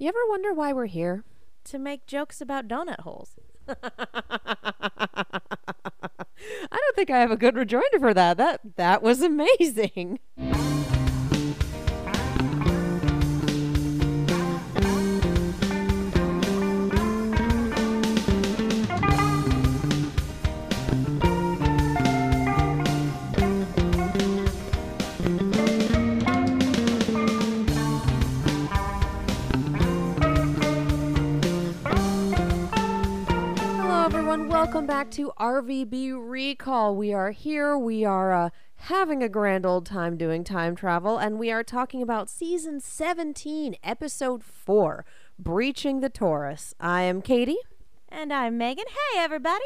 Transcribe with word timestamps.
You 0.00 0.08
ever 0.08 0.18
wonder 0.30 0.54
why 0.54 0.72
we're 0.72 0.86
here? 0.86 1.24
To 1.64 1.78
make 1.78 2.06
jokes 2.06 2.40
about 2.40 2.66
donut 2.66 3.00
holes. 3.00 3.34
I 3.68 3.74
don't 6.70 6.96
think 6.96 7.10
I 7.10 7.18
have 7.18 7.30
a 7.30 7.36
good 7.36 7.54
rejoinder 7.54 7.98
for 7.98 8.14
that. 8.14 8.38
That 8.38 8.62
that 8.76 9.02
was 9.02 9.20
amazing. 9.20 10.18
Back 35.00 35.10
to 35.12 35.32
RVB 35.40 36.12
Recall. 36.14 36.94
We 36.94 37.14
are 37.14 37.30
here. 37.30 37.78
We 37.78 38.04
are 38.04 38.34
uh, 38.34 38.50
having 38.74 39.22
a 39.22 39.30
grand 39.30 39.64
old 39.64 39.86
time 39.86 40.18
doing 40.18 40.44
time 40.44 40.76
travel, 40.76 41.16
and 41.16 41.38
we 41.38 41.50
are 41.50 41.64
talking 41.64 42.02
about 42.02 42.28
season 42.28 42.80
17, 42.80 43.76
episode 43.82 44.44
4 44.44 45.06
Breaching 45.38 46.00
the 46.00 46.10
Torus. 46.10 46.74
I 46.78 47.00
am 47.00 47.22
Katie, 47.22 47.56
And 48.10 48.30
I'm 48.30 48.58
Megan. 48.58 48.84
Hey, 48.88 49.20
everybody. 49.20 49.64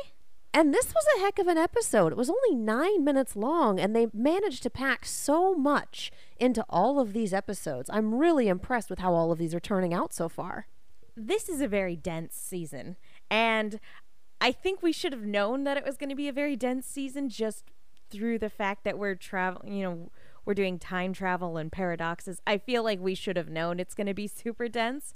and 0.53 0.73
this 0.73 0.95
was 0.95 1.05
a 1.17 1.21
heck 1.23 1.41
of 1.41 1.49
an 1.49 1.59
episode. 1.59 2.13
It 2.13 2.17
was 2.17 2.31
only 2.31 2.55
nine 2.55 3.03
minutes 3.03 3.35
long, 3.35 3.81
and 3.81 3.97
they 3.97 4.07
managed 4.15 4.63
to 4.63 4.71
pack 4.71 5.05
so 5.05 5.53
much 5.57 6.13
into 6.39 6.65
all 6.71 7.01
of 7.01 7.13
these 7.13 7.35
episodes. 7.35 7.91
I'm 7.93 8.15
really 8.15 8.47
impressed 8.47 8.89
with 8.89 9.01
how 9.01 9.13
all 9.15 9.33
of 9.33 9.39
these 9.39 9.53
are 9.53 9.59
turning 9.59 9.93
out 9.93 10.15
so 10.15 10.29
far. 10.29 10.69
This 11.17 11.49
is 11.49 11.61
a 11.61 11.69
very 11.69 11.97
dense 11.97 12.35
season. 12.35 12.97
And 13.31 13.81
I 14.45 14.53
think 14.53 14.83
we 14.83 14.93
should 14.93 15.15
have 15.15 15.25
known 15.25 15.65
that 15.65 15.79
it 15.79 15.87
was 15.87 15.97
going 15.97 16.11
to 16.11 16.15
be 16.15 16.29
a 16.29 16.33
very 16.33 16.55
dense 16.55 16.87
season 16.87 17.31
just 17.31 17.65
through 18.11 18.39
the 18.39 18.51
fact 18.51 18.85
that 18.85 18.99
we're 18.99 19.15
traveling, 19.15 19.73
you 19.73 19.83
know, 19.83 20.11
we're 20.45 20.53
doing 20.53 20.79
time 20.79 21.15
travel 21.15 21.57
and 21.57 21.73
paradoxes. 21.73 22.43
I 22.47 22.59
feel 22.59 22.83
like 22.85 23.01
we 23.01 23.15
should 23.15 23.39
have 23.39 23.49
known 23.49 23.81
it's 23.81 23.95
going 23.95 24.07
to 24.07 24.13
be 24.13 24.27
super 24.43 24.69
dense. 24.69 25.15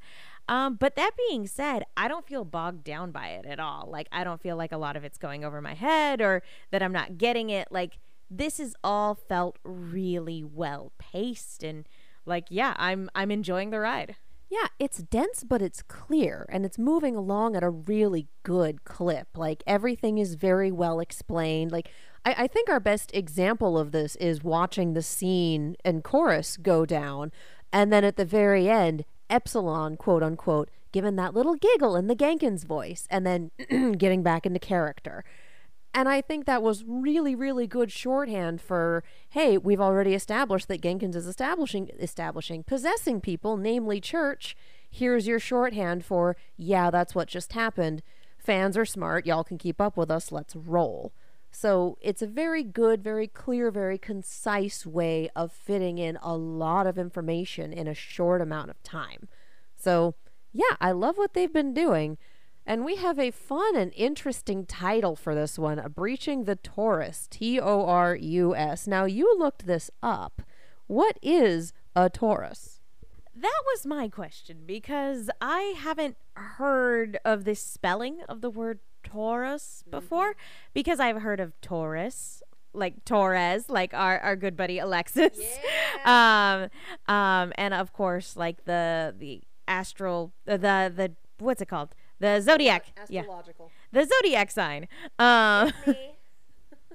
Um, 0.48 0.76
but 0.76 0.96
that 0.96 1.10
being 1.28 1.46
said, 1.46 1.84
I 1.94 2.08
don't 2.08 2.26
feel 2.26 2.46
bogged 2.46 2.84
down 2.84 3.10
by 3.10 3.28
it 3.28 3.44
at 3.44 3.60
all. 3.60 3.86
Like, 3.90 4.08
I 4.10 4.24
don't 4.24 4.40
feel 4.40 4.56
like 4.56 4.72
a 4.72 4.78
lot 4.78 4.96
of 4.96 5.04
it's 5.04 5.18
going 5.18 5.44
over 5.44 5.60
my 5.60 5.74
head 5.74 6.22
or 6.22 6.42
that 6.70 6.82
I'm 6.82 6.92
not 6.92 7.18
getting 7.18 7.50
it. 7.50 7.68
Like, 7.70 7.98
this 8.30 8.58
is 8.58 8.74
all 8.82 9.14
felt 9.14 9.58
really 9.62 10.42
well 10.42 10.92
paced 10.96 11.62
and 11.62 11.86
like, 12.24 12.46
yeah, 12.48 12.72
I'm 12.78 13.10
I'm 13.14 13.30
enjoying 13.30 13.68
the 13.68 13.80
ride. 13.80 14.16
Yeah, 14.50 14.68
it's 14.78 14.98
dense, 14.98 15.44
but 15.44 15.60
it's 15.60 15.82
clear 15.82 16.46
and 16.48 16.64
it's 16.64 16.78
moving 16.78 17.16
along 17.16 17.54
at 17.54 17.62
a 17.62 17.68
really 17.68 18.28
good 18.42 18.84
clip. 18.84 19.28
Like 19.36 19.62
everything 19.66 20.16
is 20.16 20.34
very 20.34 20.72
well 20.72 21.00
explained. 21.00 21.70
Like, 21.70 21.90
I, 22.24 22.34
I 22.38 22.46
think 22.46 22.70
our 22.70 22.80
best 22.80 23.14
example 23.14 23.78
of 23.78 23.92
this 23.92 24.16
is 24.16 24.42
watching 24.42 24.94
the 24.94 25.02
scene 25.02 25.76
and 25.84 26.02
chorus 26.02 26.56
go 26.56 26.86
down. 26.86 27.30
And 27.72 27.92
then 27.92 28.04
at 28.04 28.16
the 28.16 28.24
very 28.24 28.70
end, 28.70 29.04
Epsilon, 29.28 29.98
quote 29.98 30.22
unquote, 30.22 30.70
giving 30.92 31.16
that 31.16 31.34
little 31.34 31.54
giggle 31.54 31.96
in 31.96 32.06
the 32.06 32.16
Genkins 32.16 32.64
voice 32.64 33.06
and 33.10 33.26
then 33.26 33.50
getting 33.98 34.22
back 34.22 34.46
into 34.46 34.58
character. 34.58 35.24
And 35.94 36.08
I 36.08 36.20
think 36.20 36.44
that 36.44 36.62
was 36.62 36.84
really, 36.86 37.34
really 37.34 37.66
good 37.66 37.90
shorthand 37.90 38.60
for, 38.60 39.02
hey, 39.30 39.56
we've 39.58 39.80
already 39.80 40.14
established 40.14 40.68
that 40.68 40.82
Genkins 40.82 41.16
is 41.16 41.26
establishing 41.26 41.90
establishing 41.98 42.62
possessing 42.62 43.20
people, 43.20 43.56
namely 43.56 44.00
church. 44.00 44.56
Here's 44.90 45.26
your 45.26 45.38
shorthand 45.40 46.04
for, 46.04 46.36
yeah, 46.56 46.90
that's 46.90 47.14
what 47.14 47.28
just 47.28 47.52
happened. 47.52 48.02
Fans 48.38 48.76
are 48.76 48.84
smart, 48.84 49.26
y'all 49.26 49.44
can 49.44 49.58
keep 49.58 49.80
up 49.80 49.96
with 49.96 50.10
us, 50.10 50.30
let's 50.30 50.54
roll. 50.54 51.12
So 51.50 51.98
it's 52.00 52.22
a 52.22 52.26
very 52.26 52.62
good, 52.62 53.02
very 53.02 53.26
clear, 53.26 53.70
very 53.70 53.98
concise 53.98 54.86
way 54.86 55.30
of 55.34 55.52
fitting 55.52 55.98
in 55.98 56.18
a 56.22 56.36
lot 56.36 56.86
of 56.86 56.98
information 56.98 57.72
in 57.72 57.88
a 57.88 57.94
short 57.94 58.40
amount 58.40 58.70
of 58.70 58.82
time. 58.82 59.28
So 59.76 60.14
yeah, 60.52 60.76
I 60.80 60.92
love 60.92 61.16
what 61.16 61.34
they've 61.34 61.52
been 61.52 61.74
doing. 61.74 62.18
And 62.68 62.84
we 62.84 62.96
have 62.96 63.18
a 63.18 63.30
fun 63.30 63.76
and 63.76 63.94
interesting 63.96 64.66
title 64.66 65.16
for 65.16 65.34
this 65.34 65.58
one 65.58 65.82
Breaching 65.96 66.44
the 66.44 66.54
Torus, 66.54 67.26
T 67.30 67.58
O 67.58 67.86
R 67.86 68.14
U 68.14 68.54
S. 68.54 68.86
Now, 68.86 69.06
you 69.06 69.34
looked 69.38 69.64
this 69.64 69.90
up. 70.02 70.42
What 70.86 71.18
is 71.22 71.72
a 71.96 72.10
torus? 72.10 72.80
That 73.34 73.62
was 73.72 73.86
my 73.86 74.10
question 74.10 74.64
because 74.66 75.30
I 75.40 75.76
haven't 75.78 76.18
heard 76.34 77.18
of 77.24 77.44
this 77.44 77.62
spelling 77.62 78.18
of 78.28 78.42
the 78.42 78.50
word 78.50 78.80
Taurus 79.02 79.82
before 79.88 80.36
because 80.74 81.00
I've 81.00 81.22
heard 81.22 81.40
of 81.40 81.58
Taurus 81.62 82.42
like 82.74 83.02
Torres, 83.06 83.70
like 83.70 83.94
our, 83.94 84.18
our 84.18 84.36
good 84.36 84.58
buddy 84.58 84.78
Alexis. 84.78 85.38
Um 86.04 86.68
um 87.08 87.52
and 87.56 87.74
of 87.74 87.92
course 87.92 88.36
like 88.36 88.64
the 88.64 89.12
the 89.18 89.42
astral 89.66 90.32
uh, 90.46 90.56
the 90.56 90.92
the 90.94 91.12
what's 91.38 91.60
it 91.60 91.66
called? 91.66 91.94
The 92.20 92.40
zodiac. 92.40 92.86
Yeah. 93.08 93.22
The 93.92 94.04
zodiac 94.06 94.50
sign. 94.50 94.88
Um 95.18 95.72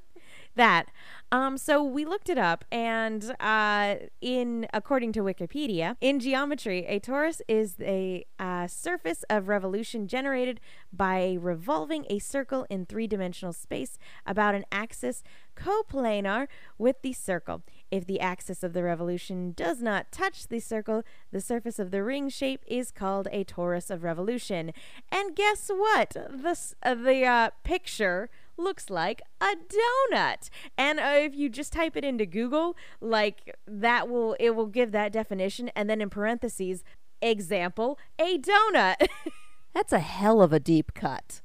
that. 0.56 0.88
Um, 1.31 1.57
so 1.57 1.84
we 1.84 2.06
looked 2.06 2.29
it 2.29 2.38
up, 2.38 2.63
and 2.72 3.35
uh, 3.39 3.95
in 4.22 4.67
according 4.72 5.13
to 5.13 5.22
Wikipedia, 5.22 5.97
in 6.00 6.19
geometry, 6.19 6.85
a 6.85 7.00
torus 7.00 7.41
is 7.47 7.75
a 7.81 8.23
uh, 8.38 8.67
surface 8.67 9.25
of 9.31 9.47
revolution 9.47 10.07
generated 10.07 10.59
by 10.91 11.35
revolving 11.41 12.06
a 12.07 12.19
circle 12.19 12.67
in 12.69 12.85
three-dimensional 12.85 13.51
space 13.51 13.97
about 14.28 14.53
an 14.53 14.63
axis 14.72 15.23
coplanar 15.56 16.47
with 16.78 17.01
the 17.01 17.13
circle. 17.13 17.63
If 17.93 18.07
the 18.07 18.19
axis 18.19 18.63
of 18.63 18.73
the 18.73 18.81
revolution 18.81 19.53
does 19.55 19.79
not 19.79 20.11
touch 20.11 20.47
the 20.47 20.59
circle, 20.59 21.03
the 21.31 21.39
surface 21.39 21.77
of 21.77 21.91
the 21.91 22.01
ring 22.01 22.27
shape 22.27 22.63
is 22.65 22.89
called 22.89 23.27
a 23.31 23.43
torus 23.43 23.91
of 23.91 24.01
revolution. 24.01 24.73
And 25.11 25.35
guess 25.35 25.69
what? 25.69 26.09
The 26.09 26.57
uh, 26.81 26.95
the 26.95 27.23
uh, 27.23 27.49
picture 27.63 28.31
looks 28.57 28.89
like 28.89 29.21
a 29.39 29.53
donut. 29.53 30.49
And 30.75 30.99
uh, 30.99 31.17
if 31.17 31.35
you 31.35 31.49
just 31.49 31.71
type 31.71 31.95
it 31.95 32.03
into 32.03 32.25
Google, 32.25 32.75
like 32.99 33.55
that 33.67 34.09
will 34.09 34.35
it 34.39 34.55
will 34.55 34.65
give 34.65 34.91
that 34.93 35.11
definition 35.11 35.69
and 35.75 35.87
then 35.87 36.01
in 36.01 36.09
parentheses 36.09 36.83
example 37.21 37.99
a 38.17 38.39
donut. 38.39 39.07
That's 39.75 39.93
a 39.93 39.99
hell 39.99 40.41
of 40.41 40.51
a 40.51 40.59
deep 40.59 40.95
cut. 40.95 41.42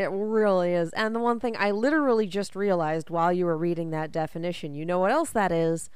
It 0.00 0.08
really 0.10 0.72
is. 0.72 0.90
And 0.94 1.14
the 1.14 1.20
one 1.20 1.40
thing 1.40 1.54
I 1.58 1.72
literally 1.72 2.26
just 2.26 2.56
realized 2.56 3.10
while 3.10 3.30
you 3.30 3.44
were 3.44 3.58
reading 3.58 3.90
that 3.90 4.10
definition, 4.10 4.74
you 4.74 4.86
know 4.86 4.98
what 4.98 5.10
else 5.10 5.28
that 5.32 5.52
is? 5.52 5.90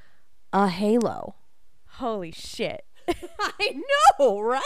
A 0.53 0.69
halo. 0.69 1.37
Holy 1.93 2.31
shit. 2.31 2.85
I 3.09 3.81
know, 4.19 4.41
right? 4.41 4.61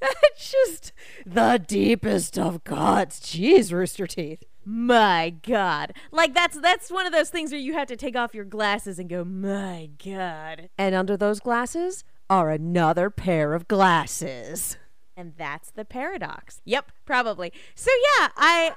That's 0.00 0.52
just 0.52 0.92
the 1.24 1.62
deepest 1.64 2.36
of 2.36 2.64
cuts. 2.64 3.20
Jeez, 3.20 3.70
Rooster 3.70 4.08
Teeth. 4.08 4.42
My 4.64 5.32
god. 5.46 5.94
Like 6.10 6.34
that's 6.34 6.58
that's 6.58 6.90
one 6.90 7.06
of 7.06 7.12
those 7.12 7.30
things 7.30 7.52
where 7.52 7.60
you 7.60 7.74
have 7.74 7.86
to 7.88 7.96
take 7.96 8.16
off 8.16 8.34
your 8.34 8.44
glasses 8.44 8.98
and 8.98 9.08
go, 9.08 9.24
"My 9.24 9.90
god." 10.04 10.68
And 10.76 10.96
under 10.96 11.16
those 11.16 11.38
glasses 11.38 12.02
are 12.28 12.50
another 12.50 13.08
pair 13.08 13.54
of 13.54 13.68
glasses. 13.68 14.78
And 15.16 15.34
that's 15.36 15.70
the 15.70 15.84
paradox. 15.84 16.60
Yep, 16.64 16.92
probably. 17.04 17.52
So 17.74 17.90
yeah, 18.18 18.28
I 18.36 18.74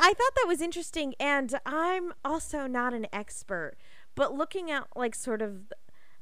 I 0.00 0.12
thought 0.12 0.34
that 0.36 0.46
was 0.46 0.60
interesting 0.60 1.14
and 1.20 1.54
I'm 1.64 2.12
also 2.24 2.66
not 2.66 2.94
an 2.94 3.06
expert, 3.12 3.76
but 4.14 4.34
looking 4.34 4.70
at 4.70 4.88
like 4.96 5.14
sort 5.14 5.42
of 5.42 5.72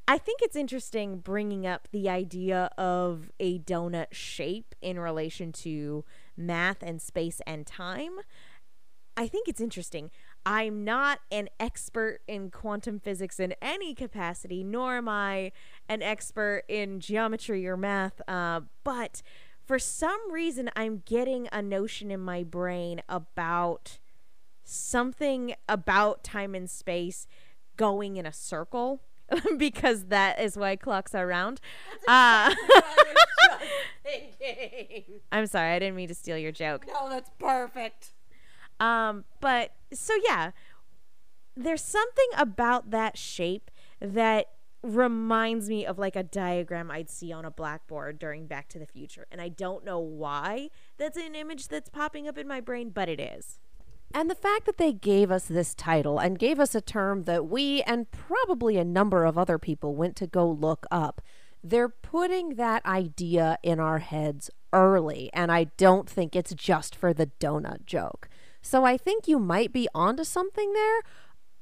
I 0.09 0.19
think 0.19 0.41
it's 0.43 0.57
interesting 0.57 1.19
bringing 1.19 1.67
up 1.67 1.89
the 1.93 2.09
idea 2.09 2.71
of 2.77 3.31
a 3.39 3.61
donut 3.61 4.13
shape 4.13 4.75
in 4.83 4.99
relation 4.99 5.53
to 5.53 6.05
math 6.37 6.83
and 6.83 7.01
space 7.01 7.41
and 7.47 7.67
time. 7.67 8.19
I 9.17 9.29
think 9.29 9.47
it's 9.47 9.61
interesting. 9.61 10.11
I'm 10.45 10.85
not 10.85 11.21
an 11.31 11.49
expert 11.61 12.21
in 12.27 12.51
quantum 12.51 12.99
physics 12.99 13.39
in 13.39 13.55
any 13.63 13.95
capacity, 13.95 14.65
nor 14.65 14.97
am 14.97 15.09
I 15.09 15.53
an 15.89 16.03
expert 16.03 16.65
in 16.69 16.99
geometry 16.99 17.67
or 17.67 17.77
math. 17.77 18.21
Uh, 18.27 18.63
but 18.83 19.23
for 19.73 19.79
some 19.79 20.31
reason, 20.31 20.69
I'm 20.77 21.03
getting 21.07 21.49
a 21.51 21.63
notion 21.63 22.11
in 22.11 22.21
my 22.21 22.43
brain 22.43 23.01
about 23.09 23.97
something 24.63 25.55
about 25.67 26.23
time 26.23 26.55
and 26.55 26.69
space 26.69 27.27
going 27.79 28.19
in 28.19 28.27
a 28.27 28.35
circle 28.35 29.01
because 29.57 30.09
that 30.09 30.39
is 30.39 30.59
why 30.59 30.77
clocks 30.77 31.15
are 31.15 31.27
round. 31.27 31.59
Uh, 32.07 32.55
I'm 35.33 35.47
sorry, 35.47 35.73
I 35.73 35.79
didn't 35.79 35.97
mean 35.97 36.09
to 36.09 36.15
steal 36.15 36.37
your 36.37 36.53
joke. 36.53 36.85
No, 36.87 37.09
that's 37.09 37.31
perfect. 37.41 38.13
Um, 38.79 39.25
but 39.41 39.73
so 39.91 40.13
yeah, 40.29 40.51
there's 41.57 41.83
something 41.83 42.29
about 42.37 42.91
that 42.91 43.17
shape 43.17 43.71
that 44.03 44.49
reminds 44.83 45.69
me 45.69 45.87
of 45.87 45.99
like 45.99 46.17
a 46.17 46.23
diagram 46.23 46.91
I'd 46.91 47.11
see 47.11 47.33
on 47.33 47.45
a 47.45 47.51
blackboard 47.51 48.19
during 48.19 48.47
Back 48.47 48.69
to 48.71 48.79
the 48.79 48.87
Future. 48.87 49.27
And 49.31 49.41
I 49.41 49.49
don't 49.49 49.85
know 49.85 49.99
why 49.99 50.71
that's 50.99 51.17
an 51.17 51.35
image 51.35 51.69
that's 51.69 51.89
popping 51.89 52.27
up 52.27 52.37
in 52.37 52.49
my 52.49 52.61
brain, 52.61 52.91
but 52.91 53.09
it 53.09 53.21
is. 53.21 53.59
And 54.15 54.29
the 54.29 54.35
fact 54.35 54.67
that 54.67 54.77
they 54.77 54.93
gave 54.93 55.31
us 55.31 55.45
this 55.47 55.75
title 55.75 56.19
and 56.19 56.39
gave 56.39 56.61
us 56.61 56.75
a 56.75 56.81
term 56.81 57.25
that 57.25 57.47
we 57.47 57.83
and 57.83 58.11
probably 58.11 58.77
a 58.77 58.85
number 58.85 59.25
of 59.25 59.39
other 59.39 59.59
people 59.59 59.95
went 59.95 60.17
to 60.17 60.27
go 60.27 60.47
look 60.51 60.87
up, 60.91 61.23
they're 61.65 61.89
putting 61.89 62.57
that 62.57 62.85
idea 62.85 63.59
in 63.63 63.81
our 63.81 64.01
heads 64.01 64.51
early. 64.73 65.31
And 65.33 65.51
I 65.51 65.65
don't 65.65 66.11
think 66.11 66.37
it's 66.37 66.55
just 66.55 66.95
for 66.95 67.15
the 67.15 67.31
donut 67.41 67.87
joke. 67.87 68.29
So 68.61 68.85
I 68.85 68.97
think 68.97 69.27
you 69.27 69.39
might 69.39 69.73
be 69.73 69.89
onto 69.95 70.25
something 70.25 70.73
there. 70.73 71.01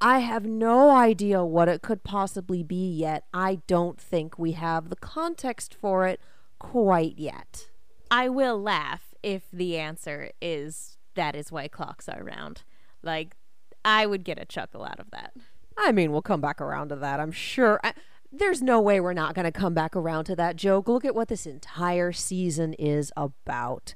I 0.01 0.21
have 0.21 0.47
no 0.47 0.91
idea 0.91 1.45
what 1.45 1.69
it 1.69 1.83
could 1.83 2.03
possibly 2.03 2.63
be 2.63 2.91
yet. 2.91 3.25
I 3.35 3.61
don't 3.67 4.01
think 4.01 4.39
we 4.39 4.53
have 4.53 4.89
the 4.89 4.97
context 4.97 5.75
for 5.75 6.07
it 6.07 6.21
quite 6.59 7.19
yet. 7.19 7.69
I 8.11 8.29
will 8.29 8.61
laugh 8.61 9.15
if 9.23 9.43
the 9.53 9.77
answer 9.77 10.31
is 10.41 10.97
that 11.15 11.37
is 11.37 11.53
why 11.53 11.69
clocks 11.69 12.09
are 12.09 12.25
round. 12.25 12.63
Like, 13.03 13.37
I 13.85 14.07
would 14.07 14.25
get 14.25 14.39
a 14.39 14.45
chuckle 14.45 14.85
out 14.85 15.01
of 15.01 15.11
that. 15.11 15.33
I 15.77 15.93
mean, 15.93 16.13
we'll 16.13 16.23
come 16.23 16.41
back 16.41 16.61
around 16.61 16.89
to 16.89 16.97
that, 16.97 17.21
I'm 17.21 17.33
sure. 17.33 17.81
I, 17.85 17.93
there's 18.33 18.63
no 18.63 18.81
way 18.81 19.01
we're 19.01 19.13
not 19.13 19.35
going 19.35 19.45
to 19.45 19.53
come 19.53 19.75
back 19.75 19.97
around 19.97 20.25
to 20.25 20.37
that 20.37 20.57
joke. 20.57 20.89
Look 20.89 21.05
at 21.05 21.15
what 21.15 21.29
this 21.29 21.47
entire 21.47 22.13
season 22.13 22.75
is 22.75 23.13
about. 23.17 23.95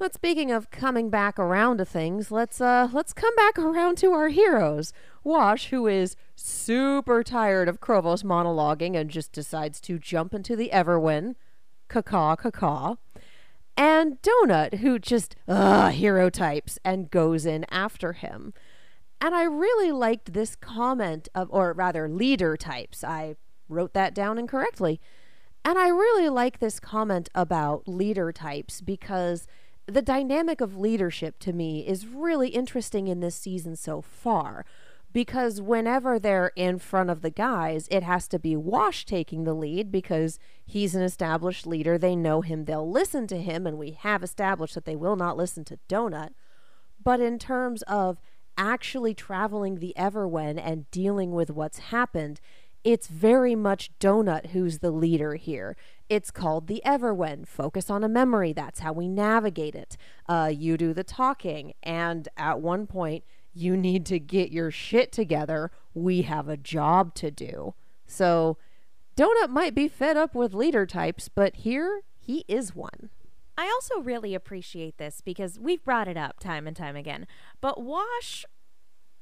But 0.00 0.14
speaking 0.14 0.50
of 0.50 0.70
coming 0.70 1.10
back 1.10 1.38
around 1.38 1.76
to 1.76 1.84
things, 1.84 2.30
let's 2.30 2.58
uh 2.58 2.88
let's 2.90 3.12
come 3.12 3.36
back 3.36 3.58
around 3.58 3.98
to 3.98 4.12
our 4.12 4.28
heroes. 4.28 4.94
Wash, 5.22 5.68
who 5.68 5.86
is 5.86 6.16
super 6.34 7.22
tired 7.22 7.68
of 7.68 7.82
Chrovos 7.82 8.24
monologuing 8.24 8.96
and 8.96 9.10
just 9.10 9.30
decides 9.30 9.78
to 9.82 9.98
jump 9.98 10.32
into 10.32 10.56
the 10.56 10.70
Everwen. 10.72 11.34
Caw 11.88 12.34
caw 12.34 12.96
and 13.76 14.22
Donut, 14.22 14.78
who 14.78 14.98
just 14.98 15.36
uh, 15.46 15.90
hero 15.90 16.30
types 16.30 16.78
and 16.82 17.10
goes 17.10 17.44
in 17.44 17.66
after 17.70 18.14
him. 18.14 18.54
And 19.20 19.34
I 19.34 19.42
really 19.42 19.92
liked 19.92 20.32
this 20.32 20.56
comment 20.56 21.28
of, 21.34 21.48
or 21.50 21.74
rather, 21.74 22.08
leader 22.08 22.56
types. 22.56 23.04
I 23.04 23.36
wrote 23.68 23.92
that 23.92 24.14
down 24.14 24.38
incorrectly. 24.38 24.98
And 25.62 25.78
I 25.78 25.88
really 25.88 26.30
like 26.30 26.58
this 26.58 26.80
comment 26.80 27.28
about 27.34 27.86
leader 27.86 28.32
types 28.32 28.80
because 28.80 29.46
the 29.90 30.02
dynamic 30.02 30.60
of 30.60 30.76
leadership 30.76 31.38
to 31.40 31.52
me 31.52 31.86
is 31.86 32.06
really 32.06 32.48
interesting 32.48 33.08
in 33.08 33.20
this 33.20 33.34
season 33.34 33.76
so 33.76 34.00
far 34.00 34.64
because 35.12 35.60
whenever 35.60 36.18
they're 36.18 36.52
in 36.54 36.78
front 36.78 37.10
of 37.10 37.20
the 37.20 37.30
guys, 37.30 37.88
it 37.90 38.02
has 38.02 38.28
to 38.28 38.38
be 38.38 38.56
Wash 38.56 39.04
taking 39.04 39.44
the 39.44 39.54
lead 39.54 39.90
because 39.90 40.38
he's 40.64 40.94
an 40.94 41.02
established 41.02 41.66
leader. 41.66 41.98
They 41.98 42.14
know 42.14 42.42
him, 42.42 42.64
they'll 42.64 42.88
listen 42.88 43.26
to 43.28 43.38
him, 43.38 43.66
and 43.66 43.76
we 43.78 43.92
have 43.92 44.22
established 44.22 44.74
that 44.74 44.84
they 44.84 44.96
will 44.96 45.16
not 45.16 45.36
listen 45.36 45.64
to 45.64 45.78
Donut. 45.88 46.30
But 47.02 47.20
in 47.20 47.38
terms 47.38 47.82
of 47.82 48.20
actually 48.56 49.14
traveling 49.14 49.76
the 49.76 49.94
Everwen 49.96 50.60
and 50.62 50.90
dealing 50.90 51.32
with 51.32 51.50
what's 51.50 51.78
happened, 51.78 52.40
it's 52.84 53.08
very 53.08 53.54
much 53.54 53.90
Donut 53.98 54.46
who's 54.46 54.78
the 54.78 54.90
leader 54.90 55.34
here. 55.34 55.76
It's 56.08 56.30
called 56.30 56.66
the 56.66 56.82
Everwen. 56.84 57.46
Focus 57.46 57.90
on 57.90 58.02
a 58.02 58.08
memory. 58.08 58.52
That's 58.52 58.80
how 58.80 58.92
we 58.92 59.06
navigate 59.08 59.74
it. 59.74 59.96
Uh, 60.28 60.50
you 60.52 60.76
do 60.76 60.92
the 60.92 61.04
talking. 61.04 61.74
And 61.82 62.28
at 62.36 62.60
one 62.60 62.86
point, 62.86 63.24
you 63.52 63.76
need 63.76 64.06
to 64.06 64.18
get 64.18 64.50
your 64.50 64.70
shit 64.70 65.12
together. 65.12 65.70
We 65.94 66.22
have 66.22 66.48
a 66.48 66.56
job 66.56 67.14
to 67.16 67.30
do. 67.30 67.74
So, 68.06 68.56
Donut 69.16 69.50
might 69.50 69.74
be 69.74 69.86
fed 69.86 70.16
up 70.16 70.34
with 70.34 70.54
leader 70.54 70.86
types, 70.86 71.28
but 71.28 71.56
here 71.56 72.02
he 72.18 72.44
is 72.48 72.74
one. 72.74 73.10
I 73.58 73.66
also 73.66 74.00
really 74.00 74.34
appreciate 74.34 74.96
this 74.96 75.20
because 75.20 75.58
we've 75.60 75.84
brought 75.84 76.08
it 76.08 76.16
up 76.16 76.40
time 76.40 76.66
and 76.66 76.74
time 76.74 76.96
again. 76.96 77.26
But 77.60 77.82
Wash, 77.82 78.46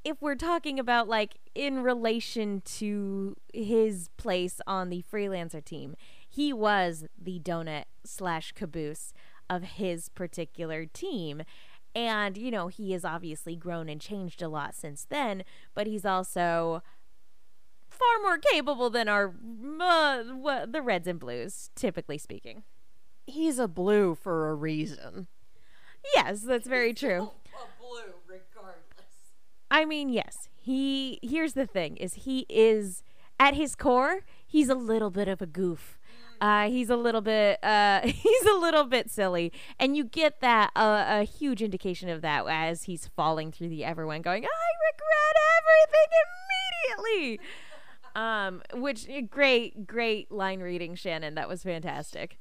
if 0.04 0.20
we're 0.22 0.34
talking 0.34 0.78
about 0.78 1.08
like 1.08 1.38
in 1.54 1.82
relation 1.82 2.62
to 2.64 3.36
his 3.52 4.08
place 4.16 4.60
on 4.66 4.90
the 4.90 5.04
freelancer 5.12 5.64
team, 5.64 5.96
he 6.28 6.52
was 6.52 7.06
the 7.20 7.40
donut 7.40 7.84
slash 8.04 8.52
caboose 8.52 9.12
of 9.50 9.62
his 9.62 10.08
particular 10.08 10.86
team. 10.86 11.42
And, 11.94 12.36
you 12.36 12.50
know, 12.50 12.68
he 12.68 12.92
has 12.92 13.04
obviously 13.04 13.56
grown 13.56 13.88
and 13.88 14.00
changed 14.00 14.42
a 14.42 14.48
lot 14.48 14.74
since 14.74 15.06
then, 15.08 15.42
but 15.74 15.86
he's 15.86 16.04
also 16.04 16.82
far 17.88 18.22
more 18.22 18.38
capable 18.38 18.90
than 18.90 19.08
our 19.08 19.34
uh, 19.80 20.22
the 20.66 20.82
Reds 20.82 21.08
and 21.08 21.18
Blues, 21.18 21.70
typically 21.74 22.18
speaking. 22.18 22.62
He's 23.26 23.58
a 23.58 23.68
blue 23.68 24.14
for 24.14 24.48
a 24.50 24.54
reason. 24.54 25.26
Yes, 26.14 26.42
that's 26.42 26.68
very 26.68 26.94
true. 26.94 27.30
I 29.70 29.84
mean, 29.84 30.08
yes. 30.08 30.48
He 30.60 31.18
here's 31.22 31.54
the 31.54 31.66
thing 31.66 31.96
is 31.96 32.14
he 32.14 32.44
is 32.48 33.02
at 33.40 33.54
his 33.54 33.74
core, 33.74 34.20
he's 34.46 34.68
a 34.68 34.74
little 34.74 35.10
bit 35.10 35.28
of 35.28 35.40
a 35.40 35.46
goof. 35.46 35.98
Uh, 36.40 36.68
he's 36.68 36.88
a 36.88 36.96
little 36.96 37.20
bit 37.20 37.58
uh, 37.64 38.00
he's 38.04 38.46
a 38.46 38.54
little 38.54 38.84
bit 38.84 39.10
silly, 39.10 39.52
and 39.78 39.96
you 39.96 40.04
get 40.04 40.40
that 40.40 40.70
uh, 40.76 41.04
a 41.08 41.24
huge 41.24 41.62
indication 41.62 42.08
of 42.08 42.22
that 42.22 42.46
as 42.48 42.84
he's 42.84 43.08
falling 43.16 43.50
through 43.50 43.68
the 43.68 43.82
Everwen, 43.82 44.22
going, 44.22 44.44
"I 44.44 44.68
regret 44.92 45.36
everything 45.58 46.08
immediately." 46.24 47.40
um, 48.18 48.62
which 48.74 49.06
eh, 49.08 49.20
great, 49.20 49.86
great 49.86 50.30
line 50.30 50.60
reading, 50.60 50.94
Shannon. 50.94 51.34
That 51.34 51.48
was 51.48 51.62
fantastic. 51.62 52.38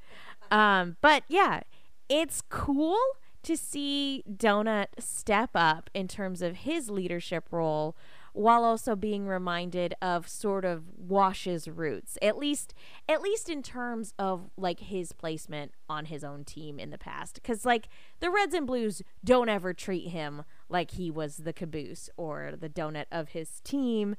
Um, 0.52 0.98
but 1.02 1.24
yeah, 1.28 1.62
it's 2.10 2.42
cool 2.50 2.98
to 3.44 3.56
see 3.58 4.24
Donut 4.32 4.88
step 5.00 5.52
up 5.56 5.90
in 5.94 6.08
terms 6.08 6.42
of 6.42 6.58
his 6.58 6.90
leadership 6.90 7.46
role 7.52 7.96
while 8.38 8.64
also 8.64 8.96
being 8.96 9.26
reminded 9.26 9.96
of 10.00 10.28
sort 10.28 10.64
of 10.64 10.84
Wash's 10.96 11.68
roots, 11.68 12.20
at 12.22 12.38
least 12.38 12.76
at 13.10 13.22
least 13.22 13.50
in 13.50 13.64
terms 13.64 14.14
of 14.20 14.52
like 14.56 14.80
his 14.80 15.12
placement 15.12 15.72
on 15.90 16.06
his 16.06 16.24
own 16.24 16.44
team 16.44 16.80
in 16.80 16.92
the 16.92 17.00
past. 17.00 17.36
Because 17.36 17.66
like 17.66 17.90
the 18.20 18.30
Reds 18.30 18.54
and 18.54 18.68
Blues 18.68 19.02
don't 19.24 19.50
ever 19.50 19.74
treat 19.74 20.10
him 20.10 20.44
like 20.70 20.92
he 20.92 21.10
was 21.10 21.38
the 21.38 21.54
caboose 21.54 22.12
or 22.16 22.54
the 22.56 22.70
donut 22.70 23.06
of 23.12 23.30
his 23.30 23.60
team 23.62 24.16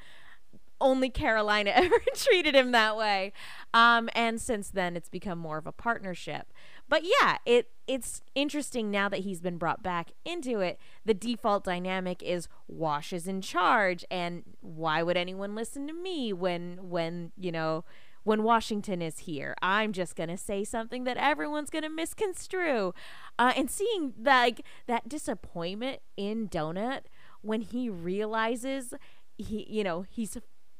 only 0.80 1.10
Carolina 1.10 1.70
ever 1.74 1.98
treated 2.14 2.54
him 2.54 2.72
that 2.72 2.96
way. 2.96 3.32
Um, 3.74 4.08
and 4.14 4.40
since 4.40 4.70
then, 4.70 4.96
it's 4.96 5.08
become 5.08 5.38
more 5.38 5.58
of 5.58 5.66
a 5.66 5.72
partnership. 5.72 6.52
But 6.88 7.02
yeah, 7.04 7.38
it 7.44 7.68
it's 7.86 8.22
interesting 8.34 8.90
now 8.90 9.08
that 9.08 9.20
he's 9.20 9.40
been 9.40 9.58
brought 9.58 9.82
back 9.82 10.12
into 10.24 10.60
it. 10.60 10.78
The 11.04 11.14
default 11.14 11.64
dynamic 11.64 12.22
is 12.22 12.48
Wash 12.66 13.12
is 13.12 13.26
in 13.26 13.40
charge, 13.40 14.04
and 14.10 14.42
why 14.60 15.02
would 15.02 15.16
anyone 15.16 15.54
listen 15.54 15.86
to 15.86 15.92
me 15.92 16.32
when 16.32 16.78
when 16.82 17.32
you 17.36 17.52
know 17.52 17.84
when 18.24 18.42
Washington 18.42 19.02
is 19.02 19.20
here? 19.20 19.54
I'm 19.62 19.92
just 19.92 20.16
gonna 20.16 20.38
say 20.38 20.64
something 20.64 21.04
that 21.04 21.16
everyone's 21.16 21.70
gonna 21.70 21.90
misconstrue. 21.90 22.92
Uh, 23.38 23.52
and 23.56 23.70
seeing 23.70 24.14
like 24.22 24.64
that 24.86 25.08
disappointment 25.08 26.00
in 26.16 26.48
Donut 26.48 27.02
when 27.42 27.60
he 27.60 27.88
realizes 27.88 28.94
he 29.36 29.66
you 29.68 29.84
know 29.84 30.02
he's 30.02 30.36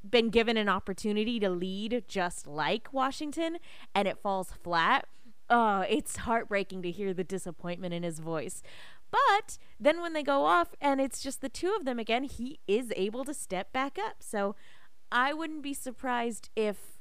been 0.09 0.31
given 0.31 0.57
an 0.57 0.69
opportunity 0.69 1.41
to 1.41 1.51
lead 1.51 2.05
just 2.09 2.47
like 2.47 2.93
Washington 2.93 3.59
and 3.95 4.07
it 4.07 4.19
falls 4.19 4.53
flat 4.63 5.07
oh, 5.51 5.85
it's 5.89 6.19
heartbreaking 6.19 6.83
to 6.83 6.91
hear 6.91 7.15
the 7.15 7.25
disappointment 7.25 7.95
in 7.95 8.03
his 8.03 8.19
voice. 8.19 8.63
But 9.11 9.59
then 9.81 10.01
when 10.01 10.13
they 10.13 10.23
go 10.23 10.45
off 10.45 10.69
and 10.81 11.01
it's 11.01 11.23
just 11.23 11.41
the 11.41 11.49
two 11.49 11.75
of 11.79 11.85
them 11.85 11.99
again, 11.99 12.25
he 12.25 12.61
is 12.67 12.93
able 12.95 13.25
to 13.25 13.35
step 13.35 13.73
back 13.73 13.99
up. 13.99 14.17
So 14.21 14.55
I 15.11 15.33
wouldn't 15.33 15.63
be 15.63 15.75
surprised 15.75 16.51
if 16.55 16.99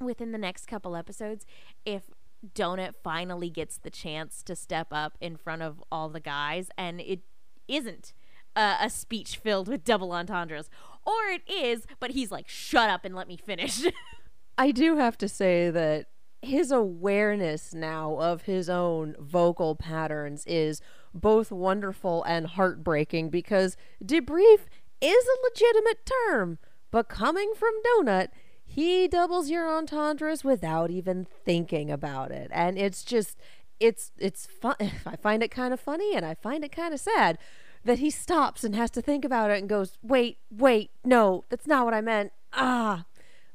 within 0.00 0.32
the 0.32 0.38
next 0.38 0.66
couple 0.66 0.96
episodes, 0.96 1.46
if 1.84 2.10
Donut 2.54 2.94
finally 3.02 3.50
gets 3.50 3.78
the 3.78 3.90
chance 3.90 4.42
to 4.44 4.56
step 4.56 4.88
up 4.90 5.16
in 5.20 5.36
front 5.36 5.62
of 5.62 5.82
all 5.90 6.08
the 6.08 6.20
guys 6.20 6.70
and 6.76 7.00
it 7.00 7.20
isn't 7.66 8.12
a 8.56 8.90
speech 8.90 9.36
filled 9.36 9.68
with 9.68 9.84
double 9.84 10.12
entendres. 10.12 10.68
Or 11.06 11.26
it 11.30 11.42
is, 11.48 11.86
but 12.00 12.10
he's 12.10 12.30
like, 12.30 12.48
shut 12.48 12.90
up 12.90 13.04
and 13.04 13.14
let 13.14 13.28
me 13.28 13.36
finish. 13.36 13.84
I 14.58 14.72
do 14.72 14.96
have 14.96 15.16
to 15.18 15.28
say 15.28 15.70
that 15.70 16.06
his 16.42 16.70
awareness 16.70 17.74
now 17.74 18.16
of 18.20 18.42
his 18.42 18.68
own 18.68 19.16
vocal 19.18 19.74
patterns 19.74 20.44
is 20.46 20.80
both 21.12 21.50
wonderful 21.50 22.22
and 22.24 22.46
heartbreaking 22.46 23.30
because 23.30 23.76
debrief 24.04 24.60
is 25.00 25.26
a 25.26 25.42
legitimate 25.50 26.10
term, 26.26 26.58
but 26.90 27.08
coming 27.08 27.52
from 27.56 27.74
Donut, 27.84 28.28
he 28.64 29.08
doubles 29.08 29.50
your 29.50 29.68
entendres 29.68 30.44
without 30.44 30.90
even 30.90 31.26
thinking 31.44 31.90
about 31.90 32.30
it. 32.30 32.50
And 32.52 32.78
it's 32.78 33.02
just 33.02 33.38
it's 33.80 34.12
it's 34.18 34.46
fun 34.46 34.74
I 35.06 35.16
find 35.16 35.42
it 35.42 35.50
kind 35.50 35.72
of 35.72 35.80
funny 35.80 36.14
and 36.14 36.24
I 36.24 36.34
find 36.34 36.64
it 36.64 36.72
kind 36.72 36.92
of 36.92 37.00
sad 37.00 37.38
that 37.84 38.00
he 38.00 38.10
stops 38.10 38.64
and 38.64 38.74
has 38.74 38.90
to 38.90 39.00
think 39.00 39.24
about 39.24 39.50
it 39.50 39.58
and 39.58 39.68
goes, 39.68 39.96
"Wait, 40.02 40.38
wait, 40.50 40.90
no, 41.04 41.44
that's 41.48 41.66
not 41.66 41.84
what 41.84 41.94
I 41.94 42.00
meant." 42.00 42.32
Ah. 42.52 43.04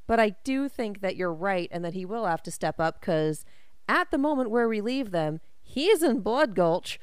But 0.06 0.20
I 0.20 0.36
do 0.44 0.68
think 0.68 1.02
that 1.02 1.16
you're 1.16 1.34
right 1.34 1.70
and 1.72 1.84
that 1.86 1.94
he 1.94 2.06
will 2.06 2.26
have 2.26 2.44
to 2.44 2.52
step 2.52 2.80
up 2.80 3.00
because 3.00 3.46
at 3.88 4.12
the 4.12 4.18
moment 4.18 4.50
where 4.50 4.68
we 4.68 4.82
leave 4.82 5.12
them, 5.12 5.40
he's 5.62 6.04
in 6.04 6.20
Blood 6.20 6.56
Gulch, 6.56 7.00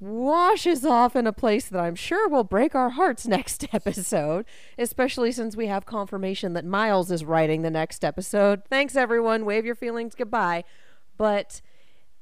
washes 0.00 0.84
off 0.84 1.16
in 1.16 1.26
a 1.26 1.32
place 1.32 1.66
that 1.66 1.80
I'm 1.80 1.94
sure 1.94 2.28
will 2.28 2.44
break 2.44 2.74
our 2.74 2.90
hearts 2.90 3.26
next 3.26 3.66
episode, 3.72 4.44
especially 4.76 5.32
since 5.32 5.56
we 5.56 5.66
have 5.66 5.86
confirmation 5.86 6.52
that 6.54 6.64
Miles 6.64 7.10
is 7.10 7.24
writing 7.24 7.62
the 7.62 7.70
next 7.70 8.04
episode. 8.04 8.62
Thanks, 8.68 8.96
everyone. 8.96 9.44
Wave 9.44 9.64
your 9.64 9.74
feelings 9.74 10.14
goodbye. 10.14 10.64
But 11.16 11.60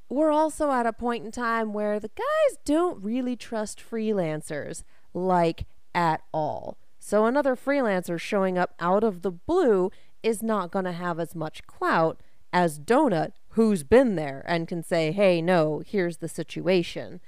we're 0.09 0.31
also 0.31 0.71
at 0.71 0.85
a 0.85 0.93
point 0.93 1.25
in 1.25 1.31
time 1.31 1.73
where 1.73 1.99
the 1.99 2.09
guys 2.09 2.57
don't 2.65 3.03
really 3.03 3.35
trust 3.35 3.81
freelancers, 3.81 4.83
like 5.13 5.65
at 5.95 6.21
all. 6.33 6.77
So 6.99 7.25
another 7.25 7.55
freelancer 7.55 8.19
showing 8.19 8.57
up 8.57 8.75
out 8.79 9.03
of 9.03 9.23
the 9.23 9.31
blue 9.31 9.91
is 10.23 10.41
not 10.41 10.71
going 10.71 10.85
to 10.85 10.93
have 10.93 11.19
as 11.19 11.35
much 11.35 11.67
clout 11.67 12.19
as 12.51 12.79
Donut, 12.79 13.33
who's 13.49 13.83
been 13.83 14.15
there 14.15 14.43
and 14.47 14.67
can 14.67 14.81
say, 14.83 15.11
hey, 15.11 15.41
no, 15.41 15.83
here's 15.85 16.17
the 16.17 16.27
situation. 16.29 17.19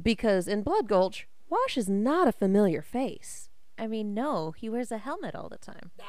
Because 0.00 0.46
in 0.46 0.62
Blood 0.62 0.88
Gulch, 0.88 1.26
Wash 1.48 1.76
is 1.76 1.88
not 1.88 2.28
a 2.28 2.32
familiar 2.32 2.82
face. 2.82 3.48
I 3.78 3.86
mean, 3.86 4.14
no, 4.14 4.52
he 4.52 4.68
wears 4.68 4.92
a 4.92 4.98
helmet 4.98 5.34
all 5.34 5.48
the 5.48 5.58
time. 5.58 5.90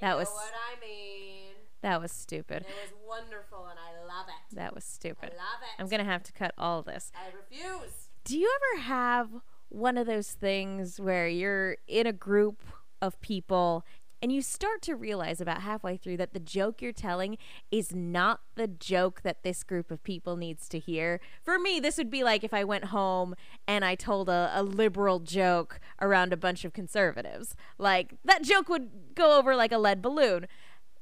that 0.00 0.16
was 0.16 0.28
what 0.28 0.52
I 0.54 0.80
mean. 0.80 1.54
that 1.82 2.00
was 2.00 2.12
stupid. 2.12 2.62
It 2.62 2.68
was 2.68 2.92
wonderful 3.06 3.66
and 3.66 3.78
I 3.78 3.92
love 4.06 4.26
it. 4.28 4.56
That 4.56 4.74
was 4.74 4.84
stupid. 4.84 5.32
I 5.32 5.36
love 5.36 5.62
it. 5.62 5.80
I'm 5.82 5.88
gonna 5.88 6.04
have 6.04 6.22
to 6.24 6.32
cut 6.32 6.52
all 6.58 6.82
this. 6.82 7.12
I 7.14 7.26
refuse. 7.36 8.08
Do 8.24 8.38
you 8.38 8.50
ever 8.56 8.82
have 8.82 9.30
one 9.70 9.96
of 9.96 10.06
those 10.06 10.32
things 10.32 11.00
where 11.00 11.26
you're 11.26 11.78
in 11.88 12.06
a 12.06 12.12
group 12.12 12.62
of 13.00 13.20
people 13.20 13.84
and 14.22 14.30
you 14.30 14.42
start 14.42 14.82
to 14.82 14.94
realize 14.94 15.40
about 15.40 15.62
halfway 15.62 15.96
through 15.96 16.18
that 16.18 16.34
the 16.34 16.40
joke 16.40 16.82
you're 16.82 16.92
telling 16.92 17.38
is 17.70 17.94
not 17.94 18.40
the 18.54 18.66
joke 18.66 19.22
that 19.22 19.42
this 19.42 19.62
group 19.62 19.90
of 19.90 20.02
people 20.02 20.36
needs 20.36 20.68
to 20.68 20.78
hear. 20.78 21.20
For 21.42 21.58
me, 21.58 21.80
this 21.80 21.96
would 21.96 22.10
be 22.10 22.22
like 22.22 22.44
if 22.44 22.52
I 22.52 22.64
went 22.64 22.86
home 22.86 23.34
and 23.66 23.82
I 23.84 23.94
told 23.94 24.28
a, 24.28 24.52
a 24.54 24.62
liberal 24.62 25.20
joke 25.20 25.80
around 26.02 26.32
a 26.32 26.36
bunch 26.36 26.64
of 26.66 26.74
conservatives. 26.74 27.56
Like, 27.78 28.14
that 28.24 28.42
joke 28.42 28.68
would 28.68 29.14
go 29.14 29.38
over 29.38 29.56
like 29.56 29.72
a 29.72 29.78
lead 29.78 30.02
balloon 30.02 30.46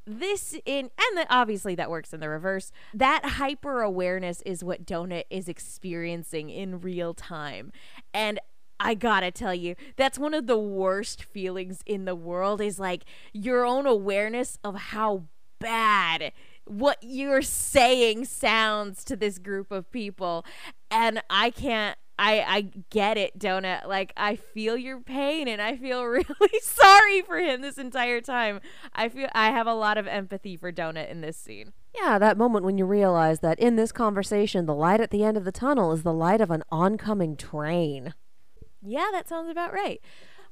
this 0.08 0.54
in 0.64 0.90
and 0.98 1.18
the, 1.18 1.26
obviously 1.28 1.74
that 1.74 1.90
works 1.90 2.14
in 2.14 2.20
the 2.20 2.28
reverse 2.30 2.72
that 2.94 3.22
hyper 3.24 3.82
awareness 3.82 4.40
is 4.42 4.64
what 4.64 4.86
donut 4.86 5.24
is 5.28 5.48
experiencing 5.48 6.48
in 6.48 6.80
real 6.80 7.12
time 7.12 7.70
and 8.14 8.40
I 8.80 8.94
gotta 8.94 9.30
tell 9.30 9.54
you, 9.54 9.74
that's 9.96 10.18
one 10.18 10.34
of 10.34 10.46
the 10.46 10.58
worst 10.58 11.24
feelings 11.24 11.80
in 11.86 12.04
the 12.04 12.14
world 12.14 12.60
is 12.60 12.78
like 12.78 13.04
your 13.32 13.64
own 13.64 13.86
awareness 13.86 14.58
of 14.62 14.76
how 14.76 15.24
bad 15.58 16.32
what 16.64 16.98
you're 17.00 17.42
saying 17.42 18.26
sounds 18.26 19.02
to 19.04 19.16
this 19.16 19.38
group 19.38 19.72
of 19.72 19.90
people. 19.90 20.44
And 20.90 21.22
I 21.30 21.50
can't 21.50 21.96
I 22.18 22.44
I 22.46 22.60
get 22.90 23.16
it, 23.16 23.38
Donut. 23.38 23.86
Like 23.86 24.12
I 24.16 24.36
feel 24.36 24.76
your 24.76 25.00
pain 25.00 25.48
and 25.48 25.62
I 25.62 25.76
feel 25.76 26.04
really 26.04 26.60
sorry 26.60 27.22
for 27.22 27.38
him 27.38 27.62
this 27.62 27.78
entire 27.78 28.20
time. 28.20 28.60
I 28.92 29.08
feel 29.08 29.28
I 29.34 29.50
have 29.50 29.66
a 29.66 29.74
lot 29.74 29.98
of 29.98 30.06
empathy 30.06 30.56
for 30.56 30.72
Donut 30.72 31.10
in 31.10 31.20
this 31.20 31.36
scene. 31.36 31.72
Yeah, 32.00 32.18
that 32.18 32.36
moment 32.36 32.64
when 32.64 32.78
you 32.78 32.84
realize 32.84 33.40
that 33.40 33.58
in 33.58 33.76
this 33.76 33.92
conversation, 33.92 34.66
the 34.66 34.74
light 34.74 35.00
at 35.00 35.10
the 35.10 35.24
end 35.24 35.36
of 35.36 35.44
the 35.44 35.52
tunnel 35.52 35.92
is 35.92 36.02
the 36.02 36.12
light 36.12 36.40
of 36.40 36.50
an 36.50 36.62
oncoming 36.70 37.36
train. 37.36 38.14
Yeah, 38.82 39.08
that 39.12 39.28
sounds 39.28 39.50
about 39.50 39.72
right. 39.72 40.00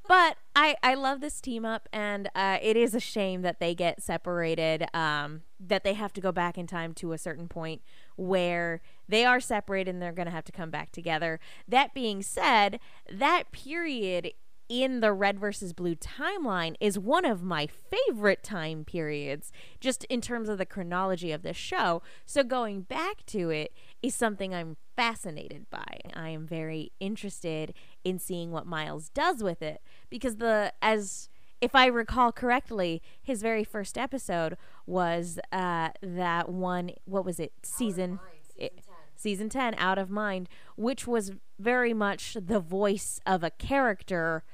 But 0.08 0.36
I, 0.54 0.76
I 0.82 0.94
love 0.94 1.20
this 1.20 1.40
team 1.40 1.64
up, 1.64 1.88
and 1.92 2.28
uh, 2.34 2.58
it 2.62 2.76
is 2.76 2.94
a 2.94 3.00
shame 3.00 3.42
that 3.42 3.58
they 3.58 3.74
get 3.74 4.00
separated, 4.00 4.86
um, 4.94 5.42
that 5.58 5.82
they 5.82 5.94
have 5.94 6.12
to 6.12 6.20
go 6.20 6.30
back 6.30 6.56
in 6.56 6.66
time 6.68 6.92
to 6.94 7.12
a 7.12 7.18
certain 7.18 7.48
point 7.48 7.82
where 8.14 8.80
they 9.08 9.24
are 9.24 9.40
separated 9.40 9.90
and 9.90 10.00
they're 10.00 10.12
going 10.12 10.26
to 10.26 10.32
have 10.32 10.44
to 10.44 10.52
come 10.52 10.70
back 10.70 10.92
together. 10.92 11.40
That 11.66 11.92
being 11.92 12.22
said, 12.22 12.78
that 13.12 13.50
period 13.50 14.32
in 14.68 15.00
the 15.00 15.12
red 15.12 15.38
versus 15.38 15.72
blue 15.72 15.94
timeline 15.94 16.74
is 16.80 16.98
one 16.98 17.24
of 17.24 17.42
my 17.42 17.66
favorite 17.66 18.42
time 18.42 18.84
periods, 18.84 19.52
just 19.80 20.04
in 20.04 20.20
terms 20.20 20.48
of 20.48 20.58
the 20.58 20.66
chronology 20.66 21.32
of 21.32 21.42
this 21.42 21.56
show. 21.56 22.02
So 22.24 22.42
going 22.42 22.82
back 22.82 23.24
to 23.26 23.50
it 23.50 23.72
is 24.02 24.14
something 24.14 24.54
I'm 24.54 24.76
fascinated 24.96 25.68
by. 25.70 26.00
I 26.14 26.30
am 26.30 26.46
very 26.46 26.92
interested 27.00 27.74
in 28.04 28.18
seeing 28.18 28.50
what 28.50 28.66
Miles 28.66 29.08
does 29.10 29.42
with 29.42 29.62
it 29.62 29.82
because 30.10 30.36
the 30.36 30.72
as 30.82 31.28
if 31.60 31.74
I 31.74 31.86
recall 31.86 32.32
correctly, 32.32 33.02
his 33.22 33.40
very 33.40 33.64
first 33.64 33.96
episode 33.96 34.58
was 34.84 35.38
uh, 35.52 35.90
that 36.02 36.48
one. 36.48 36.90
What 37.06 37.24
was 37.24 37.40
it? 37.40 37.52
Season. 37.62 38.20
It, 38.56 38.80
season 39.18 39.48
10 39.48 39.74
out 39.78 39.98
of 39.98 40.10
mind 40.10 40.48
which 40.76 41.06
was 41.06 41.32
very 41.58 41.94
much 41.94 42.36
the 42.38 42.60
voice 42.60 43.18
of 43.24 43.42
a 43.42 43.50
character 43.50 44.44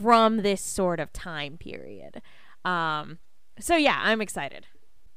from 0.00 0.38
this 0.42 0.60
sort 0.60 1.00
of 1.00 1.12
time 1.12 1.56
period 1.56 2.20
um 2.64 3.18
so 3.58 3.76
yeah 3.76 4.00
i'm 4.02 4.20
excited 4.20 4.66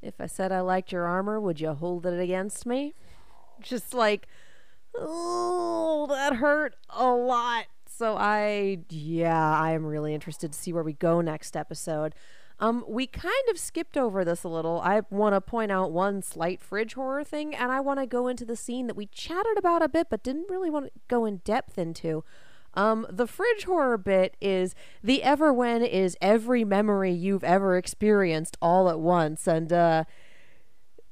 If 0.01 0.21
I 0.21 0.27
said 0.27 0.51
I 0.53 0.61
liked 0.61 0.93
your 0.93 1.05
armor, 1.05 1.41
would 1.41 1.59
you 1.59 1.73
hold 1.73 2.05
it 2.05 2.17
against 2.19 2.65
me? 2.65 2.93
Just 3.61 3.93
like, 3.93 4.27
oh, 4.95 6.07
that 6.09 6.37
hurt 6.37 6.75
a 6.89 7.11
lot. 7.11 7.65
So 7.85 8.15
I, 8.15 8.79
yeah, 8.89 9.59
I 9.59 9.71
am 9.71 9.85
really 9.85 10.13
interested 10.13 10.53
to 10.53 10.57
see 10.57 10.71
where 10.71 10.83
we 10.85 10.93
go 10.93 11.19
next 11.19 11.57
episode. 11.57 12.15
Um, 12.61 12.85
we 12.87 13.07
kind 13.07 13.49
of 13.49 13.59
skipped 13.59 13.97
over 13.97 14.23
this 14.23 14.45
a 14.45 14.49
little. 14.49 14.79
I 14.79 15.01
want 15.09 15.35
to 15.35 15.41
point 15.41 15.69
out 15.69 15.91
one 15.91 16.21
slight 16.21 16.61
fridge 16.61 16.93
horror 16.93 17.25
thing, 17.25 17.53
and 17.53 17.69
I 17.69 17.81
want 17.81 17.99
to 17.99 18.05
go 18.05 18.29
into 18.29 18.45
the 18.45 18.55
scene 18.55 18.87
that 18.87 18.95
we 18.95 19.05
chatted 19.07 19.57
about 19.57 19.81
a 19.81 19.89
bit, 19.89 20.07
but 20.09 20.23
didn't 20.23 20.49
really 20.49 20.69
want 20.69 20.85
to 20.85 20.91
go 21.09 21.25
in 21.25 21.41
depth 21.43 21.77
into. 21.77 22.23
Um, 22.79 23.05
the 23.09 23.27
fridge 23.27 23.65
horror 23.65 23.97
bit 23.97 24.35
is 24.39 24.73
the 25.03 25.21
Everwen 25.23 25.87
is 25.87 26.15
every 26.21 26.63
memory 26.63 27.11
you've 27.11 27.43
ever 27.43 27.75
experienced 27.77 28.55
all 28.61 28.89
at 28.89 28.99
once, 28.99 29.47
and 29.47 29.71
uh, 29.73 30.03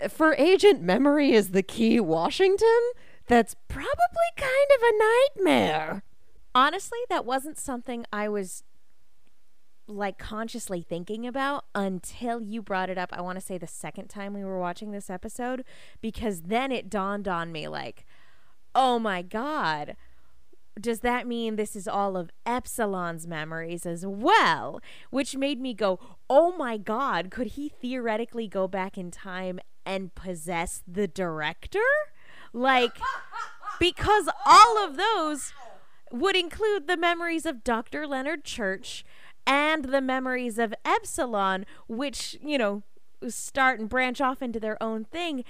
for 0.09 0.33
Agent 0.36 0.81
Memory 0.81 1.33
is 1.33 1.50
the 1.51 1.63
key 1.63 2.00
Washington. 2.00 2.81
That's 3.27 3.55
probably 3.67 4.31
kind 4.38 4.67
of 4.75 4.81
a 4.81 4.97
nightmare. 4.97 6.03
honestly 6.55 7.00
that 7.09 7.25
wasn't 7.25 7.57
something 7.57 8.05
i 8.12 8.27
was 8.27 8.63
like 9.88 10.17
consciously 10.17 10.81
thinking 10.81 11.27
about 11.27 11.65
until 11.75 12.41
you 12.41 12.62
brought 12.62 12.89
it 12.89 12.97
up 12.97 13.09
i 13.13 13.21
want 13.21 13.38
to 13.38 13.45
say 13.45 13.57
the 13.57 13.67
second 13.67 14.07
time 14.07 14.33
we 14.33 14.43
were 14.43 14.59
watching 14.59 14.91
this 14.91 15.09
episode 15.09 15.63
because 16.01 16.41
then 16.43 16.71
it 16.71 16.89
dawned 16.89 17.27
on 17.27 17.51
me 17.51 17.67
like 17.67 18.05
oh 18.74 18.97
my 18.97 19.21
god 19.21 19.95
does 20.79 21.00
that 21.01 21.27
mean 21.27 21.55
this 21.55 21.75
is 21.75 21.88
all 21.88 22.17
of 22.17 22.29
Epsilon's 22.46 23.27
memories 23.27 23.86
as 23.86 24.05
well? 24.05 24.79
Which 25.10 25.36
made 25.36 25.60
me 25.60 25.74
go, 25.74 26.00
oh 26.29 26.55
my 26.55 26.77
god, 26.77 27.31
could 27.31 27.48
he 27.48 27.69
theoretically 27.69 28.48
go 28.48 28.67
back 28.67 28.98
in 28.98 29.12
time 29.12 29.60
and 29.86 30.13
possess 30.15 30.84
the 30.88 31.07
director? 31.07 31.79
Like, 32.53 32.98
because 33.79 34.29
all 34.46 34.77
of 34.84 34.98
those 34.98 35.53
would 36.12 36.36
include 36.36 36.88
the 36.88 36.98
memories 36.98 37.46
of 37.46 37.63
Dr. 37.63 38.07
Leonard 38.07 38.43
Church 38.43 39.03
and 39.46 39.86
the 39.86 40.01
memories 40.01 40.57
of 40.57 40.74
Epsilon, 40.86 41.65
which, 41.88 42.38
you 42.41 42.57
know, 42.57 42.84
start 43.27 43.79
and 43.79 43.89
branch 43.89 44.22
off 44.22 44.41
into 44.41 44.60
their 44.60 44.81
own 44.81 45.05
thing. 45.05 45.43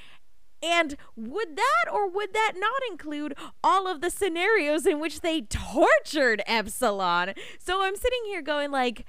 And 0.62 0.98
would 1.16 1.56
that 1.56 1.92
or 1.92 2.10
would 2.10 2.34
that 2.34 2.54
not 2.58 2.82
include 2.90 3.36
all 3.64 3.88
of 3.88 4.02
the 4.02 4.10
scenarios 4.10 4.86
in 4.86 5.00
which 5.00 5.22
they 5.22 5.42
tortured 5.42 6.42
Epsilon? 6.48 7.34
So 7.60 7.84
I'm 7.84 7.96
sitting 7.96 8.22
here 8.26 8.42
going 8.42 8.72
like 8.72 9.06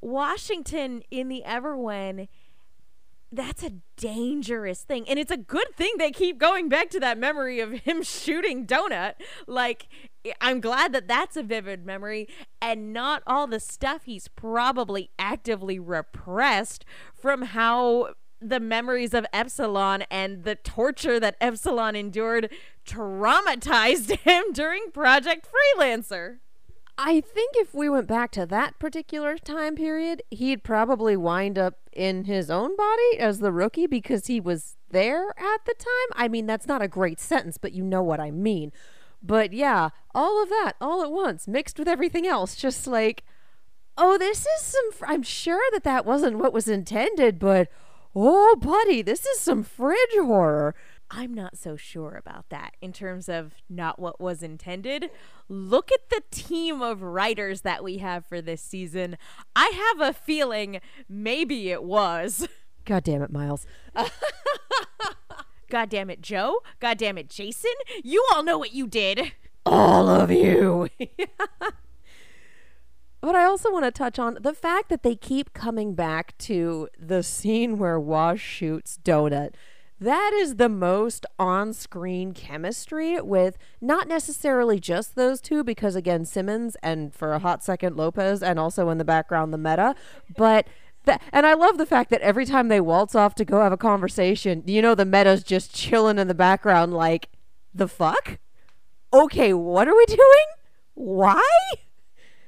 Washington 0.00 1.02
in 1.10 1.28
the 1.28 1.42
Everwen 1.46 2.28
that's 3.34 3.62
a 3.62 3.72
dangerous 3.96 4.82
thing. 4.82 5.08
And 5.08 5.18
it's 5.18 5.30
a 5.30 5.36
good 5.36 5.74
thing 5.76 5.94
they 5.98 6.10
keep 6.10 6.38
going 6.38 6.68
back 6.68 6.90
to 6.90 7.00
that 7.00 7.18
memory 7.18 7.60
of 7.60 7.72
him 7.72 8.02
shooting 8.04 8.66
Donut. 8.66 9.14
Like, 9.46 9.88
I'm 10.40 10.60
glad 10.60 10.92
that 10.92 11.08
that's 11.08 11.36
a 11.36 11.42
vivid 11.42 11.84
memory 11.84 12.28
and 12.62 12.92
not 12.92 13.22
all 13.26 13.46
the 13.46 13.60
stuff 13.60 14.04
he's 14.04 14.28
probably 14.28 15.10
actively 15.18 15.78
repressed 15.78 16.84
from 17.14 17.42
how 17.42 18.14
the 18.48 18.60
memories 18.60 19.14
of 19.14 19.26
Epsilon 19.32 20.02
and 20.10 20.44
the 20.44 20.54
torture 20.54 21.18
that 21.18 21.36
Epsilon 21.40 21.96
endured 21.96 22.50
traumatized 22.86 24.18
him 24.20 24.52
during 24.52 24.90
Project 24.92 25.48
Freelancer. 25.48 26.38
I 26.96 27.20
think 27.20 27.54
if 27.56 27.74
we 27.74 27.88
went 27.88 28.06
back 28.06 28.30
to 28.32 28.46
that 28.46 28.78
particular 28.78 29.36
time 29.36 29.74
period, 29.74 30.22
he'd 30.30 30.62
probably 30.62 31.16
wind 31.16 31.58
up 31.58 31.78
in 31.92 32.24
his 32.24 32.50
own 32.50 32.76
body 32.76 33.18
as 33.18 33.40
the 33.40 33.50
rookie 33.50 33.88
because 33.88 34.26
he 34.26 34.38
was 34.38 34.76
there 34.90 35.30
at 35.30 35.64
the 35.66 35.74
time. 35.74 36.14
I 36.14 36.28
mean, 36.28 36.46
that's 36.46 36.68
not 36.68 36.82
a 36.82 36.88
great 36.88 37.18
sentence, 37.18 37.58
but 37.58 37.72
you 37.72 37.82
know 37.82 38.02
what 38.02 38.20
I 38.20 38.30
mean. 38.30 38.70
But 39.20 39.52
yeah, 39.52 39.88
all 40.14 40.40
of 40.40 40.50
that 40.50 40.74
all 40.80 41.02
at 41.02 41.10
once, 41.10 41.48
mixed 41.48 41.78
with 41.78 41.88
everything 41.88 42.26
else, 42.26 42.54
just 42.54 42.86
like, 42.86 43.24
oh, 43.96 44.16
this 44.16 44.40
is 44.40 44.62
some. 44.62 44.92
Fr- 44.92 45.06
I'm 45.06 45.22
sure 45.22 45.62
that 45.72 45.84
that 45.84 46.06
wasn't 46.06 46.38
what 46.38 46.52
was 46.52 46.68
intended, 46.68 47.38
but 47.38 47.68
oh, 48.14 48.56
buddy, 48.56 49.02
this 49.02 49.24
is 49.26 49.40
some 49.40 49.62
fridge 49.62 49.98
horror. 50.14 50.74
I'm 51.10 51.34
not 51.34 51.56
so 51.56 51.76
sure 51.76 52.16
about 52.16 52.48
that 52.48 52.74
in 52.80 52.92
terms 52.92 53.28
of 53.28 53.54
not 53.68 53.98
what 53.98 54.20
was 54.20 54.42
intended. 54.42 55.10
Look 55.48 55.92
at 55.92 56.08
the 56.10 56.22
team 56.30 56.82
of 56.82 57.02
writers 57.02 57.60
that 57.60 57.84
we 57.84 57.98
have 57.98 58.24
for 58.26 58.40
this 58.40 58.62
season. 58.62 59.16
I 59.54 59.94
have 59.96 60.08
a 60.08 60.12
feeling 60.12 60.80
maybe 61.08 61.70
it 61.70 61.84
was. 61.84 62.48
God 62.84 63.04
damn 63.04 63.22
it, 63.22 63.30
Miles. 63.30 63.66
God 65.70 65.88
damn 65.88 66.10
it, 66.10 66.20
Joe. 66.20 66.60
God 66.80 66.98
damn 66.98 67.18
it, 67.18 67.30
Jason. 67.30 67.72
You 68.02 68.26
all 68.32 68.42
know 68.42 68.58
what 68.58 68.72
you 68.72 68.86
did. 68.86 69.32
All 69.64 70.08
of 70.08 70.30
you. 70.30 70.88
But 73.24 73.36
I 73.36 73.44
also 73.44 73.72
want 73.72 73.86
to 73.86 73.90
touch 73.90 74.18
on 74.18 74.36
the 74.38 74.52
fact 74.52 74.90
that 74.90 75.02
they 75.02 75.16
keep 75.16 75.54
coming 75.54 75.94
back 75.94 76.36
to 76.40 76.90
the 76.98 77.22
scene 77.22 77.78
where 77.78 77.98
Wash 77.98 78.42
shoots 78.42 78.98
Donut. 79.02 79.54
That 79.98 80.34
is 80.34 80.56
the 80.56 80.68
most 80.68 81.24
on 81.38 81.72
screen 81.72 82.34
chemistry 82.34 83.18
with 83.22 83.56
not 83.80 84.08
necessarily 84.08 84.78
just 84.78 85.14
those 85.14 85.40
two, 85.40 85.64
because 85.64 85.96
again, 85.96 86.26
Simmons 86.26 86.76
and 86.82 87.14
for 87.14 87.32
a 87.32 87.38
hot 87.38 87.64
second, 87.64 87.96
Lopez, 87.96 88.42
and 88.42 88.58
also 88.58 88.90
in 88.90 88.98
the 88.98 89.06
background, 89.06 89.54
the 89.54 89.58
meta. 89.58 89.94
But 90.36 90.66
that, 91.06 91.22
and 91.32 91.46
I 91.46 91.54
love 91.54 91.78
the 91.78 91.86
fact 91.86 92.10
that 92.10 92.20
every 92.20 92.44
time 92.44 92.68
they 92.68 92.80
waltz 92.80 93.14
off 93.14 93.34
to 93.36 93.44
go 93.46 93.62
have 93.62 93.72
a 93.72 93.78
conversation, 93.78 94.64
you 94.66 94.82
know, 94.82 94.94
the 94.94 95.06
meta's 95.06 95.42
just 95.42 95.74
chilling 95.74 96.18
in 96.18 96.28
the 96.28 96.34
background, 96.34 96.92
like, 96.92 97.30
the 97.72 97.88
fuck? 97.88 98.38
Okay, 99.14 99.54
what 99.54 99.88
are 99.88 99.96
we 99.96 100.04
doing? 100.04 100.46
Why? 100.92 101.40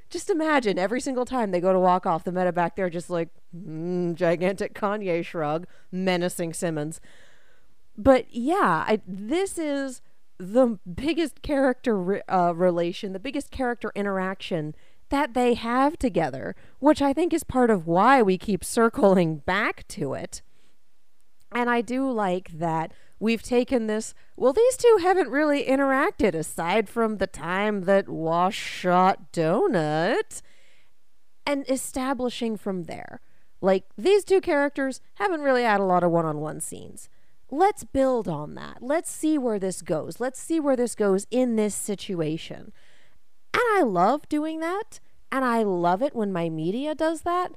Just 0.09 0.31
imagine 0.31 0.79
every 0.79 1.01
single 1.01 1.25
time 1.25 1.51
they 1.51 1.61
go 1.61 1.73
to 1.73 1.81
walk 1.81 2.07
off, 2.07 2.25
the 2.25 2.33
meta 2.33 2.53
back 2.53 2.77
there 2.77 2.89
just 2.89 3.11
like 3.11 3.29
mm, 3.57 4.15
gigantic 4.15 4.75
Kanye 4.75 5.25
shrug, 5.25 5.67
menacing 5.91 6.53
Simmons. 6.53 7.01
But 7.99 8.27
yeah, 8.31 8.85
I, 8.87 9.01
this 9.07 9.59
is 9.59 10.03
the 10.39 10.79
biggest 10.93 11.43
character 11.43 11.97
re- 11.99 12.23
uh, 12.29 12.53
relation, 12.55 13.13
the 13.13 13.19
biggest 13.19 13.51
character 13.51 13.91
interaction 13.95 14.75
that 15.09 15.35
they 15.35 15.55
have 15.55 15.99
together, 15.99 16.55
which 16.79 17.01
I 17.01 17.13
think 17.13 17.33
is 17.33 17.45
part 17.45 17.71
of 17.71 17.87
why 17.87 18.23
we 18.23 18.39
keep 18.39 18.65
circling 18.65 19.37
back 19.39 19.87
to 19.89 20.15
it. 20.15 20.43
And 21.53 21.71
I 21.71 21.81
do 21.81 22.11
like 22.11 22.59
that 22.59 22.93
we've 23.19 23.43
taken 23.43 23.87
this. 23.87 24.15
Well, 24.37 24.53
these 24.53 24.77
two 24.77 24.99
haven't 25.01 25.31
really 25.31 25.65
interacted 25.65 26.35
aside 26.35 26.89
from 26.89 27.17
the 27.17 27.27
time 27.27 27.83
that 27.83 28.09
Wash 28.09 28.57
shot 28.57 29.33
Donut 29.33 30.43
and 31.47 31.69
establishing 31.69 32.57
from 32.57 32.85
there. 32.85 33.21
Like, 33.61 33.85
these 33.97 34.25
two 34.25 34.41
characters 34.41 35.01
haven't 35.15 35.41
really 35.41 35.63
had 35.63 35.81
a 35.81 35.85
lot 35.85 36.05
of 36.05 36.11
one 36.11 36.27
on 36.27 36.41
one 36.41 36.61
scenes. 36.61 37.09
Let's 37.51 37.85
build 37.85 38.29
on 38.29 38.55
that. 38.55 38.79
Let's 38.83 39.11
see 39.11 39.39
where 39.39 39.59
this 39.59 39.81
goes. 39.81 40.21
Let's 40.21 40.41
see 40.41 40.61
where 40.61 40.77
this 40.77 40.95
goes 40.95 41.27
in 41.31 41.57
this 41.57 41.75
situation. 41.75 42.73
And 43.55 43.63
I 43.71 43.83
love 43.83 44.29
doing 44.29 44.61
that. 44.61 45.01
And 45.31 45.45
I 45.45 45.63
love 45.63 46.03
it 46.03 46.15
when 46.15 46.33
my 46.33 46.49
media 46.49 46.95
does 46.95 47.23
that 47.23 47.53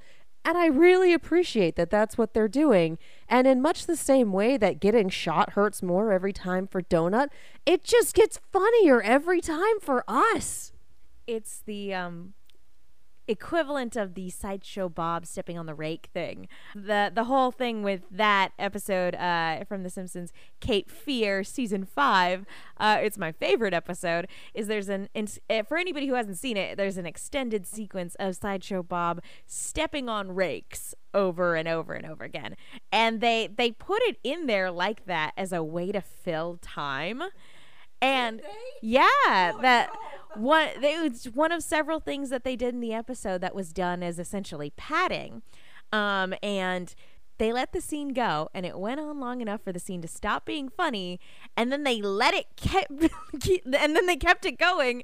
and 0.45 0.57
I 0.57 0.67
really 0.67 1.13
appreciate 1.13 1.75
that 1.75 1.89
that's 1.89 2.17
what 2.17 2.33
they're 2.33 2.47
doing. 2.47 2.97
And 3.27 3.45
in 3.45 3.61
much 3.61 3.85
the 3.85 3.95
same 3.95 4.31
way 4.31 4.57
that 4.57 4.79
getting 4.79 5.09
shot 5.09 5.51
hurts 5.51 5.83
more 5.83 6.11
every 6.11 6.33
time 6.33 6.67
for 6.67 6.81
Donut, 6.81 7.27
it 7.65 7.83
just 7.83 8.15
gets 8.15 8.39
funnier 8.51 9.01
every 9.01 9.41
time 9.41 9.79
for 9.81 10.03
us. 10.07 10.71
It's 11.27 11.61
the 11.65 11.93
um 11.93 12.33
equivalent 13.29 13.95
of 13.95 14.15
the 14.15 14.29
sideshow 14.29 14.89
Bob 14.89 15.25
stepping 15.25 15.57
on 15.57 15.67
the 15.67 15.75
rake 15.75 16.09
thing. 16.13 16.47
The 16.73 17.11
the 17.13 17.25
whole 17.25 17.51
thing 17.51 17.83
with 17.83 18.01
that 18.11 18.51
episode 18.57 19.15
uh, 19.15 19.63
from 19.65 19.83
The 19.83 19.89
Simpsons, 19.89 20.33
Cape 20.59 20.89
Fear, 20.89 21.43
season 21.43 21.85
five. 21.85 22.45
Uh, 22.77 22.97
it's 23.01 23.17
my 23.17 23.31
favorite 23.31 23.73
episode. 23.73 24.27
Is 24.53 24.67
there's 24.67 24.89
an 24.89 25.09
uh, 25.15 25.63
for 25.63 25.77
anybody 25.77 26.07
who 26.07 26.15
hasn't 26.15 26.37
seen 26.37 26.57
it, 26.57 26.77
there's 26.77 26.97
an 26.97 27.05
extended 27.05 27.67
sequence 27.67 28.15
of 28.19 28.35
sideshow 28.35 28.81
Bob 28.81 29.21
stepping 29.45 30.09
on 30.09 30.33
rakes 30.33 30.95
over 31.13 31.55
and 31.55 31.67
over 31.67 31.93
and 31.93 32.05
over 32.05 32.23
again, 32.23 32.55
and 32.91 33.21
they 33.21 33.47
they 33.47 33.71
put 33.71 34.01
it 34.03 34.17
in 34.23 34.47
there 34.47 34.71
like 34.71 35.05
that 35.05 35.33
as 35.37 35.53
a 35.53 35.63
way 35.63 35.91
to 35.91 36.01
fill 36.01 36.57
time. 36.61 37.23
And 38.01 38.41
yeah, 38.81 39.05
oh, 39.27 39.59
that 39.61 39.89
no. 39.93 40.18
One 40.35 40.69
it 40.81 41.25
one 41.33 41.51
of 41.51 41.63
several 41.63 41.99
things 41.99 42.29
that 42.29 42.43
they 42.43 42.55
did 42.55 42.73
in 42.73 42.79
the 42.79 42.93
episode 42.93 43.41
that 43.41 43.55
was 43.55 43.73
done 43.73 44.03
as 44.03 44.19
essentially 44.19 44.71
padding. 44.75 45.41
Um, 45.91 46.35
and 46.43 46.93
they 47.39 47.53
let 47.53 47.71
the 47.71 47.81
scene 47.81 48.09
go 48.09 48.49
and 48.53 48.65
it 48.65 48.77
went 48.77 48.99
on 48.99 49.19
long 49.19 49.41
enough 49.41 49.63
for 49.63 49.71
the 49.71 49.79
scene 49.79 50.01
to 50.01 50.07
stop 50.07 50.45
being 50.45 50.69
funny 50.69 51.19
and 51.55 51.71
then 51.71 51.83
they 51.83 52.01
let 52.01 52.33
it 52.33 52.45
kept 52.57 52.91
and 53.01 53.95
then 53.95 54.05
they 54.05 54.17
kept 54.17 54.45
it 54.45 54.59
going 54.59 55.03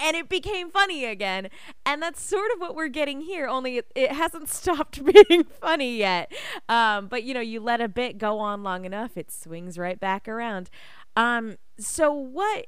and 0.00 0.16
it 0.16 0.28
became 0.28 0.70
funny 0.70 1.04
again. 1.04 1.50
And 1.84 2.02
that's 2.02 2.22
sort 2.22 2.50
of 2.54 2.60
what 2.60 2.74
we're 2.74 2.88
getting 2.88 3.20
here, 3.20 3.46
only 3.46 3.78
it, 3.78 3.92
it 3.94 4.12
hasn't 4.12 4.48
stopped 4.52 5.04
being 5.28 5.44
funny 5.44 5.96
yet. 5.96 6.32
Um, 6.68 7.06
but 7.06 7.22
you 7.22 7.34
know, 7.34 7.40
you 7.40 7.60
let 7.60 7.80
a 7.80 7.88
bit 7.88 8.18
go 8.18 8.38
on 8.38 8.62
long 8.62 8.84
enough, 8.84 9.16
it 9.16 9.30
swings 9.30 9.78
right 9.78 10.00
back 10.00 10.26
around. 10.26 10.70
Um, 11.16 11.56
so 11.78 12.12
what 12.12 12.66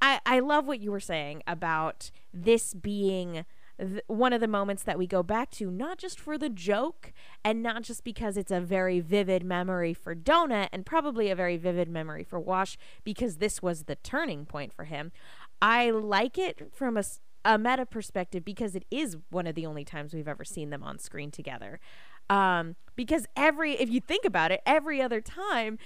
I, 0.00 0.20
I 0.24 0.40
love 0.40 0.66
what 0.66 0.80
you 0.80 0.90
were 0.90 1.00
saying 1.00 1.42
about 1.46 2.10
this 2.32 2.74
being 2.74 3.44
th- 3.78 4.02
one 4.06 4.32
of 4.32 4.40
the 4.40 4.48
moments 4.48 4.82
that 4.84 4.98
we 4.98 5.06
go 5.06 5.22
back 5.22 5.50
to, 5.52 5.70
not 5.70 5.98
just 5.98 6.20
for 6.20 6.38
the 6.38 6.48
joke 6.48 7.12
and 7.44 7.62
not 7.62 7.82
just 7.82 8.04
because 8.04 8.36
it's 8.36 8.50
a 8.50 8.60
very 8.60 9.00
vivid 9.00 9.44
memory 9.44 9.94
for 9.94 10.14
Donut 10.14 10.68
and 10.72 10.84
probably 10.86 11.30
a 11.30 11.36
very 11.36 11.56
vivid 11.56 11.88
memory 11.88 12.24
for 12.24 12.38
Wash 12.38 12.76
because 13.04 13.36
this 13.36 13.62
was 13.62 13.84
the 13.84 13.96
turning 13.96 14.46
point 14.46 14.72
for 14.72 14.84
him. 14.84 15.12
I 15.60 15.90
like 15.90 16.38
it 16.38 16.72
from 16.72 16.96
a, 16.96 17.04
a 17.44 17.58
meta 17.58 17.86
perspective 17.86 18.44
because 18.44 18.74
it 18.74 18.84
is 18.90 19.16
one 19.30 19.46
of 19.46 19.54
the 19.54 19.66
only 19.66 19.84
times 19.84 20.14
we've 20.14 20.28
ever 20.28 20.44
seen 20.44 20.70
them 20.70 20.82
on 20.82 20.98
screen 20.98 21.30
together. 21.30 21.80
Um, 22.30 22.76
because 22.94 23.26
every, 23.36 23.72
if 23.72 23.88
you 23.90 24.00
think 24.00 24.24
about 24.24 24.52
it, 24.52 24.60
every 24.66 25.00
other 25.00 25.20
time 25.20 25.78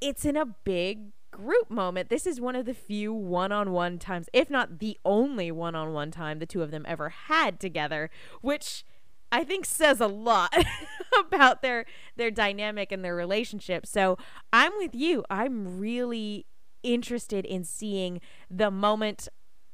it's 0.00 0.24
in 0.24 0.36
a 0.36 0.46
big 0.46 1.12
group 1.32 1.70
moment, 1.70 2.08
this 2.08 2.26
is 2.26 2.40
one 2.40 2.54
of 2.54 2.66
the 2.66 2.74
few 2.74 3.12
one 3.12 3.50
on 3.50 3.72
one 3.72 3.98
times, 3.98 4.28
if 4.32 4.48
not 4.48 4.78
the 4.78 4.98
only 5.04 5.50
one 5.50 5.74
on 5.74 5.92
one 5.92 6.12
time 6.12 6.38
the 6.38 6.46
two 6.46 6.62
of 6.62 6.70
them 6.70 6.84
ever 6.86 7.08
had 7.08 7.58
together, 7.58 8.10
which 8.40 8.84
I 9.32 9.42
think 9.42 9.64
says 9.64 10.00
a 10.00 10.06
lot 10.06 10.54
about 11.18 11.62
their 11.62 11.86
their 12.16 12.30
dynamic 12.30 12.92
and 12.92 13.04
their 13.04 13.16
relationship. 13.16 13.86
So 13.86 14.18
I'm 14.52 14.72
with 14.76 14.94
you. 14.94 15.24
I'm 15.30 15.78
really 15.78 16.46
interested 16.82 17.44
in 17.44 17.64
seeing 17.64 18.20
the 18.50 18.70
moment 18.70 19.28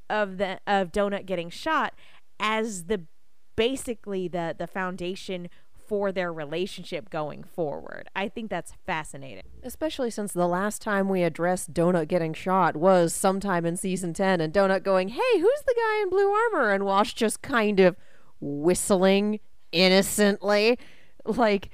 of 0.09 0.38
the 0.38 0.61
of 0.66 0.92
Donut 0.92 1.27
getting 1.27 1.51
shot 1.51 1.94
as 2.40 2.85
the 2.85 3.03
basically 3.57 4.29
the 4.29 4.55
the 4.57 4.68
foundation 4.68 5.49
for 5.88 6.12
their 6.12 6.33
relationship 6.33 7.11
going 7.11 7.42
forward. 7.42 8.09
I 8.14 8.29
think 8.29 8.51
that's 8.51 8.74
fascinating. 8.87 9.44
Especially 9.62 10.11
since 10.11 10.33
the 10.33 10.46
last 10.46 10.83
time 10.83 11.09
we 11.09 11.22
addressed 11.22 11.72
Donut 11.72 12.09
getting 12.09 12.35
shot 12.35 12.77
was 12.77 13.14
sometime 13.14 13.64
in 13.64 13.77
season 13.77 14.12
10 14.12 14.40
and 14.40 14.53
Donut 14.53 14.83
going, 14.83 15.09
"Hey, 15.09 15.40
who's 15.40 15.62
the 15.66 15.74
guy 15.74 16.03
in 16.03 16.11
blue 16.11 16.31
armor?" 16.31 16.70
and 16.70 16.85
Wash 16.85 17.14
just 17.14 17.42
kind 17.42 17.81
of 17.81 17.96
whistling 18.40 19.40
innocently. 19.72 20.79
Like 21.24 21.70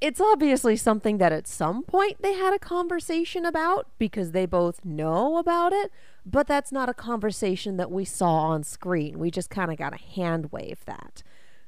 it's 0.00 0.20
obviously 0.20 0.76
something 0.76 1.18
that 1.18 1.32
at 1.32 1.48
some 1.48 1.82
point 1.82 2.22
they 2.22 2.34
had 2.34 2.54
a 2.54 2.58
conversation 2.58 3.44
about 3.44 3.88
because 3.98 4.30
they 4.30 4.46
both 4.46 4.84
know 4.84 5.38
about 5.38 5.72
it, 5.72 5.90
but 6.24 6.46
that's 6.46 6.70
not 6.70 6.88
a 6.88 6.94
conversation 6.94 7.76
that 7.78 7.90
we 7.90 8.04
saw 8.04 8.36
on 8.36 8.62
screen. 8.62 9.18
We 9.18 9.30
just 9.30 9.50
kind 9.50 9.72
of 9.72 9.76
got 9.76 9.94
a 9.94 10.02
hand 10.02 10.52
wave 10.52 10.84
that. 10.86 11.22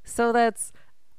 So 0.05 0.33
that's 0.33 0.73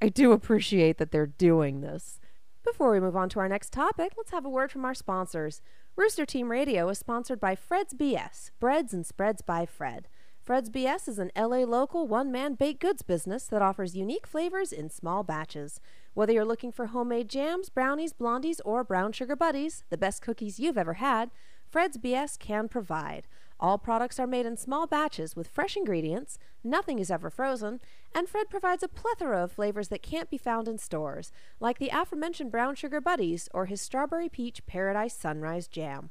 I 0.03 0.09
do 0.09 0.31
appreciate 0.31 0.97
that 0.97 1.11
they're 1.11 1.27
doing 1.27 1.81
this. 1.81 2.19
Before 2.63 2.91
we 2.91 2.99
move 2.99 3.15
on 3.15 3.29
to 3.29 3.39
our 3.39 3.47
next 3.47 3.71
topic, 3.71 4.13
let's 4.17 4.31
have 4.31 4.45
a 4.45 4.49
word 4.49 4.71
from 4.71 4.83
our 4.83 4.95
sponsors. 4.95 5.61
Rooster 5.95 6.25
Team 6.25 6.49
Radio 6.49 6.89
is 6.89 6.97
sponsored 6.97 7.39
by 7.39 7.55
Fred's 7.55 7.93
BS, 7.93 8.49
Breads 8.59 8.95
and 8.95 9.05
Spreads 9.05 9.43
by 9.43 9.67
Fred. 9.67 10.07
Fred's 10.41 10.71
BS 10.71 11.07
is 11.07 11.19
an 11.19 11.31
LA 11.37 11.57
local 11.57 12.07
one 12.07 12.31
man 12.31 12.55
baked 12.55 12.81
goods 12.81 13.03
business 13.03 13.45
that 13.45 13.61
offers 13.61 13.95
unique 13.95 14.25
flavors 14.25 14.71
in 14.71 14.89
small 14.89 15.21
batches. 15.21 15.79
Whether 16.15 16.33
you're 16.33 16.45
looking 16.45 16.71
for 16.71 16.87
homemade 16.87 17.29
jams, 17.29 17.69
brownies, 17.69 18.11
blondies, 18.11 18.59
or 18.65 18.83
brown 18.83 19.11
sugar 19.11 19.35
buddies, 19.35 19.83
the 19.91 19.97
best 19.97 20.23
cookies 20.23 20.59
you've 20.59 20.79
ever 20.79 20.93
had, 20.93 21.29
Fred's 21.69 21.99
BS 21.99 22.39
can 22.39 22.67
provide. 22.67 23.27
All 23.61 23.77
products 23.77 24.19
are 24.19 24.25
made 24.25 24.47
in 24.47 24.57
small 24.57 24.87
batches 24.87 25.35
with 25.35 25.47
fresh 25.47 25.77
ingredients, 25.77 26.39
nothing 26.63 26.97
is 26.97 27.11
ever 27.11 27.29
frozen, 27.29 27.79
and 28.13 28.27
Fred 28.27 28.49
provides 28.49 28.81
a 28.81 28.87
plethora 28.87 29.43
of 29.43 29.51
flavors 29.51 29.89
that 29.89 30.01
can't 30.01 30.31
be 30.31 30.37
found 30.37 30.67
in 30.67 30.79
stores, 30.79 31.31
like 31.59 31.77
the 31.77 31.91
aforementioned 31.93 32.51
brown 32.51 32.73
sugar 32.73 32.99
buddies 32.99 33.47
or 33.53 33.67
his 33.67 33.79
strawberry 33.79 34.29
peach 34.29 34.65
paradise 34.65 35.13
sunrise 35.13 35.67
jam. 35.67 36.09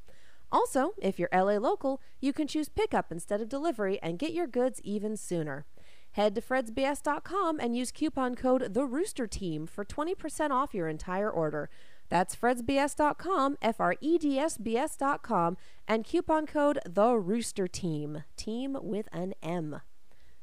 Also, 0.52 0.94
if 0.98 1.18
you're 1.18 1.28
LA 1.32 1.56
local, 1.56 2.00
you 2.20 2.32
can 2.32 2.46
choose 2.46 2.68
pickup 2.68 3.10
instead 3.10 3.40
of 3.40 3.48
delivery 3.48 3.98
and 4.00 4.20
get 4.20 4.32
your 4.32 4.46
goods 4.46 4.80
even 4.84 5.16
sooner. 5.16 5.66
Head 6.12 6.36
to 6.36 6.40
fredsbs.com 6.40 7.60
and 7.60 7.76
use 7.76 7.92
coupon 7.92 8.34
code 8.34 8.74
The 8.74 8.84
Rooster 8.84 9.26
Team 9.26 9.66
for 9.66 9.84
20% 9.84 10.50
off 10.50 10.74
your 10.74 10.88
entire 10.88 11.30
order. 11.30 11.68
That's 12.10 12.36
fredsbs.com, 12.36 13.56
F 13.62 13.80
R 13.80 13.94
E 14.00 14.18
D 14.18 14.38
S 14.38 14.58
B 14.58 14.76
S.com, 14.76 15.56
and 15.88 16.04
coupon 16.04 16.46
code 16.46 16.80
The 16.84 17.14
Rooster 17.14 17.68
Team, 17.68 18.24
team 18.36 18.76
with 18.82 19.08
an 19.12 19.32
M. 19.42 19.80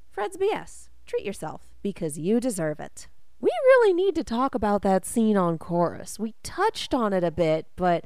Fred's 0.09 0.37
BS. 0.37 0.89
Treat 1.05 1.25
yourself 1.25 1.67
because 1.83 2.17
you 2.17 2.39
deserve 2.39 2.79
it. 2.79 3.07
We 3.39 3.51
really 3.65 3.93
need 3.93 4.15
to 4.15 4.23
talk 4.23 4.55
about 4.55 4.81
that 4.81 5.05
scene 5.05 5.37
on 5.37 5.57
chorus. 5.57 6.17
We 6.17 6.33
touched 6.41 6.93
on 6.93 7.13
it 7.13 7.23
a 7.23 7.31
bit, 7.31 7.67
but 7.75 8.05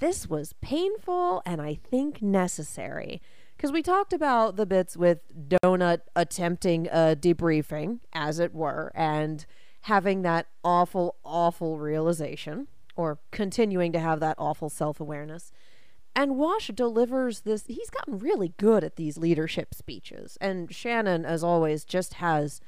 this 0.00 0.26
was 0.26 0.54
painful 0.60 1.42
and 1.46 1.62
I 1.62 1.74
think 1.74 2.20
necessary. 2.20 3.22
Because 3.56 3.70
we 3.70 3.82
talked 3.82 4.12
about 4.12 4.56
the 4.56 4.66
bits 4.66 4.96
with 4.96 5.20
Donut 5.32 6.00
attempting 6.16 6.88
a 6.88 7.14
debriefing, 7.14 8.00
as 8.12 8.40
it 8.40 8.52
were, 8.52 8.90
and 8.96 9.46
having 9.82 10.22
that 10.22 10.48
awful, 10.64 11.16
awful 11.24 11.78
realization, 11.78 12.66
or 12.96 13.18
continuing 13.30 13.92
to 13.92 13.98
have 13.98 14.20
that 14.20 14.36
awful 14.38 14.68
self 14.68 15.00
awareness. 15.00 15.52
And 16.16 16.36
Wash 16.36 16.68
delivers 16.68 17.40
this. 17.40 17.64
He's 17.66 17.90
gotten 17.90 18.18
really 18.18 18.54
good 18.56 18.84
at 18.84 18.96
these 18.96 19.18
leadership 19.18 19.74
speeches. 19.74 20.38
And 20.40 20.72
Shannon, 20.72 21.24
as 21.24 21.42
always, 21.42 21.84
just 21.84 22.14
has 22.14 22.60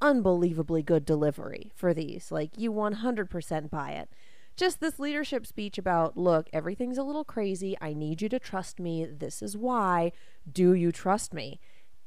unbelievably 0.00 0.82
good 0.82 1.04
delivery 1.04 1.70
for 1.74 1.94
these. 1.94 2.32
Like, 2.32 2.50
you 2.56 2.72
100% 2.72 3.70
buy 3.70 3.92
it. 3.92 4.10
Just 4.56 4.80
this 4.80 4.98
leadership 4.98 5.46
speech 5.46 5.78
about, 5.78 6.16
look, 6.16 6.48
everything's 6.52 6.98
a 6.98 7.04
little 7.04 7.24
crazy. 7.24 7.76
I 7.80 7.94
need 7.94 8.20
you 8.20 8.28
to 8.30 8.40
trust 8.40 8.80
me. 8.80 9.06
This 9.06 9.40
is 9.42 9.56
why. 9.56 10.10
Do 10.50 10.74
you 10.74 10.90
trust 10.90 11.32
me? 11.32 11.60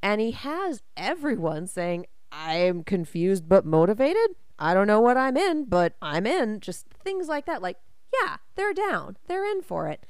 And 0.03 0.19
he 0.19 0.31
has 0.31 0.81
everyone 0.97 1.67
saying, 1.67 2.07
I 2.31 2.55
am 2.55 2.84
confused 2.84 3.47
but 3.47 3.65
motivated. 3.65 4.36
I 4.60 4.73
don't 4.73 4.88
know 4.88 4.99
what 4.99 5.17
I'm 5.17 5.38
in, 5.38 5.65
but 5.65 5.95
I'm 6.01 6.27
in. 6.27 6.60
Just 6.60 6.88
things 7.03 7.27
like 7.27 7.45
that. 7.45 7.61
Like, 7.61 7.77
yeah, 8.13 8.37
they're 8.55 8.73
down. 8.73 9.17
They're 9.27 9.45
in 9.45 9.61
for 9.61 9.87
it. 9.87 10.05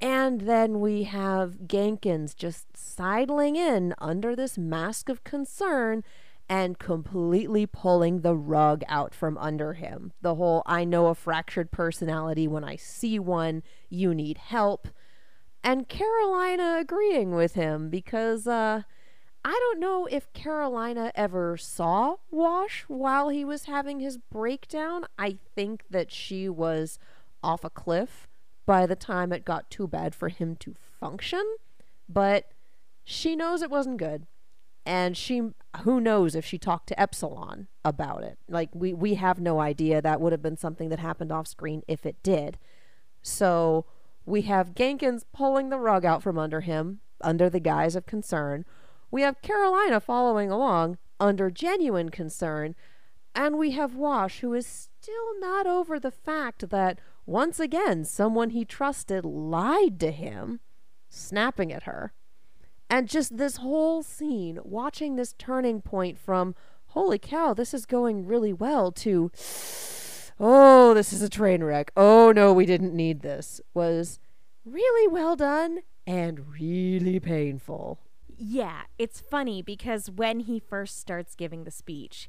And 0.00 0.42
then 0.42 0.80
we 0.80 1.04
have 1.04 1.60
Genkins 1.66 2.36
just 2.36 2.76
sidling 2.76 3.56
in 3.56 3.94
under 3.98 4.36
this 4.36 4.58
mask 4.58 5.08
of 5.08 5.24
concern 5.24 6.04
and 6.48 6.78
completely 6.78 7.66
pulling 7.66 8.20
the 8.20 8.36
rug 8.36 8.82
out 8.88 9.14
from 9.14 9.36
under 9.38 9.72
him. 9.74 10.12
The 10.20 10.36
whole 10.36 10.62
I 10.66 10.84
know 10.84 11.08
a 11.08 11.14
fractured 11.14 11.70
personality 11.70 12.46
when 12.46 12.62
I 12.62 12.76
see 12.76 13.18
one, 13.18 13.62
you 13.88 14.14
need 14.14 14.38
help. 14.38 14.88
And 15.64 15.88
Carolina 15.88 16.76
agreeing 16.78 17.34
with 17.34 17.54
him 17.54 17.90
because 17.90 18.46
uh 18.46 18.82
I 19.48 19.52
don't 19.52 19.78
know 19.78 20.06
if 20.06 20.32
Carolina 20.32 21.12
ever 21.14 21.56
saw 21.56 22.16
Wash 22.32 22.84
while 22.88 23.28
he 23.28 23.44
was 23.44 23.66
having 23.66 24.00
his 24.00 24.18
breakdown. 24.18 25.04
I 25.16 25.38
think 25.54 25.84
that 25.88 26.10
she 26.10 26.48
was 26.48 26.98
off 27.44 27.62
a 27.62 27.70
cliff 27.70 28.26
by 28.66 28.86
the 28.86 28.96
time 28.96 29.32
it 29.32 29.44
got 29.44 29.70
too 29.70 29.86
bad 29.86 30.16
for 30.16 30.30
him 30.30 30.56
to 30.56 30.74
function, 30.98 31.44
but 32.08 32.50
she 33.04 33.36
knows 33.36 33.62
it 33.62 33.70
wasn't 33.70 33.98
good. 33.98 34.26
And 34.84 35.16
she 35.16 35.50
who 35.82 36.00
knows 36.00 36.34
if 36.34 36.44
she 36.44 36.58
talked 36.58 36.88
to 36.88 37.00
epsilon 37.00 37.68
about 37.84 38.24
it? 38.24 38.38
Like 38.48 38.70
we 38.74 38.92
we 38.92 39.14
have 39.14 39.38
no 39.38 39.60
idea. 39.60 40.02
That 40.02 40.20
would 40.20 40.32
have 40.32 40.42
been 40.42 40.56
something 40.56 40.88
that 40.88 40.98
happened 40.98 41.30
off 41.30 41.46
screen 41.46 41.84
if 41.86 42.04
it 42.04 42.20
did. 42.24 42.58
So 43.22 43.84
we 44.24 44.42
have 44.42 44.74
genkins 44.74 45.22
pulling 45.32 45.68
the 45.68 45.78
rug 45.78 46.04
out 46.04 46.20
from 46.20 46.36
under 46.36 46.62
him 46.62 46.98
under 47.20 47.48
the 47.48 47.60
guise 47.60 47.94
of 47.94 48.06
concern 48.06 48.64
we 49.10 49.22
have 49.22 49.42
carolina 49.42 50.00
following 50.00 50.50
along 50.50 50.98
under 51.18 51.50
genuine 51.50 52.10
concern 52.10 52.74
and 53.34 53.58
we 53.58 53.72
have 53.72 53.94
wash 53.94 54.40
who 54.40 54.52
is 54.54 54.66
still 54.66 55.38
not 55.40 55.66
over 55.66 55.98
the 55.98 56.10
fact 56.10 56.70
that 56.70 56.98
once 57.24 57.60
again 57.60 58.04
someone 58.04 58.50
he 58.50 58.64
trusted 58.64 59.24
lied 59.24 59.98
to 60.00 60.10
him 60.10 60.60
snapping 61.08 61.72
at 61.72 61.84
her 61.84 62.12
and 62.88 63.08
just 63.08 63.36
this 63.36 63.56
whole 63.56 64.02
scene, 64.02 64.60
watching 64.62 65.16
this 65.16 65.34
turning 65.38 65.82
point 65.82 66.18
from, 66.18 66.54
holy 66.88 67.18
cow, 67.18 67.52
this 67.52 67.74
is 67.74 67.84
going 67.84 68.26
really 68.26 68.52
well, 68.52 68.92
to, 68.92 69.30
oh, 70.38 70.94
this 70.94 71.12
is 71.12 71.20
a 71.20 71.28
train 71.28 71.64
wreck. 71.64 71.90
Oh, 71.96 72.32
no, 72.32 72.52
we 72.52 72.64
didn't 72.64 72.94
need 72.94 73.22
this, 73.22 73.60
was 73.74 74.20
really 74.64 75.08
well 75.08 75.34
done 75.34 75.80
and 76.06 76.48
really 76.48 77.18
painful. 77.18 77.98
Yeah, 78.38 78.82
it's 78.98 79.20
funny 79.20 79.62
because 79.62 80.10
when 80.10 80.40
he 80.40 80.58
first 80.58 80.98
starts 80.98 81.34
giving 81.34 81.64
the 81.64 81.70
speech, 81.70 82.28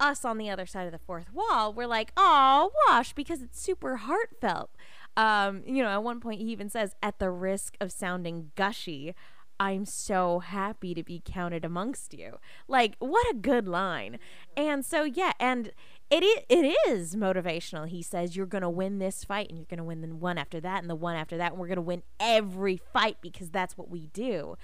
us 0.00 0.24
on 0.24 0.38
the 0.38 0.50
other 0.50 0.66
side 0.66 0.86
of 0.86 0.92
the 0.92 0.98
fourth 0.98 1.32
wall, 1.32 1.72
we're 1.72 1.86
like, 1.86 2.12
oh, 2.16 2.72
wash, 2.88 3.12
because 3.12 3.42
it's 3.42 3.60
super 3.60 3.96
heartfelt. 3.96 4.70
Um, 5.16 5.62
you 5.66 5.82
know, 5.82 5.90
at 5.90 6.02
one 6.02 6.20
point 6.20 6.40
he 6.40 6.46
even 6.46 6.70
says, 6.70 6.94
at 7.02 7.18
the 7.18 7.30
risk 7.30 7.76
of 7.80 7.92
sounding 7.92 8.50
gushy, 8.56 9.14
I'm 9.60 9.84
so 9.84 10.38
happy 10.38 10.94
to 10.94 11.02
be 11.02 11.20
counted 11.22 11.66
amongst 11.66 12.14
you. 12.14 12.38
Like, 12.66 12.96
what 12.98 13.28
a 13.30 13.34
good 13.34 13.68
line. 13.68 14.18
And 14.56 14.86
so, 14.86 15.02
yeah, 15.04 15.32
and 15.38 15.72
it 16.10 16.46
it 16.48 16.76
is 16.88 17.14
motivational. 17.14 17.86
He 17.86 18.02
says, 18.02 18.34
You're 18.34 18.46
going 18.46 18.62
to 18.62 18.70
win 18.70 18.98
this 18.98 19.22
fight, 19.22 19.50
and 19.50 19.58
you're 19.58 19.66
going 19.68 19.78
to 19.78 19.84
win 19.84 20.00
the 20.00 20.08
one 20.08 20.38
after 20.38 20.60
that, 20.62 20.80
and 20.80 20.88
the 20.88 20.94
one 20.94 21.14
after 21.14 21.36
that, 21.36 21.52
and 21.52 21.60
we're 21.60 21.66
going 21.66 21.76
to 21.76 21.82
win 21.82 22.02
every 22.18 22.80
fight 22.92 23.18
because 23.20 23.50
that's 23.50 23.76
what 23.76 23.90
we 23.90 24.06
do. 24.06 24.56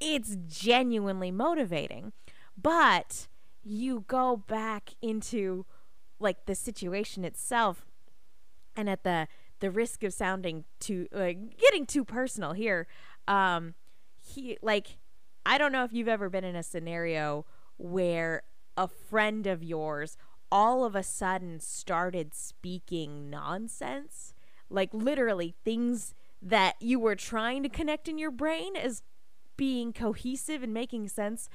It's 0.00 0.36
genuinely 0.46 1.30
motivating. 1.30 2.12
But 2.60 3.28
you 3.62 4.04
go 4.06 4.36
back 4.36 4.94
into 5.02 5.66
like 6.18 6.46
the 6.46 6.54
situation 6.54 7.24
itself, 7.24 7.86
and 8.74 8.88
at 8.88 9.04
the 9.04 9.28
the 9.60 9.70
risk 9.70 10.02
of 10.02 10.12
sounding 10.12 10.64
too 10.80 11.08
like 11.12 11.56
getting 11.56 11.86
too 11.86 12.04
personal 12.04 12.52
here 12.52 12.86
um 13.26 13.74
he 14.14 14.58
like 14.60 14.98
I 15.46 15.58
don't 15.58 15.72
know 15.72 15.84
if 15.84 15.92
you've 15.92 16.08
ever 16.08 16.28
been 16.28 16.44
in 16.44 16.56
a 16.56 16.62
scenario 16.62 17.46
where 17.78 18.42
a 18.76 18.88
friend 18.88 19.46
of 19.46 19.62
yours 19.62 20.16
all 20.50 20.84
of 20.84 20.94
a 20.94 21.02
sudden 21.02 21.60
started 21.60 22.34
speaking 22.34 23.30
nonsense, 23.30 24.34
like 24.68 24.92
literally 24.92 25.54
things 25.64 26.14
that 26.42 26.76
you 26.80 26.98
were 27.00 27.16
trying 27.16 27.62
to 27.62 27.68
connect 27.68 28.08
in 28.08 28.18
your 28.18 28.30
brain 28.30 28.76
as 28.76 29.02
being 29.56 29.92
cohesive 29.92 30.62
and 30.62 30.72
making 30.74 31.08
sense, 31.08 31.48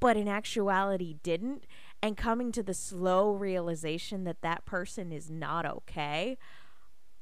but 0.00 0.16
in 0.16 0.28
actuality 0.28 1.16
didn't, 1.22 1.66
and 2.02 2.16
coming 2.16 2.52
to 2.52 2.62
the 2.62 2.74
slow 2.74 3.32
realization 3.32 4.24
that 4.24 4.42
that 4.42 4.64
person 4.64 5.12
is 5.12 5.30
not 5.30 5.64
okay. 5.64 6.36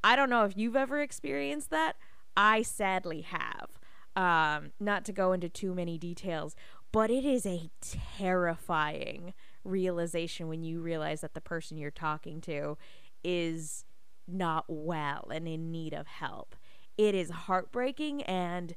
I 0.03 0.17
don't 0.17 0.31
know 0.31 0.45
if 0.45 0.57
you've 0.57 0.77
ever 0.77 1.01
experienced 1.01 1.71
that. 1.71 1.97
I 2.37 2.63
sadly 2.63 3.23
have 3.23 3.79
um, 4.17 4.73
not 4.81 5.05
to 5.05 5.13
go 5.13 5.33
into 5.33 5.49
too 5.49 5.75
many 5.75 5.99
details, 5.99 6.57
but 6.91 7.11
it 7.11 7.25
is 7.25 7.47
a 7.47 7.71
terrifying 7.81 9.35
realization 9.65 10.49
when 10.49 10.63
you 10.63 10.81
realize 10.81 11.21
that 11.21 11.35
the 11.35 11.41
person 11.41 11.79
you're 11.79 11.91
talking 11.91 12.41
to 12.43 12.77
is 13.23 13.85
not 14.27 14.65
well 14.69 15.29
and 15.33 15.47
in 15.47 15.71
need 15.71 15.93
of 15.93 16.07
help. 16.07 16.57
It 16.99 17.15
is 17.15 17.31
heartbreaking 17.31 18.23
and 18.25 18.75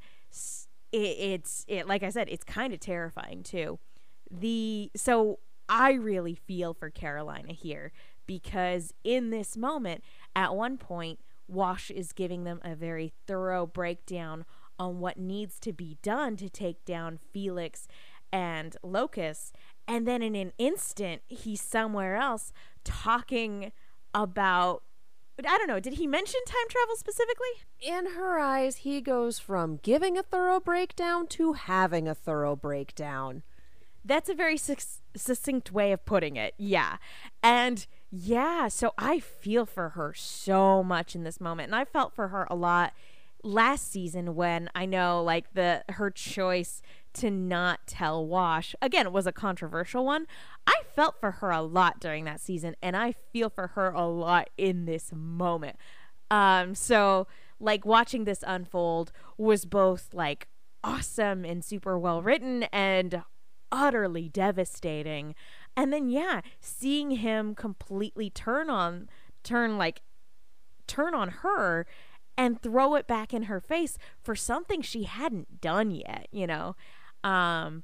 it, 0.95 1.17
it's 1.19 1.65
it 1.67 1.87
like 1.87 2.03
I 2.03 2.09
said, 2.09 2.27
it's 2.29 2.43
kind 2.43 2.73
of 2.73 2.79
terrifying 2.79 3.43
too. 3.43 3.79
The 4.31 4.91
so 4.95 5.39
I 5.67 5.93
really 5.93 6.35
feel 6.35 6.73
for 6.73 6.89
Carolina 6.89 7.53
here 7.53 7.91
because 8.25 8.93
in 9.03 9.29
this 9.29 9.55
moment, 9.57 10.03
at 10.35 10.55
one 10.55 10.77
point, 10.77 11.19
Wash 11.47 11.91
is 11.91 12.11
giving 12.11 12.43
them 12.43 12.59
a 12.63 12.75
very 12.75 13.13
thorough 13.27 13.65
breakdown 13.65 14.45
on 14.79 14.99
what 14.99 15.17
needs 15.17 15.59
to 15.59 15.71
be 15.71 15.97
done 16.01 16.35
to 16.37 16.49
take 16.49 16.83
down 16.85 17.19
Felix 17.31 17.87
and 18.31 18.75
Locus. 18.83 19.53
And 19.87 20.07
then 20.07 20.21
in 20.21 20.35
an 20.35 20.53
instant, 20.57 21.21
he's 21.27 21.61
somewhere 21.61 22.15
else 22.15 22.51
talking 22.83 23.71
about. 24.13 24.83
I 25.37 25.57
don't 25.57 25.67
know. 25.67 25.79
Did 25.79 25.93
he 25.93 26.07
mention 26.07 26.39
time 26.45 26.67
travel 26.69 26.95
specifically? 26.95 27.49
In 27.81 28.13
her 28.15 28.39
eyes, 28.39 28.77
he 28.77 29.01
goes 29.01 29.39
from 29.39 29.79
giving 29.83 30.17
a 30.17 30.23
thorough 30.23 30.59
breakdown 30.59 31.27
to 31.27 31.53
having 31.53 32.07
a 32.07 32.15
thorough 32.15 32.55
breakdown. 32.55 33.43
That's 34.03 34.29
a 34.29 34.35
very 34.35 34.57
succinct 34.57 35.71
way 35.71 35.91
of 35.91 36.05
putting 36.05 36.35
it. 36.35 36.53
Yeah. 36.57 36.97
And 37.41 37.85
yeah, 38.11 38.67
so 38.67 38.93
I 38.97 39.19
feel 39.19 39.65
for 39.65 39.89
her 39.89 40.13
so 40.15 40.83
much 40.83 41.15
in 41.15 41.23
this 41.23 41.41
moment. 41.41 41.67
And 41.67 41.75
I 41.75 41.85
felt 41.85 42.13
for 42.13 42.29
her 42.29 42.47
a 42.49 42.55
lot 42.55 42.93
last 43.43 43.91
season 43.91 44.35
when 44.35 44.69
I 44.73 44.85
know 44.85 45.23
like 45.23 45.53
the 45.53 45.83
her 45.89 46.09
choice 46.09 46.81
to 47.13 47.29
not 47.29 47.85
tell 47.85 48.25
Wash 48.25 48.75
again 48.81 49.11
was 49.11 49.27
a 49.27 49.31
controversial 49.31 50.05
one. 50.05 50.27
I 50.67 50.75
felt 50.95 51.19
for 51.19 51.31
her 51.31 51.51
a 51.51 51.61
lot 51.61 51.99
during 51.99 52.25
that 52.25 52.39
season 52.39 52.75
and 52.81 52.95
I 52.95 53.11
feel 53.11 53.49
for 53.49 53.67
her 53.67 53.91
a 53.91 54.07
lot 54.07 54.49
in 54.57 54.85
this 54.85 55.11
moment. 55.13 55.77
Um 56.31 56.75
so 56.75 57.27
like 57.59 57.85
watching 57.85 58.23
this 58.25 58.43
unfold 58.45 59.11
was 59.37 59.65
both 59.65 60.13
like 60.13 60.47
awesome 60.83 61.45
and 61.45 61.63
super 61.63 61.97
well 61.97 62.21
written 62.21 62.63
and 62.63 63.23
utterly 63.71 64.29
devastating. 64.29 65.35
And 65.75 65.91
then 65.91 66.09
yeah, 66.09 66.41
seeing 66.59 67.11
him 67.11 67.55
completely 67.55 68.29
turn 68.29 68.69
on 68.69 69.09
turn 69.43 69.77
like 69.77 70.01
turn 70.87 71.13
on 71.13 71.29
her 71.29 71.85
and 72.37 72.61
throw 72.61 72.95
it 72.95 73.07
back 73.07 73.33
in 73.33 73.43
her 73.43 73.59
face 73.59 73.97
for 74.21 74.35
something 74.35 74.81
she 74.81 75.03
hadn't 75.03 75.61
done 75.61 75.91
yet, 75.91 76.27
you 76.31 76.47
know. 76.47 76.75
Um 77.23 77.83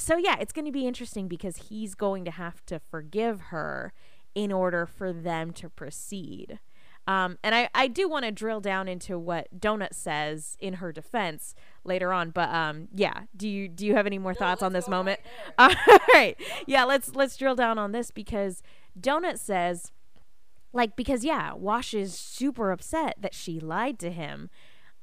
so 0.00 0.16
yeah, 0.16 0.36
it's 0.40 0.52
going 0.52 0.64
to 0.64 0.72
be 0.72 0.86
interesting 0.86 1.28
because 1.28 1.68
he's 1.68 1.94
going 1.94 2.24
to 2.24 2.30
have 2.30 2.64
to 2.66 2.80
forgive 2.90 3.40
her 3.50 3.92
in 4.34 4.52
order 4.52 4.86
for 4.86 5.12
them 5.12 5.52
to 5.52 5.68
proceed. 5.68 6.58
Um, 7.06 7.38
and 7.42 7.54
I, 7.54 7.68
I 7.74 7.88
do 7.88 8.08
want 8.08 8.24
to 8.24 8.30
drill 8.30 8.60
down 8.60 8.86
into 8.86 9.18
what 9.18 9.48
Donut 9.58 9.94
says 9.94 10.56
in 10.60 10.74
her 10.74 10.92
defense 10.92 11.54
later 11.82 12.12
on, 12.12 12.30
but 12.30 12.48
um, 12.50 12.88
yeah. 12.94 13.22
Do 13.36 13.48
you 13.48 13.68
do 13.68 13.84
you 13.86 13.94
have 13.94 14.06
any 14.06 14.18
more 14.18 14.34
thoughts 14.34 14.62
on 14.62 14.72
this 14.72 14.88
moment? 14.88 15.18
Right 15.58 15.76
All 15.88 15.98
right, 16.14 16.36
yeah. 16.66 16.84
Let's 16.84 17.14
let's 17.16 17.36
drill 17.36 17.56
down 17.56 17.78
on 17.78 17.92
this 17.92 18.10
because 18.10 18.62
Donut 18.98 19.38
says, 19.38 19.90
like, 20.72 20.94
because 20.94 21.24
yeah, 21.24 21.52
Wash 21.52 21.94
is 21.94 22.14
super 22.14 22.70
upset 22.70 23.16
that 23.18 23.34
she 23.34 23.58
lied 23.58 23.98
to 24.00 24.12
him, 24.12 24.50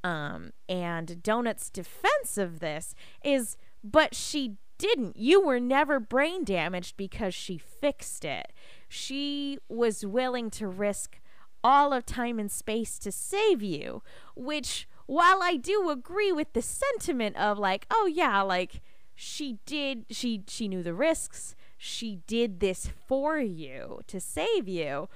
um, 0.03 0.51
and 0.69 1.17
Donut's 1.21 1.69
defense 1.69 2.37
of 2.37 2.59
this 2.59 2.95
is, 3.23 3.57
but 3.83 4.15
she 4.15 4.57
didn't. 4.77 5.17
You 5.17 5.41
were 5.41 5.59
never 5.59 5.99
brain 5.99 6.43
damaged 6.43 6.97
because 6.97 7.33
she 7.33 7.57
fixed 7.57 8.25
it. 8.25 8.51
She 8.87 9.57
was 9.67 10.05
willing 10.05 10.49
to 10.51 10.67
risk 10.67 11.19
all 11.63 11.91
of 11.93 12.05
time 12.05 12.39
and 12.39 12.51
space 12.51 12.97
to 12.99 13.11
save 13.11 13.61
you, 13.61 14.01
which 14.35 14.87
while 15.05 15.41
I 15.41 15.55
do 15.55 15.89
agree 15.89 16.31
with 16.31 16.53
the 16.53 16.61
sentiment 16.61 17.35
of 17.37 17.57
like, 17.57 17.85
oh 17.89 18.05
yeah, 18.05 18.41
like 18.41 18.81
she 19.15 19.57
did 19.65 20.05
she 20.09 20.43
she 20.47 20.67
knew 20.67 20.83
the 20.83 20.93
risks, 20.93 21.55
she 21.77 22.19
did 22.27 22.59
this 22.59 22.89
for 23.07 23.39
you 23.39 24.01
to 24.07 24.19
save 24.19 24.67
you. 24.67 25.09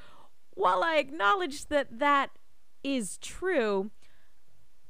While 0.53 0.83
I 0.83 0.97
acknowledge 0.97 1.67
that 1.67 1.99
that 1.99 2.31
is 2.83 3.17
true, 3.17 3.91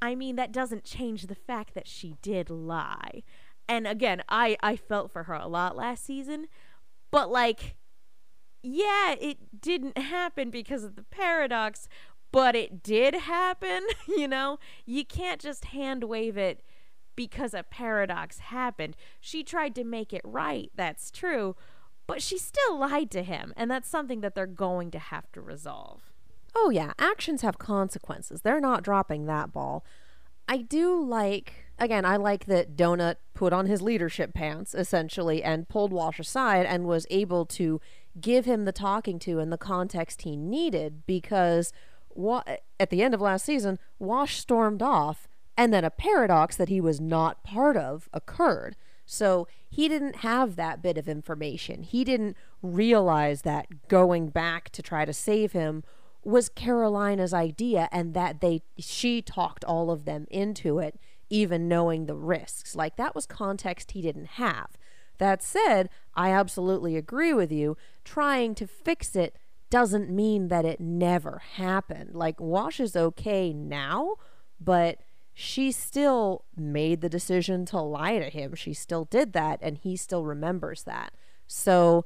I 0.01 0.15
mean 0.15 0.35
that 0.37 0.51
doesn't 0.51 0.83
change 0.83 1.27
the 1.27 1.35
fact 1.35 1.73
that 1.75 1.87
she 1.87 2.15
did 2.21 2.49
lie. 2.49 3.23
And 3.71 3.87
again, 3.87 4.21
I 4.27 4.57
I 4.61 4.75
felt 4.75 5.11
for 5.11 5.23
her 5.23 5.33
a 5.33 5.47
lot 5.47 5.77
last 5.77 6.05
season, 6.05 6.47
but 7.09 7.31
like 7.31 7.77
yeah, 8.61 9.15
it 9.19 9.61
didn't 9.61 9.97
happen 9.97 10.49
because 10.49 10.83
of 10.83 10.97
the 10.97 11.03
paradox, 11.03 11.87
but 12.33 12.53
it 12.53 12.83
did 12.83 13.15
happen, 13.15 13.87
you 14.07 14.27
know? 14.27 14.59
You 14.85 15.05
can't 15.05 15.39
just 15.39 15.65
hand 15.65 16.03
wave 16.03 16.37
it 16.37 16.61
because 17.15 17.53
a 17.53 17.63
paradox 17.63 18.39
happened. 18.39 18.97
She 19.21 19.41
tried 19.41 19.73
to 19.75 19.85
make 19.85 20.11
it 20.11 20.21
right, 20.25 20.69
that's 20.75 21.09
true, 21.09 21.55
but 22.07 22.21
she 22.21 22.37
still 22.37 22.77
lied 22.77 23.09
to 23.11 23.23
him, 23.23 23.53
and 23.55 23.71
that's 23.71 23.89
something 23.89 24.19
that 24.19 24.35
they're 24.35 24.45
going 24.47 24.91
to 24.91 24.99
have 24.99 25.31
to 25.31 25.39
resolve. 25.41 26.11
Oh, 26.53 26.69
yeah, 26.69 26.91
actions 26.99 27.41
have 27.41 27.57
consequences. 27.57 28.41
They're 28.41 28.59
not 28.59 28.83
dropping 28.83 29.27
that 29.27 29.53
ball. 29.53 29.85
I 30.47 30.57
do 30.57 31.01
like, 31.01 31.53
again, 31.81 32.05
I 32.05 32.15
like 32.15 32.45
that 32.45 32.77
Donut 32.77 33.15
put 33.33 33.51
on 33.51 33.65
his 33.65 33.81
leadership 33.81 34.33
pants, 34.33 34.75
essentially, 34.75 35.43
and 35.43 35.67
pulled 35.67 35.91
Wash 35.91 36.19
aside 36.19 36.65
and 36.65 36.85
was 36.85 37.07
able 37.09 37.45
to 37.47 37.81
give 38.19 38.45
him 38.45 38.65
the 38.65 38.71
talking 38.71 39.17
to 39.19 39.39
and 39.39 39.51
the 39.51 39.57
context 39.57 40.21
he 40.21 40.37
needed 40.37 41.05
because 41.07 41.73
wa- 42.13 42.43
at 42.79 42.91
the 42.91 43.01
end 43.01 43.15
of 43.15 43.19
last 43.19 43.45
season, 43.45 43.79
Wash 43.97 44.37
stormed 44.37 44.83
off, 44.83 45.27
and 45.57 45.73
then 45.73 45.83
a 45.83 45.89
paradox 45.89 46.55
that 46.55 46.69
he 46.69 46.79
was 46.79 47.01
not 47.01 47.43
part 47.43 47.75
of 47.75 48.07
occurred. 48.13 48.75
So 49.05 49.47
he 49.67 49.89
didn't 49.89 50.17
have 50.17 50.55
that 50.57 50.83
bit 50.83 50.97
of 50.97 51.09
information. 51.09 51.81
He 51.81 52.03
didn't 52.03 52.37
realize 52.61 53.41
that 53.41 53.87
going 53.87 54.29
back 54.29 54.69
to 54.69 54.83
try 54.83 55.03
to 55.03 55.13
save 55.13 55.53
him 55.53 55.83
was 56.23 56.47
Carolina's 56.47 57.33
idea 57.33 57.89
and 57.91 58.13
that 58.13 58.41
they 58.41 58.61
she 58.77 59.23
talked 59.23 59.65
all 59.65 59.89
of 59.89 60.05
them 60.05 60.27
into 60.29 60.77
it 60.77 60.99
even 61.31 61.67
knowing 61.67 62.05
the 62.05 62.15
risks. 62.15 62.75
Like 62.75 62.97
that 62.97 63.15
was 63.15 63.25
context 63.25 63.91
he 63.91 64.01
didn't 64.01 64.31
have. 64.33 64.77
That 65.17 65.41
said, 65.41 65.89
I 66.15 66.31
absolutely 66.31 66.97
agree 66.97 67.33
with 67.33 67.51
you. 67.51 67.77
Trying 68.03 68.55
to 68.55 68.67
fix 68.67 69.15
it 69.15 69.35
doesn't 69.69 70.09
mean 70.09 70.49
that 70.49 70.65
it 70.65 70.79
never 70.79 71.41
happened. 71.55 72.13
Like, 72.13 72.39
Wash 72.39 72.79
is 72.79 72.95
okay 72.95 73.53
now, 73.53 74.15
but 74.59 74.97
she 75.33 75.71
still 75.71 76.43
made 76.57 77.01
the 77.01 77.09
decision 77.09 77.65
to 77.67 77.79
lie 77.79 78.19
to 78.19 78.29
him. 78.29 78.53
She 78.53 78.73
still 78.73 79.05
did 79.05 79.33
that, 79.33 79.59
and 79.61 79.77
he 79.77 79.95
still 79.95 80.25
remembers 80.25 80.83
that. 80.83 81.13
So, 81.47 82.03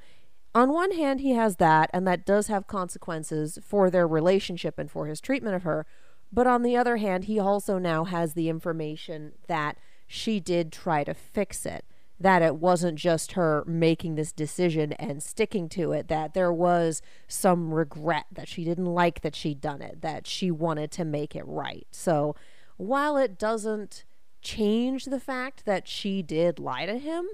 on 0.53 0.71
one 0.71 0.91
hand, 0.91 1.21
he 1.21 1.31
has 1.31 1.55
that, 1.55 1.89
and 1.93 2.07
that 2.07 2.25
does 2.25 2.47
have 2.47 2.67
consequences 2.67 3.57
for 3.63 3.89
their 3.89 4.07
relationship 4.07 4.77
and 4.77 4.89
for 4.89 5.07
his 5.07 5.19
treatment 5.19 5.55
of 5.55 5.63
her. 5.63 5.85
But 6.31 6.47
on 6.47 6.63
the 6.63 6.75
other 6.75 6.97
hand, 6.97 7.25
he 7.25 7.39
also 7.39 7.77
now 7.77 8.03
has 8.03 8.33
the 8.33 8.49
information 8.49 9.33
that 9.47 9.77
she 10.07 10.39
did 10.39 10.71
try 10.71 11.03
to 11.03 11.13
fix 11.13 11.65
it 11.65 11.85
that 12.19 12.41
it 12.41 12.55
wasn't 12.55 12.97
just 12.97 13.33
her 13.33 13.63
making 13.67 14.15
this 14.15 14.31
decision 14.31 14.93
and 14.93 15.21
sticking 15.21 15.67
to 15.67 15.91
it, 15.91 16.07
that 16.07 16.33
there 16.33 16.53
was 16.53 17.01
some 17.27 17.73
regret 17.73 18.25
that 18.31 18.47
she 18.47 18.63
didn't 18.63 18.85
like 18.85 19.21
that 19.21 19.35
she'd 19.35 19.59
done 19.59 19.81
it, 19.81 20.01
that 20.01 20.25
she 20.25 20.49
wanted 20.49 20.91
to 20.91 21.03
make 21.03 21.35
it 21.35 21.45
right. 21.45 21.88
So 21.91 22.35
while 22.77 23.17
it 23.17 23.38
doesn't 23.38 24.05
change 24.41 25.05
the 25.05 25.19
fact 25.19 25.65
that 25.65 25.88
she 25.88 26.21
did 26.21 26.57
lie 26.57 26.85
to 26.85 26.97
him, 26.97 27.25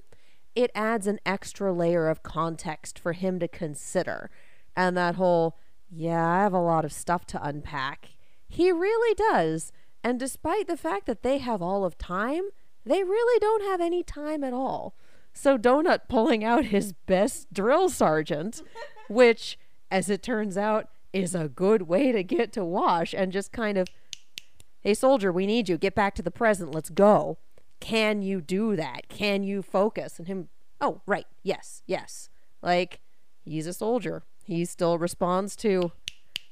it 0.56 0.72
adds 0.74 1.06
an 1.06 1.20
extra 1.26 1.72
layer 1.72 2.10
of 2.10 2.24
context 2.24 2.98
for 2.98 3.14
him 3.14 3.40
to 3.40 3.48
consider. 3.48 4.32
And 4.76 4.98
that 4.98 5.16
whole, 5.16 5.58
yeah, 5.92 6.28
I 6.28 6.42
have 6.42 6.54
a 6.54 6.60
lot 6.60 6.86
of 6.86 6.92
stuff 6.92 7.28
to 7.28 7.44
unpack. 7.44 8.10
He 8.52 8.70
really 8.70 9.16
does. 9.16 9.72
And 10.04 10.20
despite 10.20 10.68
the 10.68 10.76
fact 10.76 11.06
that 11.06 11.24
they 11.24 11.38
have 11.38 11.62
all 11.62 11.86
of 11.86 11.98
time, 11.98 12.50
they 12.86 13.04
really 13.04 13.40
don't 13.40 13.64
have 13.64 13.80
any 13.80 14.04
time 14.04 14.44
at 14.44 14.52
all. 14.52 14.94
So 15.34 15.58
Donut 15.58 16.02
pulling 16.10 16.44
out 16.44 16.66
his 16.66 16.92
best 16.92 17.54
drill 17.54 17.88
sergeant, 17.88 18.62
which, 19.10 19.58
as 19.90 20.10
it 20.10 20.22
turns 20.22 20.58
out, 20.58 20.90
is 21.14 21.34
a 21.34 21.48
good 21.48 21.84
way 21.84 22.12
to 22.12 22.24
get 22.24 22.52
to 22.54 22.66
Wash 22.66 23.14
and 23.14 23.32
just 23.32 23.54
kind 23.54 23.78
of, 23.78 23.88
hey, 24.82 24.94
soldier, 24.94 25.32
we 25.32 25.46
need 25.46 25.70
you. 25.70 25.78
Get 25.78 25.96
back 25.96 26.14
to 26.16 26.22
the 26.22 26.30
present. 26.30 26.76
Let's 26.76 26.90
go. 26.90 27.38
Can 27.80 28.22
you 28.22 28.42
do 28.42 28.76
that? 28.76 29.08
Can 29.08 29.44
you 29.44 29.62
focus? 29.62 30.20
And 30.20 30.28
him, 30.28 30.50
oh, 30.82 31.00
right. 31.06 31.26
Yes, 31.42 31.84
yes. 31.88 32.30
Like, 32.62 33.00
he's 33.46 33.66
a 33.66 33.74
soldier. 33.74 34.24
He 34.44 34.66
still 34.66 34.98
responds 34.98 35.56
to, 35.58 35.94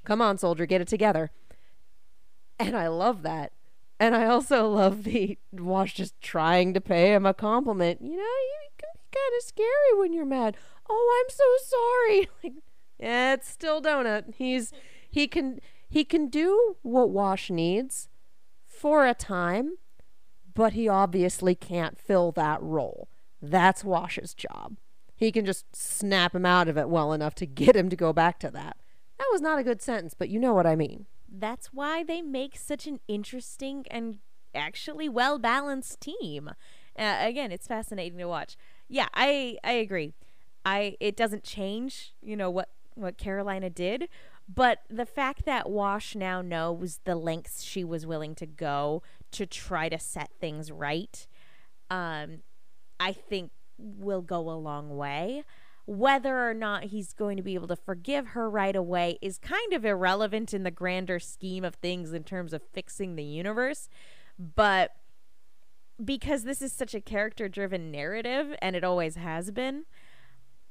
come 0.05 0.21
on, 0.21 0.37
soldier, 0.37 0.65
get 0.65 0.79
it 0.79 0.87
together. 0.87 1.31
And 2.59 2.75
I 2.75 2.87
love 2.87 3.23
that 3.23 3.53
and 3.99 4.15
I 4.15 4.25
also 4.25 4.67
love 4.69 5.03
the 5.03 5.37
Wash 5.51 5.93
just 5.95 6.19
trying 6.21 6.73
to 6.73 6.81
pay 6.81 7.13
him 7.13 7.25
a 7.25 7.33
compliment. 7.33 8.01
You 8.01 8.15
know, 8.15 8.23
you 8.23 8.69
can 8.77 8.89
be 8.95 9.01
kind 9.11 9.33
of 9.37 9.43
scary 9.43 9.99
when 9.99 10.13
you're 10.13 10.25
mad. 10.25 10.55
Oh, 10.89 11.23
I'm 11.23 11.35
so 11.35 11.77
sorry. 11.77 12.29
Like, 12.43 12.53
yeah, 12.99 13.33
it's 13.33 13.49
still 13.49 13.81
Donut. 13.81 14.33
He's 14.35 14.73
he 15.09 15.25
can 15.25 15.61
he 15.87 16.03
can 16.03 16.27
do 16.27 16.75
what 16.81 17.09
Wash 17.09 17.49
needs 17.49 18.09
for 18.67 19.07
a 19.07 19.13
time, 19.13 19.77
but 20.53 20.73
he 20.73 20.89
obviously 20.89 21.55
can't 21.55 21.97
fill 21.97 22.33
that 22.33 22.61
role. 22.61 23.07
That's 23.41 23.85
Wash's 23.85 24.33
job. 24.33 24.75
He 25.15 25.31
can 25.31 25.45
just 25.45 25.73
snap 25.73 26.35
him 26.35 26.45
out 26.45 26.67
of 26.67 26.77
it 26.77 26.89
well 26.89 27.13
enough 27.13 27.35
to 27.35 27.45
get 27.45 27.75
him 27.75 27.89
to 27.89 27.95
go 27.95 28.11
back 28.11 28.37
to 28.39 28.51
that. 28.51 28.75
That 29.17 29.29
was 29.31 29.39
not 29.39 29.59
a 29.59 29.63
good 29.63 29.81
sentence, 29.81 30.13
but 30.13 30.27
you 30.27 30.37
know 30.37 30.53
what 30.53 30.67
I 30.67 30.75
mean 30.75 31.05
that's 31.31 31.67
why 31.67 32.03
they 32.03 32.21
make 32.21 32.57
such 32.57 32.87
an 32.87 32.99
interesting 33.07 33.85
and 33.89 34.19
actually 34.55 35.09
well 35.09 35.37
balanced 35.39 36.01
team. 36.01 36.49
Uh, 36.97 37.17
again, 37.19 37.51
it's 37.51 37.67
fascinating 37.67 38.17
to 38.17 38.25
watch. 38.25 38.57
Yeah, 38.87 39.07
I 39.13 39.57
I 39.63 39.73
agree. 39.73 40.13
I 40.65 40.95
it 40.99 41.15
doesn't 41.15 41.43
change, 41.43 42.13
you 42.21 42.35
know 42.35 42.49
what 42.49 42.69
what 42.95 43.17
Carolina 43.17 43.69
did, 43.69 44.09
but 44.53 44.79
the 44.89 45.05
fact 45.05 45.45
that 45.45 45.69
Wash 45.69 46.15
now 46.15 46.41
knows 46.41 46.99
the 47.05 47.15
lengths 47.15 47.63
she 47.63 47.83
was 47.83 48.05
willing 48.05 48.35
to 48.35 48.45
go 48.45 49.03
to 49.31 49.45
try 49.45 49.89
to 49.89 49.99
set 49.99 50.31
things 50.39 50.71
right, 50.71 51.27
um, 51.89 52.39
I 52.99 53.13
think 53.13 53.51
will 53.77 54.21
go 54.21 54.49
a 54.49 54.57
long 54.57 54.97
way 54.97 55.43
whether 55.89 56.47
or 56.47 56.53
not 56.53 56.83
he's 56.83 57.13
going 57.13 57.35
to 57.35 57.41
be 57.41 57.55
able 57.55 57.67
to 57.67 57.75
forgive 57.75 58.27
her 58.27 58.47
right 58.47 58.75
away 58.75 59.17
is 59.23 59.39
kind 59.39 59.73
of 59.73 59.83
irrelevant 59.83 60.53
in 60.53 60.61
the 60.61 60.69
grander 60.69 61.17
scheme 61.17 61.65
of 61.65 61.73
things 61.73 62.13
in 62.13 62.23
terms 62.23 62.53
of 62.53 62.61
fixing 62.61 63.15
the 63.15 63.23
universe. 63.23 63.89
But 64.37 64.91
because 66.05 66.43
this 66.43 66.61
is 66.61 66.71
such 66.71 66.93
a 66.93 67.01
character 67.01 67.49
driven 67.49 67.89
narrative, 67.89 68.55
and 68.61 68.75
it 68.75 68.83
always 68.83 69.15
has 69.15 69.49
been, 69.49 69.85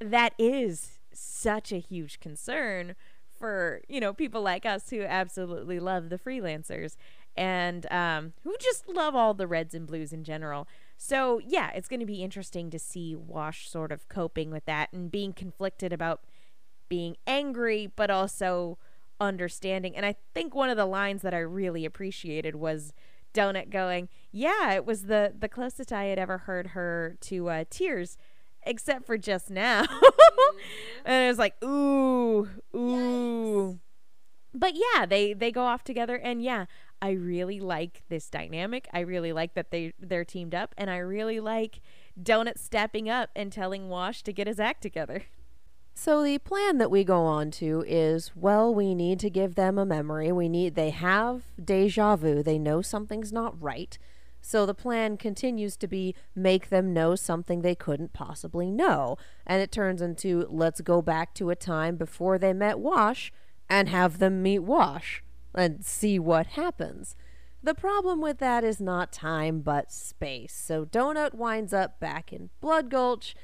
that 0.00 0.34
is 0.38 1.00
such 1.12 1.72
a 1.72 1.80
huge 1.80 2.20
concern 2.20 2.94
for 3.36 3.80
you 3.88 3.98
know 3.98 4.12
people 4.12 4.42
like 4.42 4.64
us 4.64 4.90
who 4.90 5.02
absolutely 5.02 5.80
love 5.80 6.10
the 6.10 6.18
freelancers 6.18 6.96
and 7.36 7.90
um, 7.90 8.34
who 8.44 8.54
just 8.60 8.88
love 8.88 9.16
all 9.16 9.34
the 9.34 9.48
reds 9.48 9.74
and 9.74 9.88
blues 9.88 10.12
in 10.12 10.22
general 10.22 10.68
So, 11.00 11.40
yeah, 11.46 11.70
it's 11.70 11.86
going 11.86 12.00
to 12.00 12.06
be 12.06 12.24
interesting 12.24 12.70
to 12.70 12.78
see 12.78 13.14
Wash 13.14 13.70
sort 13.70 13.92
of 13.92 14.08
coping 14.08 14.50
with 14.50 14.64
that 14.64 14.92
and 14.92 15.12
being 15.12 15.32
conflicted 15.32 15.92
about 15.92 16.24
being 16.88 17.16
angry, 17.24 17.86
but 17.94 18.10
also 18.10 18.78
understanding. 19.20 19.96
And 19.96 20.04
I 20.04 20.16
think 20.34 20.56
one 20.56 20.70
of 20.70 20.76
the 20.76 20.86
lines 20.86 21.22
that 21.22 21.32
I 21.32 21.38
really 21.38 21.84
appreciated 21.84 22.56
was 22.56 22.92
Donut 23.32 23.70
going, 23.70 24.08
"Yeah, 24.32 24.72
it 24.72 24.84
was 24.84 25.04
the 25.04 25.32
the 25.38 25.48
closest 25.48 25.92
I 25.92 26.06
had 26.06 26.18
ever 26.18 26.38
heard 26.38 26.68
her 26.68 27.16
to 27.22 27.48
uh, 27.48 27.64
tears, 27.70 28.18
except 28.64 29.06
for 29.06 29.16
just 29.16 29.50
now." 29.50 29.84
and 31.04 31.26
it 31.26 31.28
was 31.28 31.38
like, 31.38 31.62
"Ooh, 31.62 32.48
ooh." 32.74 33.74
Yikes. 33.74 33.78
But 34.54 34.72
yeah, 34.74 35.06
they 35.06 35.32
they 35.32 35.52
go 35.52 35.62
off 35.62 35.84
together, 35.84 36.16
and 36.16 36.42
yeah, 36.42 36.66
I 37.00 37.10
really 37.10 37.60
like 37.60 38.02
this 38.08 38.28
dynamic. 38.28 38.88
I 38.92 39.00
really 39.00 39.32
like 39.32 39.54
that 39.54 39.70
they 39.70 39.92
they're 40.00 40.24
teamed 40.24 40.54
up, 40.54 40.74
and 40.76 40.90
I 40.90 40.98
really 40.98 41.40
like 41.40 41.80
Donut 42.20 42.58
stepping 42.58 43.08
up 43.08 43.30
and 43.36 43.52
telling 43.52 43.88
Wash 43.88 44.22
to 44.22 44.32
get 44.32 44.46
his 44.46 44.58
act 44.58 44.82
together. 44.82 45.24
So 45.94 46.22
the 46.22 46.38
plan 46.38 46.78
that 46.78 46.92
we 46.92 47.02
go 47.02 47.24
on 47.24 47.50
to 47.52 47.84
is 47.86 48.32
well, 48.36 48.72
we 48.72 48.94
need 48.94 49.18
to 49.20 49.30
give 49.30 49.54
them 49.54 49.78
a 49.78 49.86
memory. 49.86 50.30
We 50.30 50.48
need 50.48 50.74
they 50.74 50.90
have 50.90 51.42
deja 51.62 52.16
vu. 52.16 52.42
They 52.42 52.58
know 52.58 52.82
something's 52.82 53.32
not 53.32 53.60
right. 53.60 53.98
So 54.40 54.64
the 54.64 54.74
plan 54.74 55.16
continues 55.16 55.76
to 55.78 55.88
be 55.88 56.14
make 56.34 56.68
them 56.68 56.94
know 56.94 57.16
something 57.16 57.62
they 57.62 57.74
couldn't 57.74 58.12
possibly 58.12 58.70
know. 58.70 59.18
And 59.46 59.60
it 59.60 59.72
turns 59.72 60.00
into 60.00 60.46
let's 60.48 60.80
go 60.80 61.02
back 61.02 61.34
to 61.34 61.50
a 61.50 61.56
time 61.56 61.96
before 61.96 62.38
they 62.38 62.52
met 62.52 62.78
Wash 62.78 63.32
and 63.68 63.88
have 63.88 64.18
them 64.18 64.42
meet 64.42 64.60
Wash 64.60 65.22
and 65.58 65.84
see 65.84 66.18
what 66.18 66.48
happens. 66.48 67.16
The 67.62 67.74
problem 67.74 68.20
with 68.20 68.38
that 68.38 68.64
is 68.64 68.80
not 68.80 69.12
time 69.12 69.60
but 69.60 69.92
space. 69.92 70.54
So 70.54 70.84
Donut 70.84 71.34
winds 71.34 71.72
up 71.72 71.98
back 71.98 72.32
in 72.32 72.50
Blood 72.60 72.88
Gulch 72.88 73.34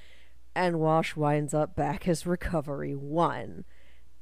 and 0.55 0.79
Wash 0.79 1.17
winds 1.17 1.53
up 1.53 1.75
back 1.75 2.07
as 2.07 2.27
Recovery 2.27 2.95
1. 2.95 3.65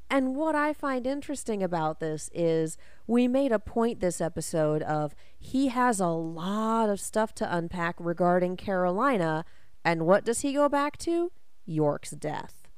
And 0.09 0.37
what 0.37 0.55
I 0.55 0.72
find 0.72 1.07
interesting 1.07 1.62
about 1.62 2.00
this 2.00 2.28
is 2.35 2.76
we 3.07 3.28
made 3.28 3.52
a 3.52 3.59
point 3.59 4.00
this 4.00 4.20
episode 4.20 4.83
of 4.83 5.14
he 5.38 5.68
has 5.68 6.00
a 6.00 6.09
lot 6.09 6.90
of 6.90 7.00
stuff 7.00 7.35
to 7.37 7.57
unpack 7.57 7.96
regarding 7.98 8.57
Carolina, 8.57 9.44
and 9.85 10.07
what 10.07 10.24
does 10.24 10.40
he 10.40 10.52
go 10.52 10.68
back 10.68 10.98
to? 10.98 11.33
York's 11.64 12.11
death. 12.11 12.68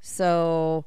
So, 0.00 0.84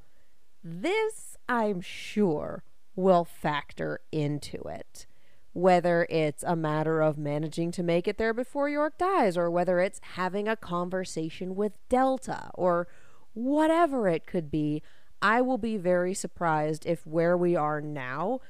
this, 0.63 1.37
I'm 1.49 1.81
sure, 1.81 2.63
will 2.95 3.25
factor 3.25 3.99
into 4.11 4.61
it 4.63 5.05
whether 5.53 6.07
it's 6.09 6.43
a 6.43 6.55
matter 6.55 7.01
of 7.01 7.17
managing 7.17 7.71
to 7.71 7.83
make 7.83 8.07
it 8.07 8.17
there 8.17 8.33
before 8.33 8.67
York 8.67 8.97
dies, 8.97 9.37
or 9.37 9.49
whether 9.49 9.79
it's 9.79 10.01
having 10.15 10.47
a 10.47 10.55
conversation 10.55 11.55
with 11.55 11.77
Delta, 11.89 12.49
or 12.55 12.87
whatever 13.33 14.07
it 14.07 14.25
could 14.25 14.49
be, 14.49 14.81
I 15.21 15.41
will 15.41 15.59
be 15.59 15.77
very 15.77 16.15
surprised 16.15 16.85
if 16.85 17.05
where 17.05 17.37
we 17.37 17.55
are 17.55 17.79
now 17.79 18.41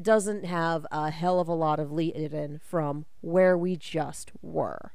doesn't 0.00 0.44
have 0.44 0.84
a 0.90 1.10
hell 1.10 1.38
of 1.38 1.48
a 1.48 1.54
lot 1.54 1.78
of 1.78 1.92
lead 1.92 2.16
in 2.16 2.58
from 2.58 3.06
where 3.20 3.56
we 3.56 3.76
just 3.76 4.32
were. 4.42 4.92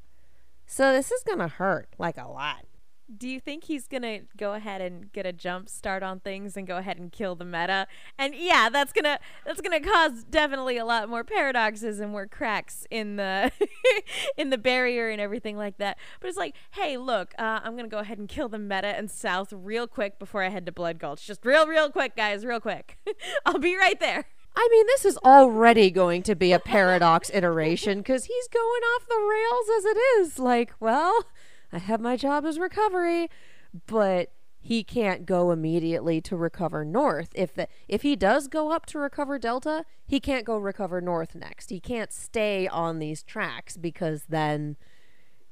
So 0.66 0.92
this 0.92 1.12
is 1.12 1.24
going 1.24 1.40
to 1.40 1.48
hurt 1.48 1.88
like 1.98 2.18
a 2.18 2.28
lot 2.28 2.66
do 3.16 3.30
you 3.30 3.40
think 3.40 3.66
he's 3.66 3.88
gonna 3.88 4.20
go 4.36 4.54
ahead 4.54 4.82
and 4.82 5.12
get 5.14 5.26
a 5.26 5.32
jump 5.32 5.70
start 5.70 6.04
on 6.04 6.20
things 6.20 6.58
and 6.58 6.68
go 6.68 6.78
ahead 6.78 6.98
and 6.98 7.12
kill 7.12 7.36
the 7.36 7.46
meta? 7.46 7.88
And 8.18 8.36
yeah, 8.36 8.70
that's 8.70 8.92
gonna 8.92 9.20
that's 9.46 9.62
gonna 9.62 9.80
cause 9.80 10.24
definitely 10.24 10.78
a 10.78 10.86
lot 10.86 11.08
more 11.10 11.24
paradoxes 11.24 12.00
and 12.00 12.12
more 12.12 12.28
cracks 12.28 12.86
in 12.92 13.16
the 13.16 13.52
in 14.38 14.50
the 14.50 14.58
barrier 14.58 15.10
and 15.10 15.22
everything 15.22 15.58
like 15.58 15.78
that. 15.78 15.98
But 16.20 16.28
it's 16.28 16.38
like, 16.38 16.56
hey, 16.72 16.98
look, 16.98 17.34
uh, 17.40 17.62
I'm 17.64 17.76
gonna 17.76 17.88
go 17.88 18.00
ahead 18.00 18.18
and 18.18 18.28
kill 18.28 18.50
the 18.50 18.60
meta 18.60 18.88
and 18.88 19.10
south 19.10 19.54
real 19.54 19.88
quick 19.88 20.20
before 20.20 20.44
I 20.44 20.50
head 20.50 20.66
to 20.66 20.72
Blood 20.72 21.00
Gulch. 21.00 21.26
Just 21.26 21.46
real, 21.46 21.68
real 21.68 21.90
quick, 21.90 22.16
guys, 22.16 22.46
real 22.46 22.60
quick. 22.60 22.98
I'll 23.46 23.60
be 23.60 23.78
right 23.78 24.00
there. 24.00 24.26
I 24.60 24.68
mean, 24.72 24.88
this 24.88 25.06
is 25.06 25.18
already 25.18 25.92
going 25.92 26.24
to 26.24 26.36
be 26.36 26.52
a 26.52 26.58
paradox 26.58 27.30
iteration 27.32 28.00
because 28.00 28.26
he's 28.26 28.48
going 28.48 28.82
off 28.82 29.08
the 29.08 29.16
rails 29.16 29.68
as 29.78 29.86
it 29.86 29.98
is. 30.18 30.40
Like, 30.40 30.74
well, 30.80 31.26
I 31.72 31.80
have 31.80 32.00
my 32.02 32.16
job 32.16 32.46
as 32.46 32.60
recovery, 32.60 33.30
but 33.86 34.32
he 34.60 34.84
can't 34.84 35.26
go 35.26 35.52
immediately 35.52 36.20
to 36.22 36.36
recover 36.36 36.84
north. 36.84 37.30
If 37.36 37.54
the 37.54 37.68
if 37.88 38.02
he 38.02 38.16
does 38.16 38.48
go 38.48 38.72
up 38.72 38.86
to 38.88 39.00
recover 39.00 39.40
delta, 39.40 39.86
he 40.06 40.20
can't 40.20 40.46
go 40.46 40.58
recover 40.58 41.00
north 41.00 41.36
next. 41.36 41.70
He 41.70 41.80
can't 41.80 42.12
stay 42.12 42.68
on 42.68 43.00
these 43.00 43.24
tracks 43.24 43.78
because 43.78 44.24
then 44.30 44.76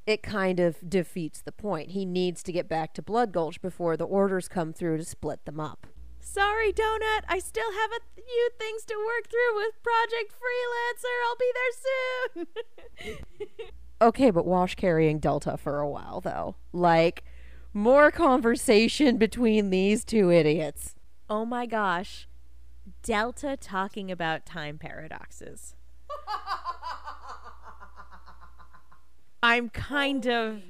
it 0.05 0.21
kind 0.21 0.59
of 0.59 0.89
defeats 0.89 1.41
the 1.41 1.51
point. 1.51 1.91
He 1.91 2.05
needs 2.05 2.43
to 2.43 2.51
get 2.51 2.67
back 2.67 2.93
to 2.95 3.01
Blood 3.01 3.31
Gulch 3.31 3.61
before 3.61 3.97
the 3.97 4.05
orders 4.05 4.47
come 4.47 4.73
through 4.73 4.97
to 4.97 5.05
split 5.05 5.45
them 5.45 5.59
up. 5.59 5.87
Sorry, 6.19 6.73
Donut. 6.73 7.21
I 7.27 7.39
still 7.39 7.71
have 7.71 7.91
a 7.91 8.03
few 8.15 8.49
things 8.59 8.83
to 8.85 8.95
work 8.95 9.29
through 9.29 9.55
with 9.55 9.81
Project 9.83 10.33
Freelancer. 10.33 11.15
I'll 11.25 11.37
be 11.39 11.51
there 11.55 13.15
soon. 13.15 13.67
Okay, 14.01 14.29
but 14.29 14.45
wash 14.45 14.75
carrying 14.75 15.19
Delta 15.19 15.57
for 15.57 15.79
a 15.79 15.89
while, 15.89 16.21
though. 16.21 16.55
Like, 16.73 17.23
more 17.73 18.11
conversation 18.11 19.17
between 19.19 19.69
these 19.69 20.03
two 20.03 20.31
idiots. 20.31 20.95
Oh 21.29 21.45
my 21.45 21.65
gosh. 21.65 22.27
Delta 23.01 23.57
talking 23.57 24.11
about 24.11 24.45
time 24.45 24.77
paradoxes. 24.77 25.75
I'm 29.43 29.69
kind 29.69 30.23
Holy 30.23 30.35
of 30.35 30.61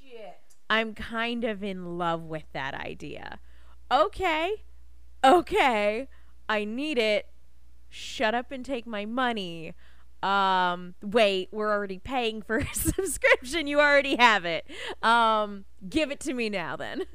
shit. 0.00 0.40
I'm 0.68 0.94
kind 0.94 1.44
of 1.44 1.62
in 1.62 1.98
love 1.98 2.22
with 2.22 2.44
that 2.52 2.74
idea. 2.74 3.40
Okay. 3.90 4.64
Okay. 5.24 6.08
I 6.48 6.64
need 6.64 6.98
it. 6.98 7.28
Shut 7.88 8.34
up 8.34 8.52
and 8.52 8.64
take 8.64 8.86
my 8.86 9.04
money 9.04 9.74
um 10.22 10.94
wait 11.02 11.48
we're 11.52 11.70
already 11.70 11.98
paying 11.98 12.42
for 12.42 12.58
a 12.58 12.66
subscription. 12.74 13.66
You 13.66 13.80
already 13.80 14.16
have 14.16 14.44
it. 14.44 14.66
Um 15.02 15.64
give 15.88 16.10
it 16.10 16.20
to 16.20 16.34
me 16.34 16.48
now 16.48 16.76
then. 16.76 17.02
I'm 17.02 17.06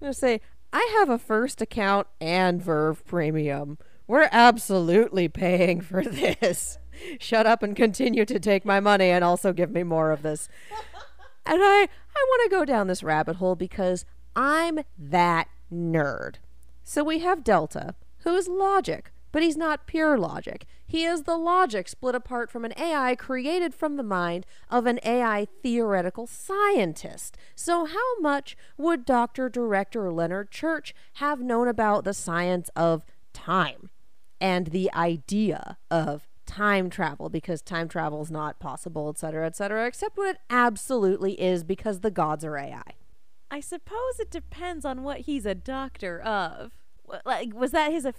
gonna 0.00 0.14
say 0.14 0.40
i 0.72 0.96
have 0.98 1.08
a 1.08 1.18
first 1.18 1.60
account 1.60 2.06
and 2.20 2.62
verve 2.62 3.04
premium. 3.04 3.78
We're 4.06 4.28
absolutely 4.32 5.28
paying 5.28 5.80
for 5.80 6.02
this. 6.02 6.78
Shut 7.18 7.46
up 7.46 7.62
and 7.62 7.74
continue 7.74 8.24
to 8.24 8.38
take 8.38 8.64
my 8.64 8.80
money 8.80 9.10
and 9.10 9.24
also 9.24 9.52
give 9.52 9.70
me 9.70 9.82
more 9.82 10.10
of 10.10 10.22
this. 10.22 10.48
And 11.46 11.60
i 11.62 11.88
i 12.16 12.26
want 12.28 12.50
to 12.50 12.56
go 12.56 12.64
down 12.64 12.86
this 12.86 13.02
rabbit 13.02 13.36
hole 13.36 13.56
because 13.56 14.04
i'm 14.34 14.80
that 14.98 15.48
nerd. 15.72 16.36
So 16.82 17.04
we 17.04 17.20
have 17.20 17.44
delta 17.44 17.94
who 18.24 18.34
is 18.34 18.48
logic 18.48 19.12
but 19.32 19.42
he's 19.42 19.56
not 19.56 19.86
pure 19.86 20.18
logic. 20.18 20.66
He 20.90 21.04
is 21.04 21.22
the 21.22 21.36
logic 21.36 21.86
split 21.86 22.16
apart 22.16 22.50
from 22.50 22.64
an 22.64 22.72
AI 22.76 23.14
created 23.14 23.72
from 23.74 23.96
the 23.96 24.02
mind 24.02 24.44
of 24.68 24.86
an 24.86 24.98
AI 25.04 25.46
theoretical 25.62 26.26
scientist. 26.26 27.36
So, 27.54 27.84
how 27.84 28.18
much 28.18 28.56
would 28.76 29.04
Dr. 29.04 29.48
Director 29.48 30.10
Leonard 30.10 30.50
Church 30.50 30.92
have 31.14 31.40
known 31.40 31.68
about 31.68 32.02
the 32.02 32.12
science 32.12 32.70
of 32.74 33.04
time 33.32 33.90
and 34.40 34.66
the 34.66 34.92
idea 34.92 35.78
of 35.92 36.26
time 36.44 36.90
travel? 36.90 37.28
Because 37.28 37.62
time 37.62 37.86
travel 37.86 38.20
is 38.22 38.30
not 38.32 38.58
possible, 38.58 39.08
etc., 39.10 39.46
etc., 39.46 39.86
except 39.86 40.18
what 40.18 40.30
it 40.30 40.40
absolutely 40.50 41.40
is 41.40 41.62
because 41.62 42.00
the 42.00 42.10
gods 42.10 42.44
are 42.44 42.58
AI. 42.58 42.82
I 43.48 43.60
suppose 43.60 44.18
it 44.18 44.32
depends 44.32 44.84
on 44.84 45.04
what 45.04 45.20
he's 45.20 45.46
a 45.46 45.54
doctor 45.54 46.20
of 46.20 46.72
like 47.24 47.54
was 47.54 47.70
that 47.72 47.92
his 47.92 48.06
uh, 48.06 48.12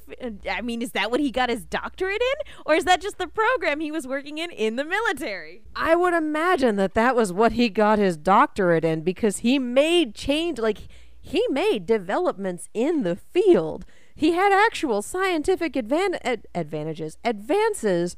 i 0.49 0.61
mean 0.61 0.81
is 0.81 0.91
that 0.91 1.11
what 1.11 1.19
he 1.19 1.31
got 1.31 1.49
his 1.49 1.65
doctorate 1.65 2.21
in? 2.21 2.53
Or 2.65 2.75
is 2.75 2.85
that 2.85 3.01
just 3.01 3.17
the 3.17 3.27
program 3.27 3.79
he 3.79 3.91
was 3.91 4.07
working 4.07 4.37
in 4.37 4.51
in 4.51 4.75
the 4.75 4.85
military? 4.85 5.63
I 5.75 5.95
would 5.95 6.13
imagine 6.13 6.75
that 6.77 6.93
that 6.93 7.15
was 7.15 7.33
what 7.33 7.53
he 7.53 7.69
got 7.69 7.99
his 7.99 8.17
doctorate 8.17 8.85
in 8.85 9.01
because 9.01 9.37
he 9.37 9.59
made 9.59 10.15
change 10.15 10.59
like 10.59 10.79
he 11.19 11.43
made 11.49 11.85
developments 11.85 12.69
in 12.73 13.03
the 13.03 13.15
field. 13.15 13.85
He 14.15 14.33
had 14.33 14.51
actual 14.51 15.01
scientific 15.01 15.73
advan- 15.73 16.19
ad- 16.23 16.47
advantages 16.53 17.17
advances 17.23 18.15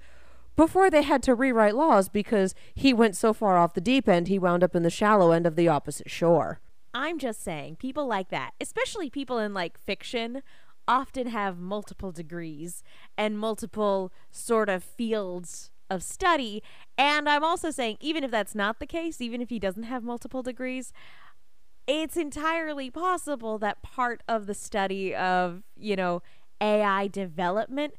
before 0.55 0.89
they 0.89 1.01
had 1.01 1.23
to 1.23 1.35
rewrite 1.35 1.75
laws 1.75 2.09
because 2.09 2.53
he 2.75 2.93
went 2.93 3.15
so 3.15 3.33
far 3.33 3.57
off 3.57 3.73
the 3.73 3.81
deep 3.81 4.07
end 4.07 4.27
he 4.27 4.37
wound 4.37 4.63
up 4.63 4.75
in 4.75 4.83
the 4.83 4.89
shallow 4.89 5.31
end 5.31 5.45
of 5.45 5.55
the 5.55 5.67
opposite 5.67 6.09
shore. 6.09 6.59
I'm 6.93 7.17
just 7.17 7.43
saying, 7.43 7.77
people 7.77 8.05
like 8.05 8.29
that, 8.29 8.51
especially 8.61 9.09
people 9.09 9.39
in 9.39 9.53
like 9.53 9.79
fiction, 9.79 10.43
often 10.87 11.27
have 11.27 11.59
multiple 11.59 12.11
degrees 12.11 12.83
and 13.17 13.37
multiple 13.37 14.11
sort 14.31 14.69
of 14.69 14.83
fields 14.83 15.71
of 15.89 16.03
study. 16.03 16.61
And 16.97 17.29
I'm 17.29 17.43
also 17.43 17.71
saying, 17.71 17.97
even 17.99 18.23
if 18.23 18.31
that's 18.31 18.55
not 18.55 18.79
the 18.79 18.87
case, 18.87 19.21
even 19.21 19.41
if 19.41 19.49
he 19.49 19.59
doesn't 19.59 19.83
have 19.83 20.03
multiple 20.03 20.43
degrees, 20.43 20.91
it's 21.87 22.17
entirely 22.17 22.89
possible 22.89 23.57
that 23.59 23.81
part 23.81 24.23
of 24.27 24.45
the 24.45 24.53
study 24.53 25.13
of, 25.13 25.63
you 25.77 25.95
know, 25.95 26.21
AI 26.61 27.07
development 27.07 27.93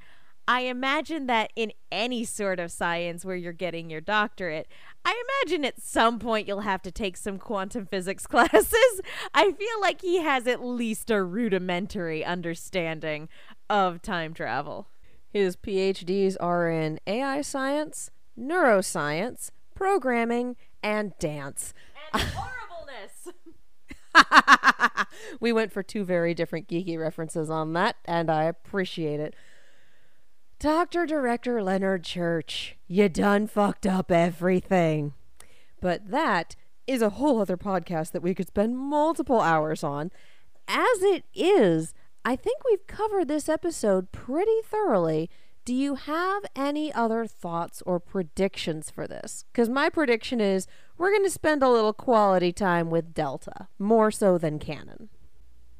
I 0.46 0.62
imagine 0.62 1.26
that 1.26 1.52
in 1.56 1.72
any 1.90 2.24
sort 2.24 2.60
of 2.60 2.70
science 2.70 3.24
where 3.24 3.36
you're 3.36 3.52
getting 3.52 3.88
your 3.88 4.02
doctorate, 4.02 4.68
I 5.04 5.22
imagine 5.42 5.64
at 5.64 5.80
some 5.80 6.18
point 6.18 6.46
you'll 6.46 6.60
have 6.60 6.82
to 6.82 6.90
take 6.90 7.16
some 7.16 7.38
quantum 7.38 7.86
physics 7.86 8.26
classes. 8.28 9.00
I 9.32 9.52
feel 9.52 9.80
like 9.80 10.02
he 10.02 10.20
has 10.20 10.46
at 10.46 10.62
least 10.62 11.10
a 11.10 11.22
rudimentary 11.22 12.24
understanding 12.24 13.28
of 13.70 14.02
time 14.02 14.34
travel. 14.34 14.88
His 15.30 15.56
PhDs 15.56 16.36
are 16.38 16.70
in 16.70 17.00
AI 17.06 17.40
science, 17.40 18.10
neuroscience, 18.38 19.50
programming, 19.74 20.56
and 20.82 21.12
dance. 21.18 21.74
And 22.12 22.22
horribleness. 22.34 23.28
we 25.40 25.52
went 25.52 25.72
for 25.72 25.82
two 25.82 26.04
very 26.04 26.34
different 26.34 26.68
geeky 26.68 26.98
references 26.98 27.50
on 27.50 27.72
that, 27.72 27.96
and 28.04 28.30
I 28.30 28.44
appreciate 28.44 29.20
it. 29.20 29.34
Dr. 30.58 31.04
Director 31.04 31.62
Leonard 31.62 32.04
Church, 32.04 32.76
you 32.86 33.08
done 33.08 33.46
fucked 33.46 33.86
up 33.86 34.10
everything. 34.10 35.12
But 35.80 36.10
that 36.10 36.56
is 36.86 37.02
a 37.02 37.10
whole 37.10 37.40
other 37.40 37.56
podcast 37.56 38.12
that 38.12 38.22
we 38.22 38.34
could 38.34 38.46
spend 38.46 38.78
multiple 38.78 39.40
hours 39.40 39.82
on. 39.82 40.10
As 40.66 41.02
it 41.02 41.24
is, 41.34 41.92
I 42.24 42.36
think 42.36 42.58
we've 42.64 42.86
covered 42.86 43.28
this 43.28 43.48
episode 43.48 44.12
pretty 44.12 44.62
thoroughly. 44.64 45.28
Do 45.64 45.74
you 45.74 45.96
have 45.96 46.44
any 46.54 46.92
other 46.92 47.26
thoughts 47.26 47.82
or 47.84 47.98
predictions 47.98 48.90
for 48.90 49.06
this? 49.06 49.44
Because 49.52 49.68
my 49.68 49.88
prediction 49.88 50.40
is 50.40 50.66
we're 50.96 51.10
going 51.10 51.24
to 51.24 51.30
spend 51.30 51.62
a 51.62 51.70
little 51.70 51.92
quality 51.92 52.52
time 52.52 52.90
with 52.90 53.12
Delta, 53.12 53.68
more 53.78 54.10
so 54.10 54.38
than 54.38 54.58
canon. 54.58 55.08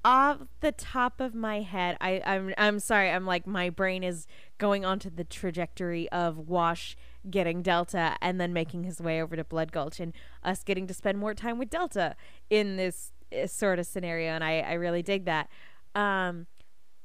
Off 0.05 0.38
the 0.61 0.72
top 0.72 1.18
of 1.20 1.34
my 1.34 1.62
head, 1.62 1.96
I, 2.00 2.20
I'm 2.26 2.52
I'm 2.59 2.78
sorry, 2.78 3.11
I'm 3.11 3.24
like 3.24 3.46
my 3.46 3.70
brain 3.70 4.05
is 4.05 4.26
going 4.59 4.84
onto 4.84 5.09
the 5.09 5.24
trajectory 5.24 6.11
of 6.11 6.36
Wash 6.36 6.94
getting 7.30 7.62
Delta 7.62 8.16
and 8.20 8.38
then 8.38 8.52
making 8.52 8.84
his 8.84 9.00
way 9.00 9.22
over 9.22 9.34
to 9.34 9.44
Blood 9.44 9.72
Gulch 9.72 10.00
and 10.00 10.12
us 10.42 10.62
getting 10.62 10.86
to 10.88 10.94
spend 10.94 11.18
more 11.18 11.32
time 11.32 11.59
with 11.59 11.70
Delta 11.70 12.16
in 12.50 12.76
this 12.76 13.12
uh, 13.34 13.46
sort 13.46 13.78
of 13.78 13.86
scenario, 13.86 14.32
and 14.32 14.44
I, 14.44 14.61
I 14.61 14.72
really 14.74 15.02
dig 15.02 15.24
that. 15.24 15.48
Um, 15.94 16.48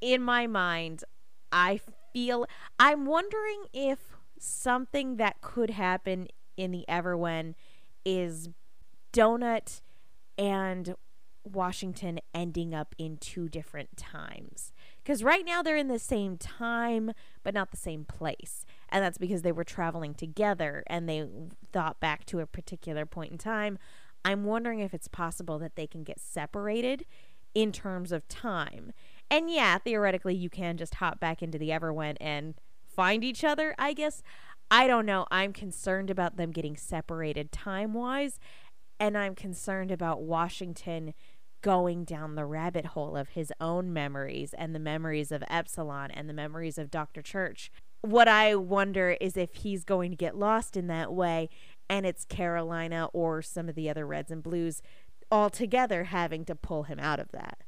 in 0.02 0.22
my 0.22 0.46
mind, 0.46 1.04
I 1.52 1.80
feel 2.14 2.48
I'm 2.80 3.06
wondering 3.06 3.64
if 3.74 4.00
something 4.38 5.18
that 5.18 5.42
could 5.42 5.70
happen 5.70 6.28
in 6.58 6.72
the 6.72 6.86
Everwen 6.90 7.56
is 8.04 8.50
Donut 9.14 9.82
and 10.38 10.96
Washington 11.52 12.20
ending 12.34 12.74
up 12.74 12.96
in 12.98 13.18
two 13.18 13.50
different 13.50 13.98
times. 13.98 14.72
Because 15.04 15.24
right 15.24 15.46
now 15.46 15.62
they're 15.62 15.76
in 15.76 15.88
the 15.88 16.00
same 16.00 16.38
time, 16.38 17.12
but 17.44 17.54
not 17.54 17.72
the 17.72 17.78
same 17.78 18.06
place. 18.06 18.66
And 18.90 19.04
that's 19.04 19.18
because 19.18 19.42
they 19.42 19.52
were 19.52 19.64
traveling 19.64 20.14
together 20.14 20.84
and 20.88 21.08
they 21.08 21.26
thought 21.72 22.00
back 22.00 22.26
to 22.28 22.40
a 22.40 22.46
particular 22.46 23.06
point 23.06 23.32
in 23.32 23.38
time. 23.38 23.80
I'm 24.24 24.44
wondering 24.44 24.80
if 24.80 24.94
it's 24.94 25.08
possible 25.08 25.60
that 25.60 25.76
they 25.76 25.88
can 25.88 26.04
get 26.04 26.20
separated 26.20 27.06
in 27.56 27.72
terms 27.72 28.12
of 28.12 28.28
time. 28.28 28.92
And 29.32 29.50
yeah, 29.50 29.78
theoretically, 29.78 30.36
you 30.36 30.50
can 30.50 30.78
just 30.78 30.96
hop 30.96 31.20
back 31.20 31.42
into 31.42 31.58
the 31.58 31.70
Everwen 31.70 32.18
and 32.20 32.56
find 32.86 33.24
each 33.24 33.44
other, 33.44 33.76
I 33.78 33.94
guess. 33.94 34.22
I 34.72 34.88
don't 34.88 35.06
know. 35.06 35.26
I'm 35.32 35.54
concerned 35.54 36.10
about 36.10 36.38
them 36.38 36.52
getting 36.52 36.78
separated 36.78 37.52
time 37.52 37.94
wise. 37.94 38.40
And 39.00 39.18
I'm 39.18 39.34
concerned 39.34 39.92
about 39.92 40.22
Washington 40.22 41.14
going 41.62 42.04
down 42.04 42.36
the 42.36 42.46
rabbit 42.46 42.88
hole 42.88 43.16
of 43.16 43.30
his 43.30 43.52
own 43.60 43.92
memories 43.92 44.54
and 44.58 44.74
the 44.74 44.80
memories 44.80 45.32
of 45.32 45.44
Epsilon 45.50 46.12
and 46.12 46.30
the 46.30 46.34
memories 46.34 46.78
of 46.78 46.92
Dr. 46.92 47.22
Church. 47.22 47.72
What 48.02 48.28
I 48.28 48.56
wonder 48.56 49.18
is 49.20 49.36
if 49.36 49.56
he's 49.56 49.84
going 49.84 50.12
to 50.12 50.18
get 50.18 50.38
lost 50.38 50.78
in 50.78 50.88
that 50.88 51.14
way 51.14 51.50
and 51.90 52.06
it's 52.06 52.24
Carolina 52.26 53.10
or 53.14 53.42
some 53.42 53.68
of 53.68 53.76
the 53.76 53.90
other 53.90 54.06
Reds 54.06 54.32
and 54.32 54.44
Blues 54.44 54.82
altogether 55.32 56.06
having 56.06 56.46
to 56.46 56.56
pull 56.56 56.84
him 56.84 57.00
out 57.00 57.20
of 57.20 57.32
that. 57.32 57.60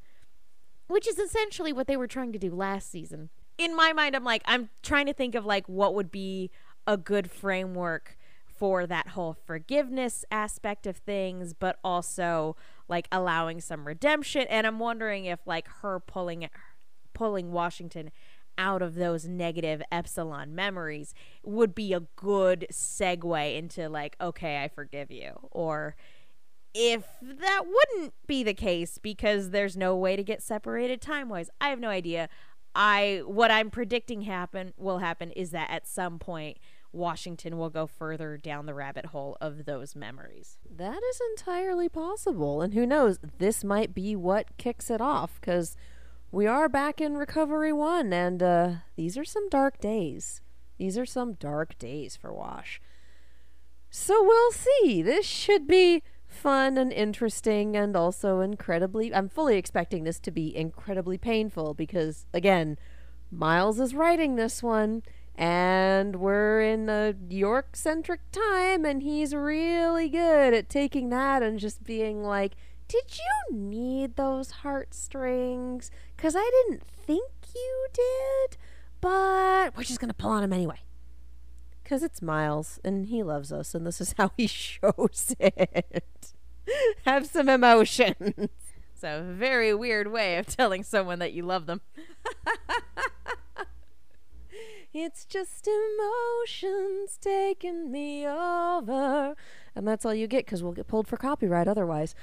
Which 0.87 1.07
is 1.07 1.19
essentially 1.19 1.73
what 1.73 1.87
they 1.87 1.97
were 1.97 2.07
trying 2.07 2.31
to 2.33 2.39
do 2.39 2.53
last 2.53 2.89
season. 2.89 3.29
In 3.57 3.75
my 3.75 3.93
mind, 3.93 4.15
I'm 4.15 4.23
like, 4.23 4.41
I'm 4.45 4.69
trying 4.81 5.05
to 5.05 5.13
think 5.13 5.35
of 5.35 5.45
like 5.45 5.67
what 5.67 5.93
would 5.95 6.11
be 6.11 6.49
a 6.87 6.97
good 6.97 7.29
framework 7.29 8.17
for 8.45 8.85
that 8.85 9.09
whole 9.09 9.33
forgiveness 9.33 10.23
aspect 10.31 10.85
of 10.85 10.97
things, 10.97 11.53
but 11.53 11.79
also 11.83 12.55
like 12.91 13.07
allowing 13.11 13.61
some 13.61 13.87
redemption. 13.87 14.45
And 14.49 14.67
I'm 14.67 14.77
wondering 14.77 15.25
if 15.25 15.39
like 15.47 15.67
her 15.81 15.99
pulling 15.99 16.47
pulling 17.13 17.51
Washington 17.51 18.11
out 18.57 18.81
of 18.81 18.95
those 18.95 19.25
negative 19.25 19.81
epsilon 19.91 20.53
memories 20.53 21.15
would 21.43 21.73
be 21.73 21.93
a 21.93 22.01
good 22.17 22.67
segue 22.71 23.57
into 23.57 23.87
like, 23.89 24.15
okay, 24.19 24.61
I 24.61 24.67
forgive 24.67 25.09
you. 25.09 25.31
Or 25.51 25.95
if 26.73 27.05
that 27.21 27.63
wouldn't 27.65 28.13
be 28.27 28.43
the 28.43 28.53
case 28.53 28.97
because 28.97 29.49
there's 29.49 29.77
no 29.77 29.95
way 29.95 30.17
to 30.17 30.23
get 30.23 30.43
separated 30.43 31.01
time 31.01 31.29
wise, 31.29 31.49
I 31.61 31.69
have 31.69 31.79
no 31.79 31.89
idea. 31.89 32.27
I 32.75 33.21
what 33.25 33.51
I'm 33.51 33.69
predicting 33.69 34.23
happen 34.23 34.73
will 34.77 34.99
happen 34.99 35.31
is 35.31 35.51
that 35.51 35.69
at 35.69 35.87
some 35.87 36.19
point 36.19 36.57
Washington 36.93 37.57
will 37.57 37.69
go 37.69 37.87
further 37.87 38.37
down 38.37 38.65
the 38.65 38.73
rabbit 38.73 39.07
hole 39.07 39.37
of 39.39 39.65
those 39.65 39.95
memories. 39.95 40.57
That 40.69 41.01
is 41.09 41.21
entirely 41.31 41.89
possible. 41.89 42.61
And 42.61 42.73
who 42.73 42.85
knows, 42.85 43.19
this 43.37 43.63
might 43.63 43.93
be 43.93 44.15
what 44.15 44.57
kicks 44.57 44.89
it 44.89 45.01
off 45.01 45.39
because 45.39 45.77
we 46.31 46.47
are 46.47 46.69
back 46.69 47.01
in 47.01 47.17
Recovery 47.17 47.73
One, 47.73 48.13
and 48.13 48.41
uh, 48.41 48.71
these 48.95 49.17
are 49.17 49.25
some 49.25 49.49
dark 49.49 49.79
days. 49.79 50.41
These 50.77 50.97
are 50.97 51.05
some 51.05 51.33
dark 51.33 51.77
days 51.77 52.15
for 52.15 52.33
Wash. 52.33 52.81
So 53.89 54.23
we'll 54.23 54.51
see. 54.51 55.01
This 55.01 55.25
should 55.25 55.67
be 55.67 56.03
fun 56.25 56.77
and 56.77 56.93
interesting 56.93 57.75
and 57.75 57.95
also 57.95 58.39
incredibly. 58.39 59.13
I'm 59.13 59.27
fully 59.27 59.57
expecting 59.57 60.05
this 60.05 60.19
to 60.21 60.31
be 60.31 60.55
incredibly 60.55 61.17
painful 61.17 61.73
because, 61.73 62.25
again, 62.33 62.77
Miles 63.29 63.79
is 63.79 63.93
writing 63.93 64.35
this 64.37 64.63
one 64.63 65.03
and 65.35 66.15
we're 66.17 66.40
in 66.71 66.89
a 66.89 67.13
York 67.29 67.75
centric 67.75 68.21
time, 68.31 68.85
and 68.85 69.03
he's 69.03 69.35
really 69.35 70.09
good 70.09 70.53
at 70.53 70.69
taking 70.69 71.09
that 71.09 71.43
and 71.43 71.59
just 71.59 71.83
being 71.83 72.23
like, 72.23 72.53
Did 72.87 73.17
you 73.17 73.55
need 73.55 74.15
those 74.15 74.51
heartstrings? 74.51 75.91
Because 76.15 76.35
I 76.35 76.49
didn't 76.67 76.83
think 76.83 77.29
you 77.53 77.87
did, 77.93 78.57
but 79.01 79.75
we're 79.75 79.83
just 79.83 79.99
going 79.99 80.09
to 80.09 80.15
pull 80.15 80.31
on 80.31 80.43
him 80.43 80.53
anyway. 80.53 80.79
Because 81.83 82.03
it's 82.03 82.21
Miles, 82.21 82.79
and 82.83 83.07
he 83.07 83.21
loves 83.21 83.51
us, 83.51 83.75
and 83.75 83.85
this 83.85 83.99
is 83.99 84.15
how 84.17 84.31
he 84.37 84.47
shows 84.47 85.35
it. 85.39 86.33
Have 87.05 87.25
some 87.27 87.49
emotions. 87.49 88.49
So, 88.93 89.25
very 89.27 89.73
weird 89.73 90.11
way 90.11 90.37
of 90.37 90.45
telling 90.45 90.83
someone 90.83 91.19
that 91.19 91.33
you 91.33 91.43
love 91.43 91.65
them. 91.65 91.81
It's 94.93 95.23
just 95.25 95.67
emotions 95.67 97.17
taking 97.21 97.91
me 97.91 98.27
over. 98.27 99.35
And 99.73 99.87
that's 99.87 100.05
all 100.05 100.13
you 100.13 100.27
get 100.27 100.45
because 100.45 100.61
we'll 100.61 100.73
get 100.73 100.87
pulled 100.87 101.07
for 101.07 101.17
copyright 101.17 101.67
otherwise. 101.67 102.13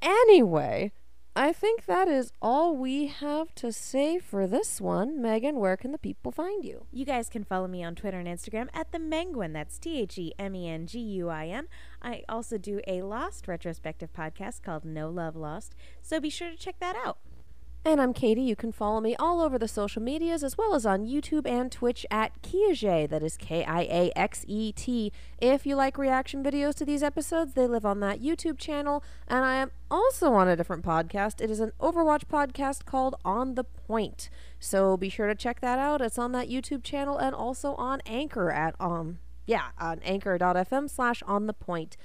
Anyway, 0.00 0.92
I 1.36 1.52
think 1.52 1.86
that 1.86 2.06
is 2.06 2.30
all 2.40 2.76
we 2.76 3.08
have 3.08 3.52
to 3.56 3.72
say 3.72 4.20
for 4.20 4.46
this 4.46 4.80
one. 4.80 5.20
Megan, 5.20 5.56
where 5.56 5.76
can 5.76 5.90
the 5.90 5.98
people 5.98 6.30
find 6.30 6.64
you? 6.64 6.86
You 6.92 7.04
guys 7.04 7.28
can 7.28 7.42
follow 7.42 7.66
me 7.66 7.82
on 7.82 7.96
Twitter 7.96 8.20
and 8.20 8.28
Instagram 8.28 8.68
at 8.72 8.92
the 8.92 8.98
Menguin. 8.98 9.52
That's 9.52 9.80
T 9.80 10.00
H 10.00 10.16
E 10.16 10.32
M 10.38 10.54
E 10.54 10.68
N 10.68 10.86
G 10.86 11.00
U 11.00 11.28
I 11.28 11.48
N. 11.48 11.66
I 12.00 12.22
also 12.28 12.56
do 12.56 12.80
a 12.86 13.02
Lost 13.02 13.48
retrospective 13.48 14.12
podcast 14.12 14.62
called 14.62 14.84
No 14.84 15.10
Love 15.10 15.34
Lost, 15.34 15.74
so 16.02 16.20
be 16.20 16.30
sure 16.30 16.50
to 16.50 16.56
check 16.56 16.78
that 16.78 16.94
out. 16.94 17.18
And 17.86 18.00
I'm 18.00 18.14
Katie. 18.14 18.40
You 18.40 18.56
can 18.56 18.72
follow 18.72 18.98
me 18.98 19.14
all 19.16 19.42
over 19.42 19.58
the 19.58 19.68
social 19.68 20.00
medias 20.00 20.42
as 20.42 20.56
well 20.56 20.74
as 20.74 20.86
on 20.86 21.04
YouTube 21.04 21.46
and 21.46 21.70
Twitch 21.70 22.06
at 22.10 22.40
Kiaxet. 22.40 23.10
That 23.10 23.22
is 23.22 23.36
K 23.36 23.62
I 23.62 23.82
A 23.82 24.10
X 24.16 24.42
E 24.48 24.72
T. 24.72 25.12
If 25.38 25.66
you 25.66 25.76
like 25.76 25.98
reaction 25.98 26.42
videos 26.42 26.74
to 26.76 26.86
these 26.86 27.02
episodes, 27.02 27.52
they 27.52 27.66
live 27.66 27.84
on 27.84 28.00
that 28.00 28.22
YouTube 28.22 28.56
channel. 28.56 29.04
And 29.28 29.44
I 29.44 29.56
am 29.56 29.70
also 29.90 30.32
on 30.32 30.48
a 30.48 30.56
different 30.56 30.82
podcast. 30.82 31.42
It 31.42 31.50
is 31.50 31.60
an 31.60 31.72
Overwatch 31.78 32.24
podcast 32.24 32.86
called 32.86 33.16
On 33.22 33.54
the 33.54 33.64
Point. 33.64 34.30
So 34.58 34.96
be 34.96 35.10
sure 35.10 35.26
to 35.26 35.34
check 35.34 35.60
that 35.60 35.78
out. 35.78 36.00
It's 36.00 36.18
on 36.18 36.32
that 36.32 36.48
YouTube 36.48 36.84
channel 36.84 37.18
and 37.18 37.34
also 37.34 37.74
on 37.74 38.00
Anchor 38.06 38.50
at 38.50 38.74
um 38.80 39.18
yeah, 39.46 39.72
on 39.78 40.00
anchor.fm 40.04 40.88
slash 40.88 41.22
on 41.26 41.46
the 41.46 41.52
point. 41.52 41.98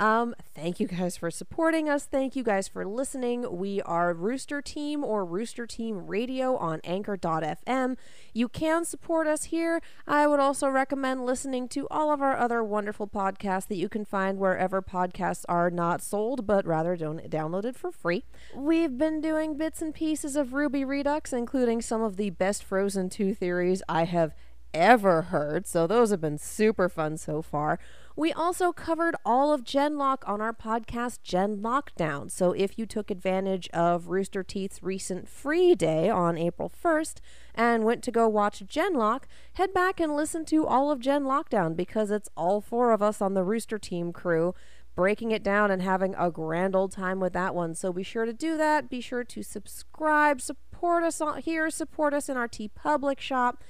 Um, 0.00 0.34
thank 0.54 0.80
you 0.80 0.88
guys 0.88 1.16
for 1.16 1.30
supporting 1.30 1.88
us. 1.88 2.04
Thank 2.04 2.34
you 2.34 2.42
guys 2.42 2.66
for 2.66 2.84
listening. 2.84 3.56
We 3.56 3.80
are 3.82 4.12
Rooster 4.12 4.60
Team 4.60 5.04
or 5.04 5.24
Rooster 5.24 5.66
Team 5.66 6.06
Radio 6.06 6.56
on 6.56 6.80
anchor.fm. 6.82 7.96
You 8.32 8.48
can 8.48 8.84
support 8.84 9.28
us 9.28 9.44
here. 9.44 9.80
I 10.06 10.26
would 10.26 10.40
also 10.40 10.68
recommend 10.68 11.24
listening 11.24 11.68
to 11.68 11.86
all 11.92 12.12
of 12.12 12.20
our 12.20 12.36
other 12.36 12.64
wonderful 12.64 13.06
podcasts 13.06 13.68
that 13.68 13.76
you 13.76 13.88
can 13.88 14.04
find 14.04 14.38
wherever 14.38 14.82
podcasts 14.82 15.44
are 15.48 15.70
not 15.70 16.02
sold, 16.02 16.44
but 16.44 16.66
rather 16.66 16.96
don- 16.96 17.20
downloaded 17.28 17.76
for 17.76 17.92
free. 17.92 18.24
We've 18.54 18.98
been 18.98 19.20
doing 19.20 19.56
bits 19.56 19.80
and 19.80 19.94
pieces 19.94 20.34
of 20.34 20.48
RWBY 20.48 20.86
Redux, 20.86 21.32
including 21.32 21.80
some 21.80 22.02
of 22.02 22.16
the 22.16 22.30
best 22.30 22.64
Frozen 22.64 23.10
2 23.10 23.32
theories 23.32 23.80
I 23.88 24.04
have 24.04 24.34
ever 24.74 25.22
heard, 25.22 25.66
so 25.66 25.86
those 25.86 26.10
have 26.10 26.20
been 26.20 26.36
super 26.36 26.88
fun 26.88 27.16
so 27.16 27.40
far. 27.40 27.78
We 28.16 28.32
also 28.32 28.70
covered 28.72 29.16
all 29.24 29.52
of 29.52 29.64
Genlock 29.64 30.18
on 30.28 30.40
our 30.40 30.52
podcast, 30.52 31.22
Gen 31.24 31.58
Lockdown. 31.58 32.30
So 32.30 32.52
if 32.52 32.78
you 32.78 32.86
took 32.86 33.10
advantage 33.10 33.68
of 33.70 34.06
Rooster 34.06 34.44
Teeth's 34.44 34.84
recent 34.84 35.28
free 35.28 35.74
day 35.74 36.08
on 36.08 36.38
April 36.38 36.70
1st 36.70 37.16
and 37.56 37.82
went 37.82 38.04
to 38.04 38.12
go 38.12 38.28
watch 38.28 38.64
Genlock, 38.66 39.24
head 39.54 39.74
back 39.74 39.98
and 39.98 40.14
listen 40.14 40.44
to 40.46 40.64
all 40.64 40.92
of 40.92 41.00
Gen 41.00 41.24
Lockdown 41.24 41.74
because 41.74 42.12
it's 42.12 42.28
all 42.36 42.60
four 42.60 42.92
of 42.92 43.02
us 43.02 43.20
on 43.20 43.34
the 43.34 43.42
Rooster 43.42 43.78
Team 43.78 44.12
crew 44.12 44.54
breaking 44.94 45.32
it 45.32 45.42
down 45.42 45.72
and 45.72 45.82
having 45.82 46.14
a 46.16 46.30
grand 46.30 46.76
old 46.76 46.92
time 46.92 47.18
with 47.18 47.32
that 47.32 47.52
one. 47.52 47.74
So 47.74 47.92
be 47.92 48.04
sure 48.04 48.24
to 48.24 48.32
do 48.32 48.56
that. 48.56 48.88
Be 48.88 49.00
sure 49.00 49.24
to 49.24 49.42
subscribe, 49.42 50.40
support 50.40 51.02
us 51.02 51.20
on 51.20 51.42
here, 51.42 51.68
support 51.70 52.14
us 52.14 52.28
in 52.28 52.36
our 52.36 52.48
TeePublic 52.48 53.18
shop. 53.18 53.64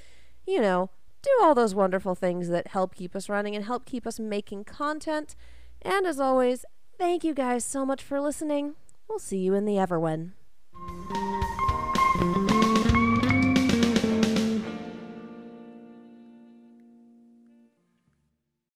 You 0.46 0.60
know, 0.60 0.90
do 1.24 1.30
all 1.42 1.54
those 1.54 1.74
wonderful 1.74 2.14
things 2.14 2.48
that 2.48 2.68
help 2.68 2.94
keep 2.94 3.16
us 3.16 3.28
running 3.28 3.56
and 3.56 3.64
help 3.64 3.86
keep 3.86 4.06
us 4.06 4.20
making 4.20 4.64
content. 4.64 5.34
And 5.82 6.06
as 6.06 6.20
always, 6.20 6.64
thank 6.98 7.24
you 7.24 7.34
guys 7.34 7.64
so 7.64 7.84
much 7.84 8.02
for 8.02 8.20
listening. 8.20 8.74
We'll 9.08 9.18
see 9.18 9.38
you 9.38 9.54
in 9.54 9.64
the 9.64 9.74
Everwen. 9.74 10.32